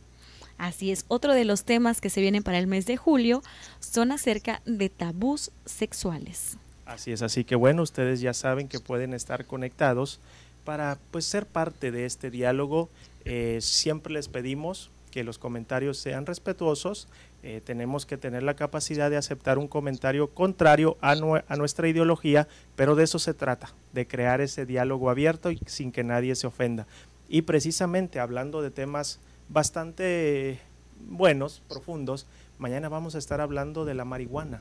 Así 0.59 0.93
es, 0.93 1.07
otro 1.09 1.33
de 1.33 1.47
los 1.47 1.65
temas 1.65 2.01
que 2.01 2.11
se 2.11 2.21
vienen 2.21 2.43
para 2.43 2.59
el 2.59 2.67
mes 2.67 2.85
de 2.85 2.99
julio 2.99 3.43
son 3.81 4.13
acerca 4.13 4.61
de 4.67 4.91
tabús 4.91 5.51
sexuales. 5.65 6.59
Así 6.85 7.13
es, 7.13 7.23
así 7.23 7.45
que 7.45 7.55
bueno, 7.55 7.83
ustedes 7.83 8.21
ya 8.21 8.35
saben 8.35 8.69
que 8.69 8.79
pueden 8.79 9.15
estar 9.15 9.47
conectados 9.47 10.21
para 10.65 10.99
pues, 11.11 11.25
ser 11.25 11.47
parte 11.47 11.91
de 11.91 12.05
este 12.05 12.31
diálogo. 12.31 12.89
Eh, 13.25 13.59
siempre 13.61 14.13
les 14.13 14.29
pedimos 14.29 14.91
que 15.11 15.25
los 15.25 15.39
comentarios 15.39 15.99
sean 15.99 16.27
respetuosos. 16.27 17.09
Eh, 17.43 17.61
tenemos 17.65 18.07
que 18.07 18.17
tener 18.17 18.43
la 18.43 18.55
capacidad 18.55 19.11
de 19.11 19.17
aceptar 19.17 19.59
un 19.59 19.69
comentario 19.69 20.29
contrario 20.29 20.97
a, 21.01 21.13
a, 21.13 21.57
nuestra 21.57 21.89
ideología, 21.89 22.49
pero 22.77 22.95
de 22.95 23.05
eso 23.05 23.19
se 23.19 23.35
trata, 23.35 23.75
de 23.93 24.07
crear 24.07 24.41
ese 24.41 24.67
diálogo 24.67 25.11
abierto 25.11 25.51
y 25.51 25.59
sin 25.67 25.91
que 25.91 26.05
nadie 26.05 26.35
se 26.37 26.47
ofenda. 26.47 26.87
Y 27.29 27.43
precisamente 27.43 28.21
hablando 28.21 28.63
de 28.63 28.71
temas 28.71 29.21
bastante 29.49 30.61
buenos, 31.09 31.63
profundos, 31.69 32.27
mañana 32.59 32.89
vamos 32.89 33.15
a 33.15 33.19
estar 33.19 33.41
hablando 33.41 33.85
de 33.85 33.95
la 33.95 34.05
marihuana. 34.05 34.61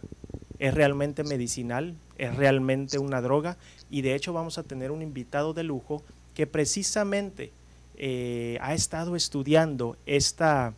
¿Es 0.59 0.73
realmente 0.73 1.23
medicinal? 1.23 1.95
¿Es 2.17 2.35
realmente 2.35 2.99
una 2.99 3.21
droga? 3.21 3.57
y 3.89 4.01
de 4.01 4.15
hecho 4.15 4.33
vamos 4.33 4.57
a 4.57 4.63
tener 4.63 4.91
un 4.91 5.01
invitado 5.01 5.53
de 5.53 5.63
lujo 5.63 6.03
que 6.33 6.47
precisamente 6.47 7.51
eh, 7.95 8.57
ha 8.61 8.73
estado 8.73 9.15
estudiando 9.15 9.97
esta, 10.05 10.73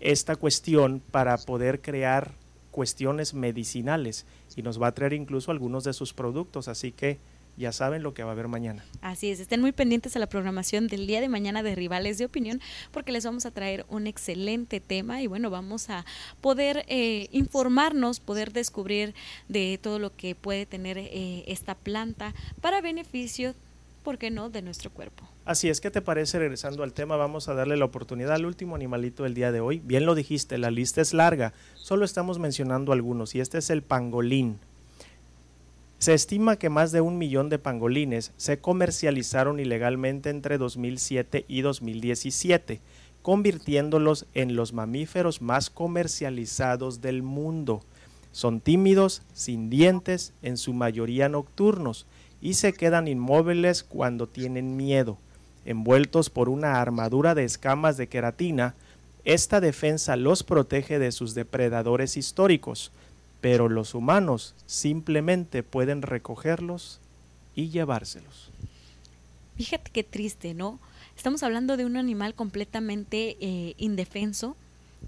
esta 0.00 0.36
cuestión 0.36 1.02
para 1.10 1.36
poder 1.36 1.80
crear 1.80 2.32
cuestiones 2.70 3.34
medicinales 3.34 4.24
y 4.56 4.62
nos 4.62 4.80
va 4.80 4.88
a 4.88 4.94
traer 4.94 5.12
incluso 5.12 5.50
algunos 5.50 5.84
de 5.84 5.92
sus 5.92 6.12
productos, 6.12 6.68
así 6.68 6.92
que 6.92 7.18
ya 7.56 7.72
saben 7.72 8.02
lo 8.02 8.14
que 8.14 8.22
va 8.22 8.30
a 8.30 8.32
haber 8.32 8.48
mañana. 8.48 8.84
Así 9.00 9.30
es, 9.30 9.40
estén 9.40 9.60
muy 9.60 9.72
pendientes 9.72 10.16
a 10.16 10.18
la 10.18 10.26
programación 10.26 10.88
del 10.88 11.06
día 11.06 11.20
de 11.20 11.28
mañana 11.28 11.62
de 11.62 11.74
Rivales 11.74 12.18
de 12.18 12.24
Opinión 12.24 12.60
porque 12.90 13.12
les 13.12 13.24
vamos 13.24 13.46
a 13.46 13.50
traer 13.50 13.86
un 13.88 14.06
excelente 14.06 14.80
tema 14.80 15.22
y 15.22 15.26
bueno, 15.26 15.50
vamos 15.50 15.90
a 15.90 16.04
poder 16.40 16.84
eh, 16.88 17.28
informarnos, 17.32 18.20
poder 18.20 18.52
descubrir 18.52 19.14
de 19.48 19.78
todo 19.80 19.98
lo 19.98 20.14
que 20.14 20.34
puede 20.34 20.66
tener 20.66 20.98
eh, 20.98 21.44
esta 21.46 21.74
planta 21.74 22.34
para 22.60 22.80
beneficio, 22.80 23.54
¿por 24.02 24.18
qué 24.18 24.30
no?, 24.30 24.50
de 24.50 24.62
nuestro 24.62 24.90
cuerpo. 24.90 25.28
Así 25.44 25.68
es, 25.68 25.80
¿qué 25.82 25.90
te 25.90 26.00
parece? 26.00 26.38
Regresando 26.38 26.82
al 26.82 26.94
tema, 26.94 27.16
vamos 27.16 27.48
a 27.48 27.54
darle 27.54 27.76
la 27.76 27.84
oportunidad 27.84 28.34
al 28.34 28.46
último 28.46 28.74
animalito 28.76 29.24
del 29.24 29.34
día 29.34 29.52
de 29.52 29.60
hoy. 29.60 29.82
Bien 29.84 30.06
lo 30.06 30.14
dijiste, 30.14 30.56
la 30.56 30.70
lista 30.70 31.02
es 31.02 31.12
larga, 31.12 31.52
solo 31.74 32.06
estamos 32.06 32.38
mencionando 32.38 32.92
algunos 32.92 33.34
y 33.34 33.40
este 33.40 33.58
es 33.58 33.68
el 33.68 33.82
pangolín. 33.82 34.58
Se 36.04 36.12
estima 36.12 36.56
que 36.56 36.68
más 36.68 36.92
de 36.92 37.00
un 37.00 37.16
millón 37.16 37.48
de 37.48 37.58
pangolines 37.58 38.32
se 38.36 38.58
comercializaron 38.58 39.58
ilegalmente 39.58 40.28
entre 40.28 40.58
2007 40.58 41.46
y 41.48 41.62
2017, 41.62 42.82
convirtiéndolos 43.22 44.26
en 44.34 44.54
los 44.54 44.74
mamíferos 44.74 45.40
más 45.40 45.70
comercializados 45.70 47.00
del 47.00 47.22
mundo. 47.22 47.80
Son 48.32 48.60
tímidos, 48.60 49.22
sin 49.32 49.70
dientes, 49.70 50.34
en 50.42 50.58
su 50.58 50.74
mayoría 50.74 51.30
nocturnos, 51.30 52.04
y 52.42 52.52
se 52.52 52.74
quedan 52.74 53.08
inmóviles 53.08 53.82
cuando 53.82 54.26
tienen 54.26 54.76
miedo. 54.76 55.16
Envueltos 55.64 56.28
por 56.28 56.50
una 56.50 56.82
armadura 56.82 57.34
de 57.34 57.44
escamas 57.44 57.96
de 57.96 58.08
queratina, 58.08 58.74
esta 59.24 59.58
defensa 59.62 60.16
los 60.16 60.42
protege 60.42 60.98
de 60.98 61.12
sus 61.12 61.32
depredadores 61.32 62.18
históricos, 62.18 62.92
pero 63.44 63.68
los 63.68 63.94
humanos 63.94 64.54
simplemente 64.64 65.62
pueden 65.62 66.00
recogerlos 66.00 66.98
y 67.54 67.68
llevárselos. 67.68 68.50
Fíjate 69.54 69.90
qué 69.90 70.02
triste, 70.02 70.54
¿no? 70.54 70.80
Estamos 71.14 71.42
hablando 71.42 71.76
de 71.76 71.84
un 71.84 71.98
animal 71.98 72.34
completamente 72.34 73.36
eh, 73.40 73.74
indefenso, 73.76 74.56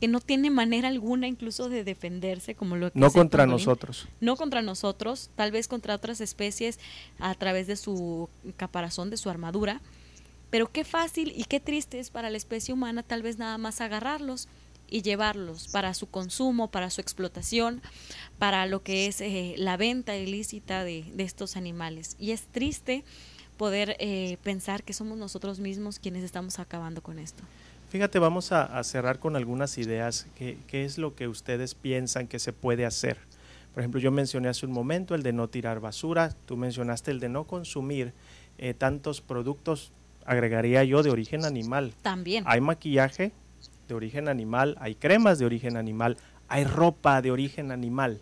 que 0.02 0.06
no 0.06 0.20
tiene 0.20 0.50
manera 0.50 0.88
alguna 0.88 1.28
incluso 1.28 1.70
de 1.70 1.82
defenderse 1.82 2.54
como 2.54 2.76
lo 2.76 2.92
que 2.92 3.00
no 3.00 3.10
contra 3.10 3.44
pangolín. 3.44 3.64
nosotros 3.64 4.06
no 4.20 4.36
contra 4.36 4.60
nosotros 4.60 5.30
tal 5.34 5.50
vez 5.50 5.66
contra 5.66 5.94
otras 5.94 6.20
especies 6.20 6.78
a 7.18 7.34
través 7.36 7.66
de 7.66 7.76
su 7.76 8.28
caparazón 8.58 9.08
de 9.08 9.16
su 9.16 9.30
armadura 9.30 9.80
pero 10.50 10.70
qué 10.70 10.84
fácil 10.84 11.32
y 11.34 11.44
qué 11.44 11.58
triste 11.60 11.98
es 11.98 12.10
para 12.10 12.28
la 12.28 12.36
especie 12.36 12.74
humana 12.74 13.02
tal 13.02 13.22
vez 13.22 13.38
nada 13.38 13.56
más 13.56 13.80
agarrarlos 13.80 14.48
y 14.88 15.02
llevarlos 15.02 15.68
para 15.68 15.94
su 15.94 16.08
consumo, 16.08 16.70
para 16.70 16.90
su 16.90 17.00
explotación, 17.00 17.82
para 18.38 18.66
lo 18.66 18.82
que 18.82 19.06
es 19.06 19.20
eh, 19.20 19.54
la 19.58 19.76
venta 19.76 20.16
ilícita 20.16 20.84
de, 20.84 21.04
de 21.14 21.24
estos 21.24 21.56
animales. 21.56 22.16
Y 22.18 22.30
es 22.30 22.42
triste 22.42 23.04
poder 23.56 23.96
eh, 23.98 24.36
pensar 24.42 24.82
que 24.82 24.92
somos 24.92 25.18
nosotros 25.18 25.60
mismos 25.60 25.98
quienes 25.98 26.24
estamos 26.24 26.58
acabando 26.58 27.02
con 27.02 27.18
esto. 27.18 27.42
Fíjate, 27.88 28.18
vamos 28.18 28.52
a, 28.52 28.64
a 28.64 28.84
cerrar 28.84 29.18
con 29.18 29.36
algunas 29.36 29.78
ideas. 29.78 30.26
¿Qué, 30.36 30.58
¿Qué 30.66 30.84
es 30.84 30.98
lo 30.98 31.14
que 31.14 31.28
ustedes 31.28 31.74
piensan 31.74 32.26
que 32.26 32.38
se 32.38 32.52
puede 32.52 32.84
hacer? 32.84 33.16
Por 33.72 33.82
ejemplo, 33.82 34.00
yo 34.00 34.10
mencioné 34.10 34.48
hace 34.48 34.66
un 34.66 34.72
momento 34.72 35.14
el 35.14 35.22
de 35.22 35.32
no 35.32 35.48
tirar 35.48 35.80
basura, 35.80 36.34
tú 36.46 36.56
mencionaste 36.56 37.10
el 37.10 37.20
de 37.20 37.28
no 37.28 37.44
consumir 37.44 38.12
eh, 38.58 38.72
tantos 38.72 39.20
productos, 39.20 39.92
agregaría 40.24 40.82
yo, 40.82 41.02
de 41.02 41.10
origen 41.10 41.44
animal. 41.44 41.92
También. 42.02 42.42
Hay 42.46 42.60
maquillaje 42.60 43.32
de 43.88 43.94
origen 43.94 44.28
animal, 44.28 44.76
hay 44.80 44.94
cremas 44.94 45.38
de 45.38 45.46
origen 45.46 45.76
animal, 45.76 46.16
hay 46.48 46.64
ropa 46.64 47.22
de 47.22 47.30
origen 47.30 47.72
animal. 47.72 48.20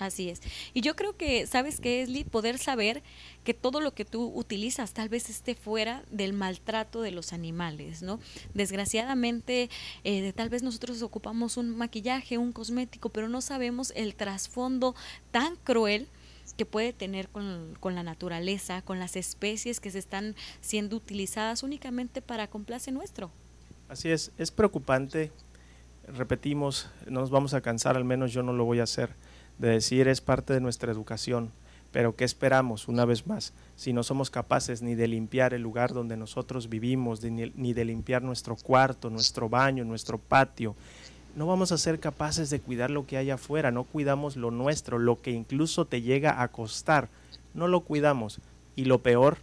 Así 0.00 0.30
es. 0.30 0.40
Y 0.72 0.80
yo 0.80 0.96
creo 0.96 1.14
que, 1.14 1.46
¿sabes 1.46 1.78
qué, 1.78 2.00
Esli? 2.00 2.24
Poder 2.24 2.56
saber 2.56 3.02
que 3.44 3.52
todo 3.52 3.82
lo 3.82 3.92
que 3.92 4.06
tú 4.06 4.32
utilizas 4.34 4.94
tal 4.94 5.10
vez 5.10 5.28
esté 5.28 5.54
fuera 5.54 6.02
del 6.10 6.32
maltrato 6.32 7.02
de 7.02 7.10
los 7.10 7.34
animales, 7.34 8.00
¿no? 8.00 8.18
Desgraciadamente, 8.54 9.68
eh, 10.04 10.32
tal 10.34 10.48
vez 10.48 10.62
nosotros 10.62 11.02
ocupamos 11.02 11.58
un 11.58 11.76
maquillaje, 11.76 12.38
un 12.38 12.52
cosmético, 12.52 13.10
pero 13.10 13.28
no 13.28 13.42
sabemos 13.42 13.92
el 13.94 14.14
trasfondo 14.14 14.94
tan 15.32 15.56
cruel 15.56 16.08
que 16.56 16.64
puede 16.64 16.94
tener 16.94 17.28
con, 17.28 17.76
con, 17.78 17.94
la 17.94 18.02
naturaleza, 18.02 18.80
con 18.80 18.98
las 18.98 19.16
especies 19.16 19.80
que 19.80 19.90
se 19.90 19.98
están 19.98 20.34
siendo 20.62 20.96
utilizadas 20.96 21.62
únicamente 21.62 22.22
para 22.22 22.48
complace 22.48 22.90
nuestro. 22.90 23.30
Así 23.90 24.08
es, 24.08 24.30
es 24.38 24.52
preocupante, 24.52 25.32
repetimos, 26.06 26.88
no 27.08 27.18
nos 27.18 27.30
vamos 27.30 27.54
a 27.54 27.60
cansar, 27.60 27.96
al 27.96 28.04
menos 28.04 28.32
yo 28.32 28.44
no 28.44 28.52
lo 28.52 28.64
voy 28.64 28.78
a 28.78 28.84
hacer, 28.84 29.10
de 29.58 29.70
decir 29.70 30.06
es 30.06 30.20
parte 30.20 30.52
de 30.52 30.60
nuestra 30.60 30.92
educación, 30.92 31.50
pero 31.90 32.14
¿qué 32.14 32.22
esperamos 32.22 32.86
una 32.86 33.04
vez 33.04 33.26
más? 33.26 33.52
Si 33.74 33.92
no 33.92 34.04
somos 34.04 34.30
capaces 34.30 34.80
ni 34.80 34.94
de 34.94 35.08
limpiar 35.08 35.54
el 35.54 35.62
lugar 35.62 35.92
donde 35.92 36.16
nosotros 36.16 36.68
vivimos, 36.68 37.20
ni 37.24 37.72
de 37.72 37.84
limpiar 37.84 38.22
nuestro 38.22 38.54
cuarto, 38.54 39.10
nuestro 39.10 39.48
baño, 39.48 39.82
nuestro 39.84 40.18
patio, 40.18 40.76
no 41.34 41.48
vamos 41.48 41.72
a 41.72 41.78
ser 41.78 41.98
capaces 41.98 42.48
de 42.48 42.60
cuidar 42.60 42.92
lo 42.92 43.08
que 43.08 43.16
hay 43.16 43.30
afuera, 43.30 43.72
no 43.72 43.82
cuidamos 43.82 44.36
lo 44.36 44.52
nuestro, 44.52 45.00
lo 45.00 45.20
que 45.20 45.32
incluso 45.32 45.84
te 45.84 46.00
llega 46.00 46.40
a 46.42 46.46
costar, 46.46 47.08
no 47.54 47.66
lo 47.66 47.80
cuidamos. 47.80 48.40
Y 48.76 48.84
lo 48.84 49.02
peor 49.02 49.38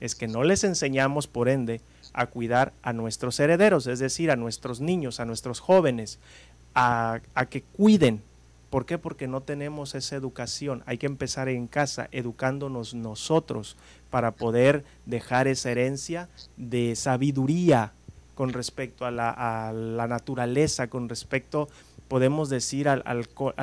es 0.00 0.14
que 0.14 0.28
no 0.28 0.44
les 0.44 0.64
enseñamos, 0.64 1.26
por 1.26 1.50
ende, 1.50 1.82
a 2.12 2.26
cuidar 2.26 2.72
a 2.82 2.92
nuestros 2.92 3.38
herederos, 3.40 3.86
es 3.86 3.98
decir, 3.98 4.30
a 4.30 4.36
nuestros 4.36 4.80
niños, 4.80 5.20
a 5.20 5.24
nuestros 5.24 5.60
jóvenes, 5.60 6.18
a, 6.74 7.20
que 7.50 7.62
cuiden. 7.62 8.22
¿Por 8.70 8.86
qué? 8.86 8.96
Porque 8.98 9.28
no 9.28 9.42
tenemos 9.42 9.94
esa 9.94 10.16
educación. 10.16 10.82
Hay 10.86 10.96
que 10.96 11.06
empezar 11.06 11.48
en 11.48 11.66
casa, 11.66 12.08
educándonos 12.10 12.94
nosotros 12.94 13.76
para 14.10 14.32
poder 14.32 14.84
dejar 15.04 15.46
esa 15.46 15.70
herencia 15.70 16.28
de 16.56 16.96
sabiduría 16.96 17.92
con 18.34 18.52
respecto 18.52 19.04
a 19.04 19.10
la, 19.10 19.30
a 19.30 19.72
la 19.72 20.06
naturaleza, 20.08 20.88
con 20.88 21.10
respecto, 21.10 21.68
podemos 22.08 22.48
decir, 22.48 22.88
a 22.88 22.96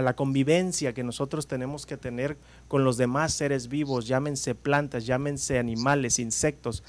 la 0.02 0.16
convivencia 0.16 0.94
que 0.94 1.04
nosotros 1.04 1.48
tenemos 1.48 1.86
que 1.86 1.98
tener 1.98 2.38
con 2.68 2.84
los 2.84 2.98
demás 2.98 3.34
seres 3.34 3.68
vivos, 3.68 4.08
llámense 4.08 4.56
plantas, 4.56 5.06
llámense 5.06 5.60
animales, 5.60 6.18
insectos. 6.18 6.84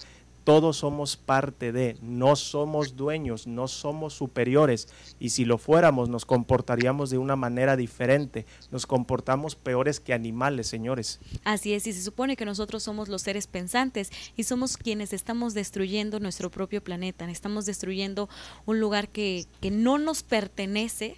Todos 0.51 0.79
somos 0.79 1.17
parte 1.17 1.71
de, 1.71 1.97
no 2.03 2.35
somos 2.35 2.97
dueños, 2.97 3.47
no 3.47 3.69
somos 3.69 4.15
superiores. 4.15 4.89
Y 5.21 5.31
si 5.31 5.45
lo 5.45 5.59
fuéramos 5.59 6.09
nos 6.09 6.27
comportaríamos 6.27 7.09
de 7.09 7.19
una 7.19 7.37
manera 7.37 7.77
diferente, 7.77 8.47
nos 8.73 8.85
comportamos 8.85 9.55
peores 9.55 10.01
que 10.01 10.13
animales, 10.13 10.67
señores. 10.67 11.21
Así 11.45 11.73
es, 11.73 11.87
y 11.87 11.93
se 11.93 12.03
supone 12.03 12.35
que 12.35 12.45
nosotros 12.45 12.83
somos 12.83 13.09
los 13.09 13.23
seres 13.23 13.47
pensantes 13.47 14.11
y 14.37 14.43
somos 14.43 14.77
quienes 14.77 15.13
estamos 15.13 15.55
destruyendo 15.55 16.19
nuestro 16.19 16.51
propio 16.51 16.83
planeta, 16.83 17.31
estamos 17.31 17.65
destruyendo 17.65 18.29
un 18.67 18.81
lugar 18.81 19.09
que, 19.09 19.47
que 19.61 19.71
no 19.71 19.99
nos 19.99 20.25
pertenece, 20.25 21.17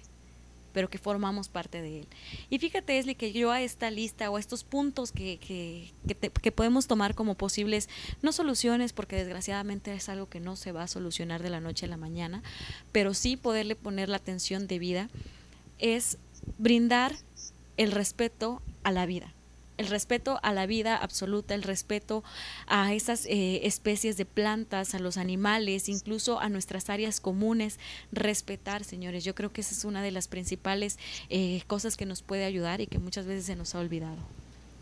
pero 0.73 0.89
que 0.89 0.97
formamos 0.97 1.47
parte 1.47 1.81
de 1.81 2.01
él. 2.01 2.07
Y 2.49 2.59
fíjate, 2.59 2.97
Esli, 2.97 3.15
que 3.15 3.31
yo 3.31 3.51
a 3.51 3.61
esta 3.61 3.89
lista 3.91 4.29
o 4.29 4.37
a 4.37 4.39
estos 4.39 4.63
puntos 4.63 5.11
que, 5.11 5.37
que, 5.37 5.91
que, 6.41 6.51
podemos 6.51 6.87
tomar 6.87 7.15
como 7.15 7.35
posibles, 7.35 7.89
no 8.21 8.31
soluciones, 8.31 8.93
porque 8.93 9.15
desgraciadamente 9.15 9.93
es 9.93 10.09
algo 10.09 10.27
que 10.27 10.39
no 10.39 10.55
se 10.55 10.71
va 10.71 10.83
a 10.83 10.87
solucionar 10.87 11.41
de 11.41 11.49
la 11.49 11.59
noche 11.59 11.85
a 11.85 11.89
la 11.89 11.97
mañana, 11.97 12.43
pero 12.91 13.13
sí 13.13 13.37
poderle 13.37 13.75
poner 13.75 14.09
la 14.09 14.17
atención 14.17 14.67
debida, 14.67 15.09
es 15.79 16.17
brindar 16.57 17.15
el 17.77 17.91
respeto 17.91 18.61
a 18.83 18.91
la 18.91 19.05
vida 19.05 19.32
el 19.77 19.87
respeto 19.87 20.39
a 20.43 20.53
la 20.53 20.65
vida 20.65 20.95
absoluta, 20.95 21.55
el 21.55 21.63
respeto 21.63 22.23
a 22.67 22.93
esas 22.93 23.25
eh, 23.25 23.65
especies 23.65 24.17
de 24.17 24.25
plantas, 24.25 24.95
a 24.95 24.99
los 24.99 25.17
animales, 25.17 25.89
incluso 25.89 26.39
a 26.39 26.49
nuestras 26.49 26.89
áreas 26.89 27.19
comunes, 27.19 27.79
respetar, 28.11 28.83
señores. 28.83 29.23
Yo 29.23 29.35
creo 29.35 29.51
que 29.51 29.61
esa 29.61 29.73
es 29.73 29.85
una 29.85 30.01
de 30.01 30.11
las 30.11 30.27
principales 30.27 30.97
eh, 31.29 31.61
cosas 31.67 31.97
que 31.97 32.05
nos 32.05 32.21
puede 32.21 32.45
ayudar 32.45 32.81
y 32.81 32.87
que 32.87 32.99
muchas 32.99 33.25
veces 33.25 33.45
se 33.45 33.55
nos 33.55 33.75
ha 33.75 33.79
olvidado. 33.79 34.17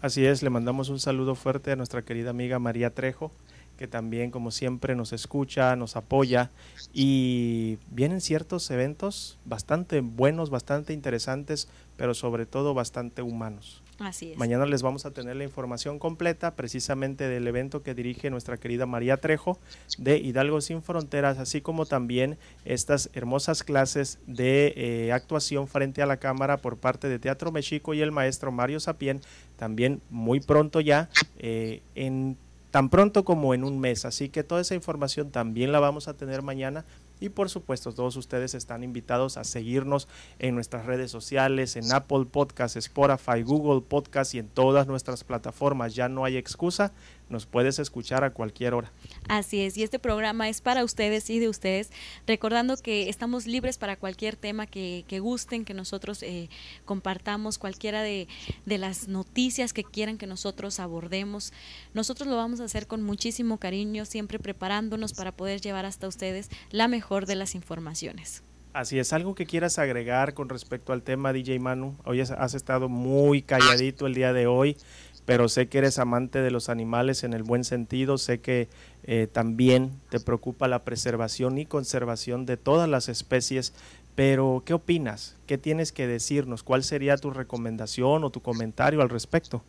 Así 0.02 0.26
es, 0.26 0.42
le 0.42 0.50
mandamos 0.50 0.90
un 0.90 1.00
saludo 1.00 1.36
fuerte 1.36 1.72
a 1.72 1.76
nuestra 1.76 2.02
querida 2.02 2.32
amiga 2.32 2.58
María 2.58 2.90
Trejo, 2.90 3.32
que 3.78 3.88
también, 3.88 4.32
como 4.32 4.52
siempre, 4.52 4.96
nos 4.96 5.14
escucha, 5.14 5.76
nos 5.76 5.96
apoya 5.96 6.50
y 6.94 7.78
vienen 7.90 8.22
ciertos 8.22 8.70
eventos 8.72 9.38
bastante 9.46 10.02
buenos, 10.02 10.50
bastante 10.50 10.94
interesantes, 10.94 11.68
pero 11.98 12.14
sobre 12.14 12.46
todo 12.46 12.74
bastante 12.74 13.22
humanos. 13.22 13.82
Así 14.02 14.32
es. 14.32 14.38
Mañana 14.38 14.66
les 14.66 14.82
vamos 14.82 15.06
a 15.06 15.12
tener 15.12 15.36
la 15.36 15.44
información 15.44 16.00
completa 16.00 16.56
precisamente 16.56 17.28
del 17.28 17.48
evento 17.48 17.84
que 17.84 17.94
dirige 17.94 18.30
nuestra 18.30 18.58
querida 18.58 18.86
María 18.86 19.18
Trejo 19.18 19.60
de 19.98 20.18
Hidalgo 20.18 20.62
Sin 20.62 20.82
Fronteras, 20.82 21.38
así 21.38 21.62
como 21.62 21.86
también 21.86 22.38
estas 22.66 23.10
hermosas 23.14 23.64
clases 23.64 24.20
de 24.28 24.74
eh, 24.76 25.12
actuación 25.12 25.68
frente 25.68 26.02
a 26.02 26.06
la 26.06 26.18
cámara 26.18 26.58
por 26.58 26.78
parte 26.78 27.10
de 27.10 27.20
Teatro 27.20 27.52
Mexico 27.52 27.94
y 27.94 28.02
el 28.02 28.12
maestro 28.12 28.52
Mario 28.52 28.80
Sapien, 28.80 29.22
también 29.58 30.02
muy 30.10 30.40
pronto 30.40 30.82
ya, 30.82 31.10
eh, 31.40 31.82
en 31.96 32.38
tan 32.72 32.90
pronto 32.90 33.24
como 33.24 33.54
en 33.54 33.64
un 33.64 33.80
mes. 33.80 34.06
Así 34.06 34.30
que 34.30 34.44
toda 34.44 34.62
esa 34.62 34.76
información 34.76 35.30
también 35.30 35.72
la 35.72 35.80
vamos 35.80 36.08
a 36.08 36.14
tener 36.14 36.42
mañana 36.42 36.86
Y 37.22 37.30
por 37.30 37.50
supuesto, 37.50 37.94
todos 37.94 38.18
ustedes 38.18 38.56
están 38.56 38.84
invitados 38.84 39.38
a 39.38 39.44
seguirnos 39.44 40.08
en 40.40 40.56
nuestras 40.56 40.88
redes 40.88 41.12
sociales, 41.12 41.76
en 41.76 41.92
Apple 41.94 42.26
Podcast, 42.26 42.76
Spotify, 42.78 43.44
Google 43.44 43.82
Podcast 43.88 44.34
y 44.34 44.40
en 44.40 44.48
todas 44.48 44.88
nuestras 44.88 45.24
plataformas. 45.24 45.94
Ya 45.94 46.10
no 46.10 46.26
hay 46.26 46.36
excusa, 46.36 46.92
nos 47.32 47.46
puedes 47.46 47.80
escuchar 47.80 48.24
a 48.24 48.32
cualquier 48.32 48.74
hora. 48.74 48.92
Así 49.28 49.62
es, 49.62 49.78
y 49.78 49.84
este 49.84 49.98
programa 49.98 50.50
es 50.50 50.62
para 50.62 50.84
ustedes 50.84 51.30
y 51.30 51.40
de 51.40 51.50
ustedes, 51.50 51.90
recordando 52.28 52.78
que 52.78 53.10
estamos 53.10 53.48
libres 53.48 53.78
para 53.78 53.96
cualquier 53.96 54.36
tema 54.36 54.68
que, 54.68 55.06
que 55.08 55.20
gusten, 55.20 55.66
que 55.66 55.74
nosotros 55.74 56.22
eh, 56.24 56.50
compartamos, 56.86 57.58
cualquiera 57.58 58.02
de, 58.04 58.28
de 58.66 58.78
las 58.78 59.08
noticias 59.08 59.74
que 59.74 59.84
quieran 59.84 60.18
que 60.18 60.28
nosotros 60.28 60.80
abordemos. 60.80 61.54
Nosotros 61.94 62.28
lo 62.28 62.36
vamos 62.36 62.60
a 62.60 62.66
hacer 62.66 62.88
con 62.88 63.02
muchísimo 63.02 63.58
cariño, 63.58 64.06
siempre 64.06 64.40
preparándonos 64.40 65.14
para 65.14 65.32
poder 65.32 65.62
llevar 65.62 65.86
hasta 65.86 66.08
ustedes 66.08 66.50
la 66.72 66.88
mejor 66.88 67.26
de 67.26 67.36
las 67.36 67.56
informaciones. 67.56 68.44
Así 68.74 68.98
es, 69.00 69.12
algo 69.12 69.36
que 69.36 69.46
quieras 69.46 69.80
agregar 69.80 70.34
con 70.34 70.48
respecto 70.48 70.94
al 70.94 71.04
tema 71.04 71.34
DJ 71.34 71.60
Manu. 71.60 71.98
Hoy 72.06 72.22
has- 72.22 72.32
has 72.32 72.54
estado 72.54 72.88
muy 72.88 73.42
calladito 73.42 74.08
el 74.08 74.14
día 74.14 74.32
de 74.32 74.48
hoy, 74.48 74.78
pero 75.26 75.48
sé 75.50 75.68
que 75.68 75.78
eres 75.80 76.00
amante 76.00 76.42
de 76.42 76.52
los 76.52 76.70
animales 76.70 77.24
en 77.24 77.34
el 77.34 77.44
buen 77.44 77.64
sentido. 77.64 78.18
Sé 78.18 78.40
que 78.40 78.68
eh, 79.04 79.28
también 79.32 79.92
te 80.10 80.20
preocupa 80.20 80.68
la 80.68 80.84
preservación 80.84 81.58
y 81.58 81.66
conservación 81.66 82.46
de 82.46 82.58
todas 82.58 82.90
las 82.90 83.10
especies. 83.10 83.74
Pero, 84.16 84.64
¿qué 84.66 84.74
opinas? 84.74 85.36
¿Qué 85.48 85.58
tienes 85.58 85.92
que 85.92 86.06
decirnos? 86.08 86.64
¿Cuál 86.64 86.84
sería 86.84 87.18
tu 87.18 87.32
recomendación 87.32 88.24
o 88.24 88.30
tu 88.30 88.42
comentario 88.42 89.02
al 89.02 89.10
respecto? 89.10 89.64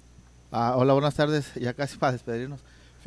Ah, 0.50 0.74
hola, 0.76 0.92
buenas 0.94 1.14
tardes. 1.14 1.52
Ya 1.60 1.74
casi 1.74 1.96
para 1.96 2.12
despedirnos. 2.12 2.60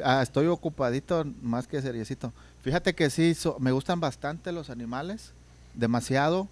Ah, 0.03 0.21
estoy 0.21 0.47
ocupadito 0.47 1.25
más 1.41 1.67
que 1.67 1.81
seriecito. 1.81 2.33
Fíjate 2.61 2.95
que 2.95 3.09
sí, 3.09 3.33
so- 3.33 3.57
me 3.59 3.71
gustan 3.71 3.99
bastante 3.99 4.51
los 4.51 4.69
animales, 4.69 5.33
demasiado. 5.73 6.47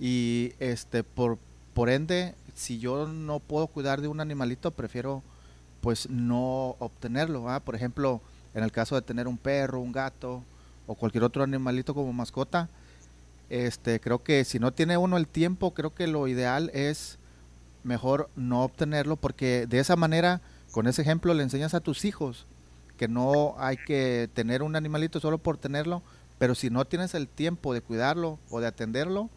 Y 0.00 0.52
este, 0.60 1.02
por, 1.04 1.38
por 1.74 1.90
ende, 1.90 2.34
si 2.54 2.78
yo 2.78 3.06
no 3.06 3.40
puedo 3.40 3.66
cuidar 3.66 4.00
de 4.00 4.08
un 4.08 4.20
animalito, 4.20 4.70
prefiero 4.70 5.22
pues 5.80 6.08
no 6.10 6.76
obtenerlo. 6.78 7.48
¿ah? 7.48 7.60
Por 7.60 7.74
ejemplo, 7.74 8.20
en 8.54 8.64
el 8.64 8.72
caso 8.72 8.94
de 8.94 9.02
tener 9.02 9.28
un 9.28 9.38
perro, 9.38 9.80
un 9.80 9.92
gato 9.92 10.42
o 10.86 10.94
cualquier 10.94 11.24
otro 11.24 11.42
animalito 11.42 11.94
como 11.94 12.12
mascota, 12.12 12.68
este, 13.50 14.00
creo 14.00 14.22
que 14.22 14.44
si 14.44 14.58
no 14.58 14.72
tiene 14.72 14.96
uno 14.96 15.16
el 15.16 15.26
tiempo, 15.26 15.72
creo 15.72 15.94
que 15.94 16.06
lo 16.06 16.28
ideal 16.28 16.70
es 16.74 17.18
mejor 17.84 18.28
no 18.36 18.62
obtenerlo 18.62 19.16
porque 19.16 19.66
de 19.66 19.78
esa 19.78 19.96
manera, 19.96 20.40
con 20.72 20.86
ese 20.86 21.02
ejemplo, 21.02 21.32
le 21.34 21.42
enseñas 21.42 21.74
a 21.74 21.80
tus 21.80 22.04
hijos 22.04 22.46
que 22.96 23.08
no 23.08 23.54
hay 23.58 23.76
que 23.76 24.28
tener 24.34 24.62
un 24.62 24.76
animalito 24.76 25.20
solo 25.20 25.38
por 25.38 25.56
tenerlo, 25.56 26.02
pero 26.38 26.54
si 26.54 26.68
no 26.68 26.84
tienes 26.84 27.14
el 27.14 27.28
tiempo 27.28 27.72
de 27.72 27.80
cuidarlo 27.80 28.38
o 28.50 28.60
de 28.60 28.66
atenderlo, 28.66 29.30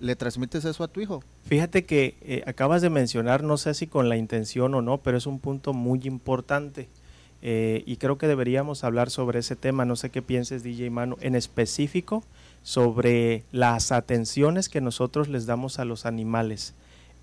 le 0.00 0.16
transmites 0.16 0.64
eso 0.64 0.84
a 0.84 0.88
tu 0.88 1.00
hijo. 1.00 1.22
Fíjate 1.46 1.84
que 1.84 2.16
eh, 2.22 2.42
acabas 2.46 2.82
de 2.82 2.90
mencionar, 2.90 3.42
no 3.42 3.56
sé 3.56 3.74
si 3.74 3.86
con 3.86 4.08
la 4.08 4.16
intención 4.16 4.74
o 4.74 4.82
no, 4.82 4.98
pero 4.98 5.16
es 5.16 5.26
un 5.26 5.38
punto 5.38 5.72
muy 5.72 6.00
importante. 6.04 6.88
eh, 7.46 7.82
y 7.84 7.96
creo 7.96 8.16
que 8.16 8.26
deberíamos 8.26 8.84
hablar 8.84 9.10
sobre 9.10 9.40
ese 9.40 9.54
tema. 9.54 9.84
No 9.84 9.96
sé 9.96 10.08
qué 10.08 10.22
pienses, 10.22 10.62
DJ 10.62 10.88
Manu, 10.90 11.16
en 11.20 11.34
específico 11.34 12.24
sobre 12.62 13.44
las 13.52 13.92
atenciones 13.92 14.70
que 14.70 14.80
nosotros 14.80 15.28
les 15.28 15.44
damos 15.44 15.78
a 15.78 15.84
los 15.84 16.06
animales. 16.06 16.72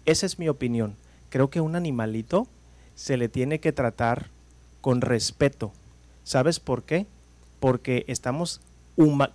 Esa 0.06 0.28
es 0.28 0.38
mi 0.38 0.48
opinión. 0.48 0.96
Creo 1.30 1.50
que 1.50 1.62
un 1.62 1.76
animalito 1.76 2.48
se 2.94 3.18
le 3.18 3.30
tiene 3.30 3.60
que 3.60 3.72
tratar 3.72 4.28
con 4.82 5.02
respeto. 5.02 5.72
¿Sabes 6.24 6.60
por 6.60 6.84
qué? 6.84 7.08
Porque 7.60 8.06
estamos 8.08 8.62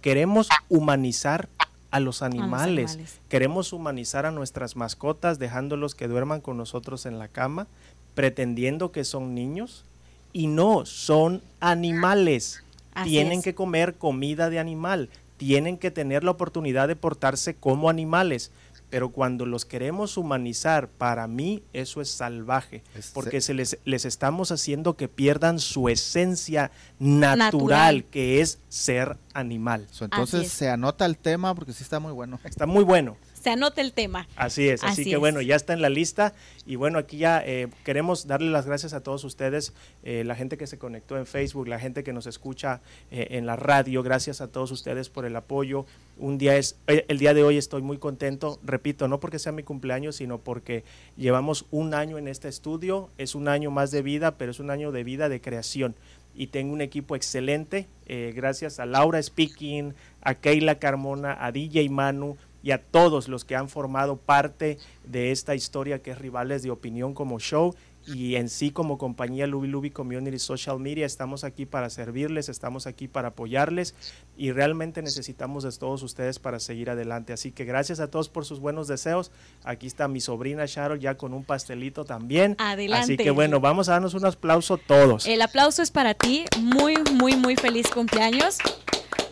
queremos 0.01 0.49
humanizar 0.69 1.49
a 1.91 2.01
los 2.01 2.23
animales. 2.23 2.93
animales. 2.93 3.21
Queremos 3.29 3.73
humanizar 3.73 4.27
a 4.27 4.31
nuestras 4.31 4.77
mascotas 4.77 5.39
dejándolos 5.39 5.95
que 5.95 6.09
duerman 6.09 6.41
con 6.41 6.57
nosotros 6.57 7.07
en 7.07 7.19
la 7.19 7.29
cama, 7.29 7.67
pretendiendo 8.15 8.93
que 8.93 9.05
son 9.05 9.35
niños 9.35 9.85
y 10.33 10.49
no, 10.49 10.85
son 10.87 11.43
animales. 11.61 12.63
Así 12.95 13.11
tienen 13.11 13.39
es. 13.39 13.45
que 13.45 13.55
comer 13.55 13.95
comida 13.95 14.51
de 14.51 14.59
animal, 14.59 15.09
tienen 15.37 15.77
que 15.79 15.91
tener 15.91 16.25
la 16.25 16.31
oportunidad 16.31 16.89
de 16.89 16.97
portarse 16.97 17.55
como 17.55 17.91
animales. 17.91 18.51
Pero 18.89 19.09
cuando 19.11 19.47
los 19.47 19.65
queremos 19.65 20.17
humanizar, 20.17 20.89
para 20.89 21.27
mí 21.27 21.63
eso 21.73 22.01
es 22.01 22.09
salvaje, 22.09 22.85
Es- 22.95 23.11
porque 23.13 23.41
se 23.41 23.53
les, 23.53 23.79
les 23.85 24.05
estamos 24.05 24.53
haciendo 24.53 24.97
que 24.97 25.09
pierdan 25.09 25.59
su 25.59 25.89
esencia 25.89 26.71
natural, 27.01 27.39
Natural. 27.39 28.05
que 28.05 28.41
es 28.41 28.61
ser 28.69 29.17
animal. 29.35 29.87
Entonces 30.01 30.47
es. 30.47 30.53
se 30.53 30.69
anota 30.71 31.05
el 31.05 31.19
tema 31.19 31.55
porque 31.55 31.73
sí 31.73 31.83
está 31.83 31.99
muy 31.99 32.13
bueno. 32.13 32.39
Está 32.45 32.67
muy 32.67 32.85
bueno. 32.85 33.17
Se 33.47 33.51
anota 33.51 33.81
el 33.81 33.93
tema. 33.93 34.27
Así 34.35 34.69
es, 34.69 34.83
así, 34.83 35.03
Así 35.03 35.05
que 35.05 35.13
es. 35.13 35.21
bueno, 35.21 35.41
ya 35.41 35.55
está 35.55 35.73
en 35.73 35.81
la 35.81 35.89
lista 35.89 36.35
y 36.67 36.75
bueno, 36.75 36.99
aquí 36.99 37.19
ya 37.19 37.41
eh, 37.47 37.69
queremos 37.85 38.27
darle 38.27 38.51
las 38.51 38.67
gracias 38.67 38.93
a 38.93 39.05
todos 39.05 39.23
ustedes, 39.23 39.73
eh, 40.03 40.25
la 40.25 40.35
gente 40.35 40.57
que 40.57 40.67
se 40.67 40.79
conectó 40.79 41.17
en 41.17 41.27
Facebook, 41.27 41.69
la 41.69 41.79
gente 41.79 42.03
que 42.03 42.13
nos 42.13 42.27
escucha 42.27 42.81
eh, 43.13 43.29
en 43.31 43.47
la 43.47 43.55
radio, 43.55 44.03
gracias 44.03 44.41
a 44.41 44.49
todos 44.49 44.73
ustedes 44.73 45.11
por 45.11 45.27
el 45.27 45.37
apoyo. 45.37 45.87
Un 46.19 46.39
día 46.39 46.57
es, 46.57 46.77
eh, 46.89 47.05
el 47.07 47.19
día 47.19 47.35
de 47.35 47.45
hoy 47.45 47.57
estoy 47.57 47.83
muy 47.83 47.99
contento, 47.99 48.59
repito, 48.65 49.07
no 49.07 49.21
porque 49.21 49.39
sea 49.39 49.53
mi 49.53 49.63
cumpleaños, 49.63 50.17
sino 50.17 50.39
porque 50.39 50.83
llevamos 51.17 51.67
un 51.71 51.95
año 51.95 52.19
en 52.19 52.27
este 52.27 52.49
estudio, 52.49 53.11
es 53.17 53.37
un 53.37 53.47
año 53.47 53.71
más 53.71 53.93
de 53.93 54.03
vida, 54.03 54.39
pero 54.39 54.51
es 54.51 54.59
un 54.59 54.71
año 54.73 54.91
de 54.91 55.05
vida 55.05 55.29
de 55.29 55.41
creación 55.41 55.95
y 56.37 56.49
tengo 56.49 56.73
un 56.73 56.83
equipo 56.83 57.17
excelente, 57.17 57.89
eh, 58.07 58.33
gracias 58.37 58.79
a 58.79 58.87
Laura 58.87 59.23
Speaking, 59.23 59.95
a 60.21 60.35
Keila 60.35 60.79
Carmona, 60.79 61.37
a 61.41 61.51
DJ 61.51 61.89
Manu 61.89 62.37
y 62.67 62.73
a 62.73 62.83
todos 62.83 63.29
los 63.29 63.45
que 63.45 63.55
han 63.55 63.69
formado 63.69 64.17
parte 64.17 64.79
de 65.05 65.31
esta 65.31 65.55
historia 65.55 66.03
que 66.03 66.11
es 66.11 66.19
Rivales 66.19 66.65
de 66.65 66.73
Opinión 66.73 67.15
como 67.15 67.39
show 67.39 67.77
y 68.09 68.35
en 68.35 68.49
sí 68.49 68.73
como 68.73 68.99
compañía 68.99 69.47
Lubi 69.47 69.69
Lubi 69.69 69.91
Community 69.91 70.41
Social 70.41 70.81
Media 70.81 71.07
estamos 71.07 71.45
aquí 71.45 71.65
para 71.65 71.91
servirles, 71.91 72.49
estamos 72.49 72.89
aquí 72.89 73.07
para 73.07 73.29
apoyarles 73.29 73.95
y 74.37 74.51
realmente 74.51 75.01
necesitamos 75.01 75.63
de 75.63 75.71
todos 75.79 76.03
ustedes 76.03 76.41
para 76.41 76.59
seguir 76.59 76.91
adelante. 76.91 77.33
Así 77.33 77.53
que 77.53 77.65
gracias 77.65 78.01
a 78.01 78.11
todos 78.11 78.29
por 78.29 78.45
sus 78.45 78.59
buenos 78.59 78.89
deseos. 78.89 79.31
Aquí 79.63 79.87
está 79.87 80.09
mi 80.09 80.21
sobrina 80.21 80.65
Sharon 80.67 80.99
ya 80.99 81.17
con 81.17 81.35
un 81.35 81.45
pastelito 81.45 82.05
también. 82.05 82.57
Adelante. 82.59 83.15
Así 83.15 83.17
que 83.17 83.31
bueno, 83.31 83.61
vamos 83.61 83.89
a 83.89 83.93
darnos 83.93 84.15
un 84.15 84.27
aplauso 84.27 84.77
todos. 84.77 85.25
El 85.29 85.41
aplauso 85.41 85.83
es 85.83 85.93
para 85.93 86.15
ti. 86.15 86.47
Muy, 86.61 86.97
muy, 87.13 87.37
muy 87.37 87.55
feliz 87.55 87.87
cumpleaños. 87.89 88.59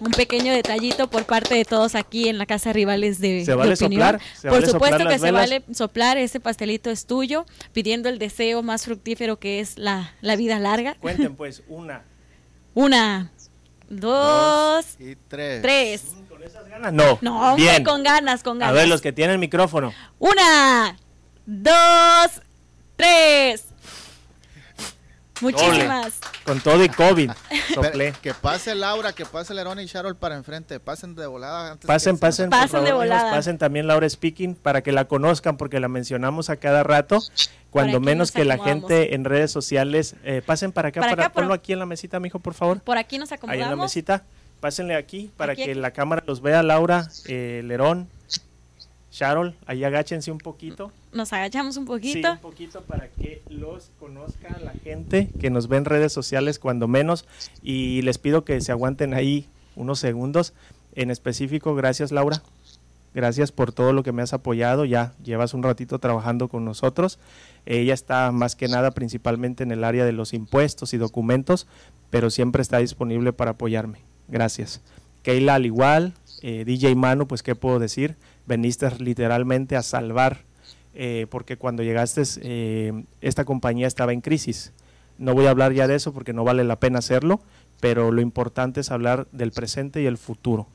Un 0.01 0.11
pequeño 0.11 0.53
detallito 0.53 1.09
por 1.09 1.25
parte 1.25 1.55
de 1.55 1.65
todos 1.65 1.95
aquí 1.95 2.29
en 2.29 2.37
la 2.39 2.47
Casa 2.47 2.73
Rivales 2.73 3.21
de, 3.21 3.45
¿Se 3.45 3.53
de 3.53 3.55
vale 3.57 3.75
Opinión. 3.75 3.93
soplar? 4.03 4.21
¿Se 4.35 4.49
por 4.49 4.59
vale 4.61 4.67
supuesto 4.73 4.97
soplar 4.99 5.13
que 5.13 5.19
se 5.19 5.25
velas? 5.25 5.41
vale 5.51 5.63
soplar. 5.75 6.19
Ese 6.19 6.41
pastelito 6.41 6.91
es 6.91 7.07
tuyo, 7.07 7.47
pidiendo 7.73 8.09
el 8.09 8.19
deseo 8.19 8.63
más 8.63 8.85
fructífero 8.85 9.39
que 9.39 9.61
es 9.61 9.79
la, 9.79 10.13
la 10.21 10.37
vida 10.37 10.59
larga. 10.59 10.97
Cuenten 11.01 11.37
pues 11.37 11.63
una. 11.69 12.03
Una, 12.77 13.31
dos, 13.89 14.85
Y 14.99 15.15
tres. 15.29 15.63
tres. 15.63 16.03
¿Con 16.29 16.43
esas 16.43 16.69
ganas? 16.69 16.93
No. 16.93 17.19
No, 17.23 17.51
hombre, 17.53 17.63
Bien. 17.71 17.85
con 17.85 18.03
ganas, 18.03 18.43
con 18.43 18.57
A 18.57 18.67
ganas. 18.67 18.75
ver, 18.75 18.89
los 18.89 19.01
que 19.01 19.13
tienen 19.13 19.39
micrófono. 19.39 19.93
Una, 20.19 20.97
dos, 21.47 22.43
tres. 22.97 23.67
Muchísimas. 25.45 26.15
Con 26.45 26.61
todo 26.61 26.83
y 26.85 26.89
COVID. 26.89 27.31
Soplé. 27.75 28.13
que 28.23 28.35
pase 28.35 28.75
Laura, 28.75 29.13
que 29.13 29.25
pase 29.25 29.55
Lerón 29.55 29.79
y 29.81 29.87
Charol 29.87 30.17
para 30.17 30.37
enfrente. 30.37 30.81
Pasen 30.81 31.15
de 31.15 31.27
volada 31.27 31.73
antes 31.73 31.87
Pasen, 31.87 32.17
que 32.17 32.21
pasen, 32.21 32.51
Pasen 32.51 32.81
de 32.85 32.91
favor, 32.91 33.05
volada. 33.05 33.31
pasen 33.31 33.59
también 33.59 33.87
Laura 33.87 34.09
Speaking 34.09 34.55
para 34.55 34.83
que 34.83 34.93
la 34.93 35.07
conozcan 35.07 35.57
porque 35.57 35.81
la 35.81 35.89
mencionamos 35.89 36.51
a 36.51 36.57
cada 36.57 36.83
rato. 36.83 37.21
Cuando 37.71 37.99
menos 38.01 38.29
nos 38.29 38.33
que 38.33 38.45
la 38.45 38.55
acomodamos. 38.55 38.89
gente 38.91 39.15
en 39.17 39.25
redes 39.25 39.51
sociales 39.51 40.15
eh, 40.25 40.43
pasen 40.47 40.71
para 40.71 40.89
acá, 40.91 41.01
Para 41.01 41.13
para, 41.13 41.23
acá, 41.25 41.33
por- 41.33 41.43
ponlo 41.43 41.55
aquí 41.55 41.73
en 41.73 41.81
la 41.81 41.87
mesita, 41.87 42.21
mijo, 42.21 42.39
por 42.39 42.55
favor. 42.55 42.81
Por 42.81 42.99
aquí 42.99 43.19
nos 43.19 43.33
Ahí 43.33 43.39
en 43.43 43.49
la 43.49 43.55
acomodamos. 43.57 43.85
mesita. 43.87 44.23
Pásenle 44.61 44.95
aquí 44.95 45.31
para 45.37 45.53
Aquí, 45.55 45.65
que 45.65 45.71
aquí. 45.73 45.81
la 45.81 45.91
cámara 45.91 46.23
los 46.27 46.41
vea, 46.41 46.63
Laura, 46.63 47.09
eh, 47.27 47.63
Lerón, 47.65 48.09
Charol, 49.15 49.55
ahí 49.67 49.85
agáchense 49.85 50.33
un 50.33 50.39
poquito. 50.39 50.91
Nos 51.13 51.33
agachamos 51.33 51.77
un 51.77 51.85
Sí, 51.85 51.87
poquito. 51.87 52.33
un 52.33 52.39
poquito 52.39 52.81
para 52.83 53.07
que 53.09 53.43
los 53.49 53.91
conozca 54.01 54.59
la 54.59 54.73
gente 54.73 55.31
que 55.41 55.51
nos 55.51 55.69
ve 55.69 55.77
en 55.77 55.85
redes 55.85 56.13
sociales 56.13 56.59
cuando 56.59 56.89
menos 56.89 57.25
y 57.63 58.03
les 58.03 58.19
pido 58.19 58.45
que 58.45 58.61
se 58.61 58.73
aguanten 58.73 59.15
ahí 59.15 59.47
unos 59.77 60.01
segundos. 60.01 60.53
En 60.97 61.13
específico, 61.13 61.77
gracias 61.77 62.11
Laura. 62.11 62.43
Gracias 63.15 63.53
por 63.53 63.71
todo 63.71 63.93
lo 63.93 64.03
que 64.03 64.11
me 64.11 64.23
has 64.23 64.33
apoyado. 64.33 64.85
Ya 64.85 65.13
llevas 65.23 65.55
un 65.55 65.63
ratito 65.63 66.01
trabajando 66.01 66.49
con 66.49 66.65
nosotros. 66.65 67.21
Ella 67.67 67.95
está 67.95 68.33
más 68.33 68.57
que 68.57 68.67
nada 68.67 68.91
principalmente 68.91 69.63
en 69.63 69.71
el 69.71 69.85
área 69.85 70.05
de 70.05 70.11
los 70.11 70.35
impuestos 70.35 70.93
y 70.93 70.97
documentos, 70.99 71.69
pero 72.11 72.31
siempre 72.31 72.63
está 72.63 72.79
disponible 72.79 73.33
para 73.33 73.53
apoyarme. 73.53 74.01
Gracias. 74.27 74.81
Keila 75.23 75.55
al 75.55 75.67
igual, 75.67 76.15
eh, 76.43 76.65
DJ 76.65 76.97
Manu, 76.97 77.29
pues 77.29 77.45
qué 77.45 77.55
puedo 77.55 77.79
decir, 77.79 78.17
veniste 78.47 78.91
literalmente 78.99 79.77
a 79.77 79.83
salvar, 79.83 80.45
eh, 80.95 81.27
porque 81.31 81.57
cuando 81.57 81.83
llegaste 81.83 82.23
eh, 82.43 83.05
esta 83.21 83.45
compañía 83.45 83.87
estaba 83.87 84.13
en 84.13 84.21
crisis. 84.21 84.73
No 85.19 85.35
voy 85.35 85.47
a 85.47 85.51
hablar 85.51 85.73
ya 85.73 85.87
de 85.87 85.95
eso 85.95 86.13
porque 86.13 86.33
no 86.33 86.45
vale 86.45 86.65
la 86.65 86.81
pena 86.81 86.99
hacerlo, 86.99 87.41
pero 87.81 88.11
lo 88.13 88.21
importante 88.21 88.81
es 88.81 88.91
hablar 88.91 89.27
del 89.33 89.53
presente 89.53 90.03
y 90.03 90.07
el 90.07 90.19
futuro. 90.19 90.67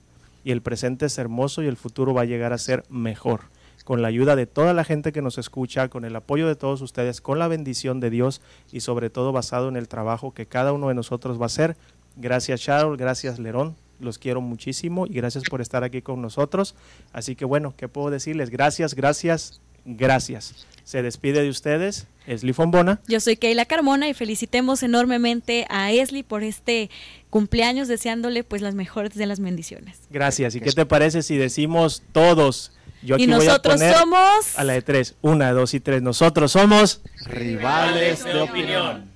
y 0.42 0.52
el 0.52 0.62
presente 0.62 1.06
es 1.06 1.18
hermoso 1.18 1.62
y 1.62 1.68
el 1.68 1.76
futuro 1.76 2.14
va 2.14 2.22
a 2.22 2.26
llegar 2.26 2.54
a 2.54 2.58
ser 2.58 2.86
mejor. 2.90 3.42
Con 3.84 4.02
la 4.02 4.08
ayuda 4.08 4.36
de 4.38 4.46
toda 4.46 4.74
la 4.74 4.86
gente 4.86 5.12
que 5.12 5.22
nos 5.22 5.38
escucha, 5.38 5.90
con 5.90 6.06
el 6.06 6.16
apoyo 6.16 6.48
de 6.48 6.56
todos 6.56 6.82
ustedes, 6.82 7.20
con 7.20 7.40
la 7.40 7.50
bendición 7.50 8.00
de 8.00 8.10
Dios 8.10 8.42
y 8.72 8.80
sobre 8.80 9.10
todo 9.10 9.34
basado 9.34 9.68
en 9.68 9.76
el 9.76 9.90
trabajo 9.90 10.34
que 10.34 10.46
cada 10.46 10.72
uno 10.72 10.88
de 10.88 10.94
nosotros 10.94 11.40
va 11.40 11.44
a 11.44 11.48
hacer. 11.48 11.76
Gracias 12.16 12.62
Charles, 12.62 12.98
gracias 12.98 13.38
Lerón, 13.38 13.76
los 14.00 14.18
quiero 14.18 14.42
muchísimo 14.42 15.06
y 15.06 15.14
gracias 15.14 15.44
por 15.50 15.62
estar 15.62 15.84
aquí 15.84 16.02
con 16.02 16.22
nosotros. 16.22 16.76
Así 17.14 17.36
que 17.36 17.46
bueno, 17.46 17.74
¿qué 17.78 17.88
puedo 17.88 18.10
decirles? 18.10 18.50
Gracias, 18.50 18.94
gracias, 18.96 19.62
gracias. 19.86 20.68
Se 20.84 21.04
despide 21.04 21.44
de 21.44 21.50
ustedes 21.50 22.08
Esli 22.26 22.54
Fombona. 22.54 23.00
Yo 23.08 23.20
soy 23.20 23.38
Keila 23.38 23.66
Carmona 23.66 24.10
y 24.10 24.14
felicitemos 24.14 24.84
enormemente 24.84 25.66
a 25.70 25.92
Esli 25.92 26.24
por 26.24 26.44
este 26.44 26.90
cumpleaños, 27.30 27.88
deseándole 27.88 28.44
pues 28.44 28.62
las 28.62 28.76
mejores 28.76 29.16
de 29.16 29.26
las 29.26 29.40
bendiciones. 29.40 30.00
Gracias. 30.10 30.56
¿Y 30.56 30.62
qué 30.62 30.72
te 30.72 30.86
parece 30.86 31.24
si 31.24 31.38
decimos 31.38 32.04
todos? 32.12 32.72
Yo 33.02 33.16
aquí 33.16 33.24
y 33.24 33.28
nosotros 33.28 33.78
voy 33.78 33.88
a 33.88 33.94
poner 33.94 33.96
somos... 33.96 34.58
A 34.60 34.64
la 34.64 34.74
de 34.74 34.82
tres. 34.82 35.16
Una, 35.22 35.52
dos 35.54 35.74
y 35.74 35.80
tres. 35.80 36.02
Nosotros 36.02 36.52
somos... 36.52 37.02
Rivales 37.26 38.24
de 38.24 38.42
opinión. 38.42 39.10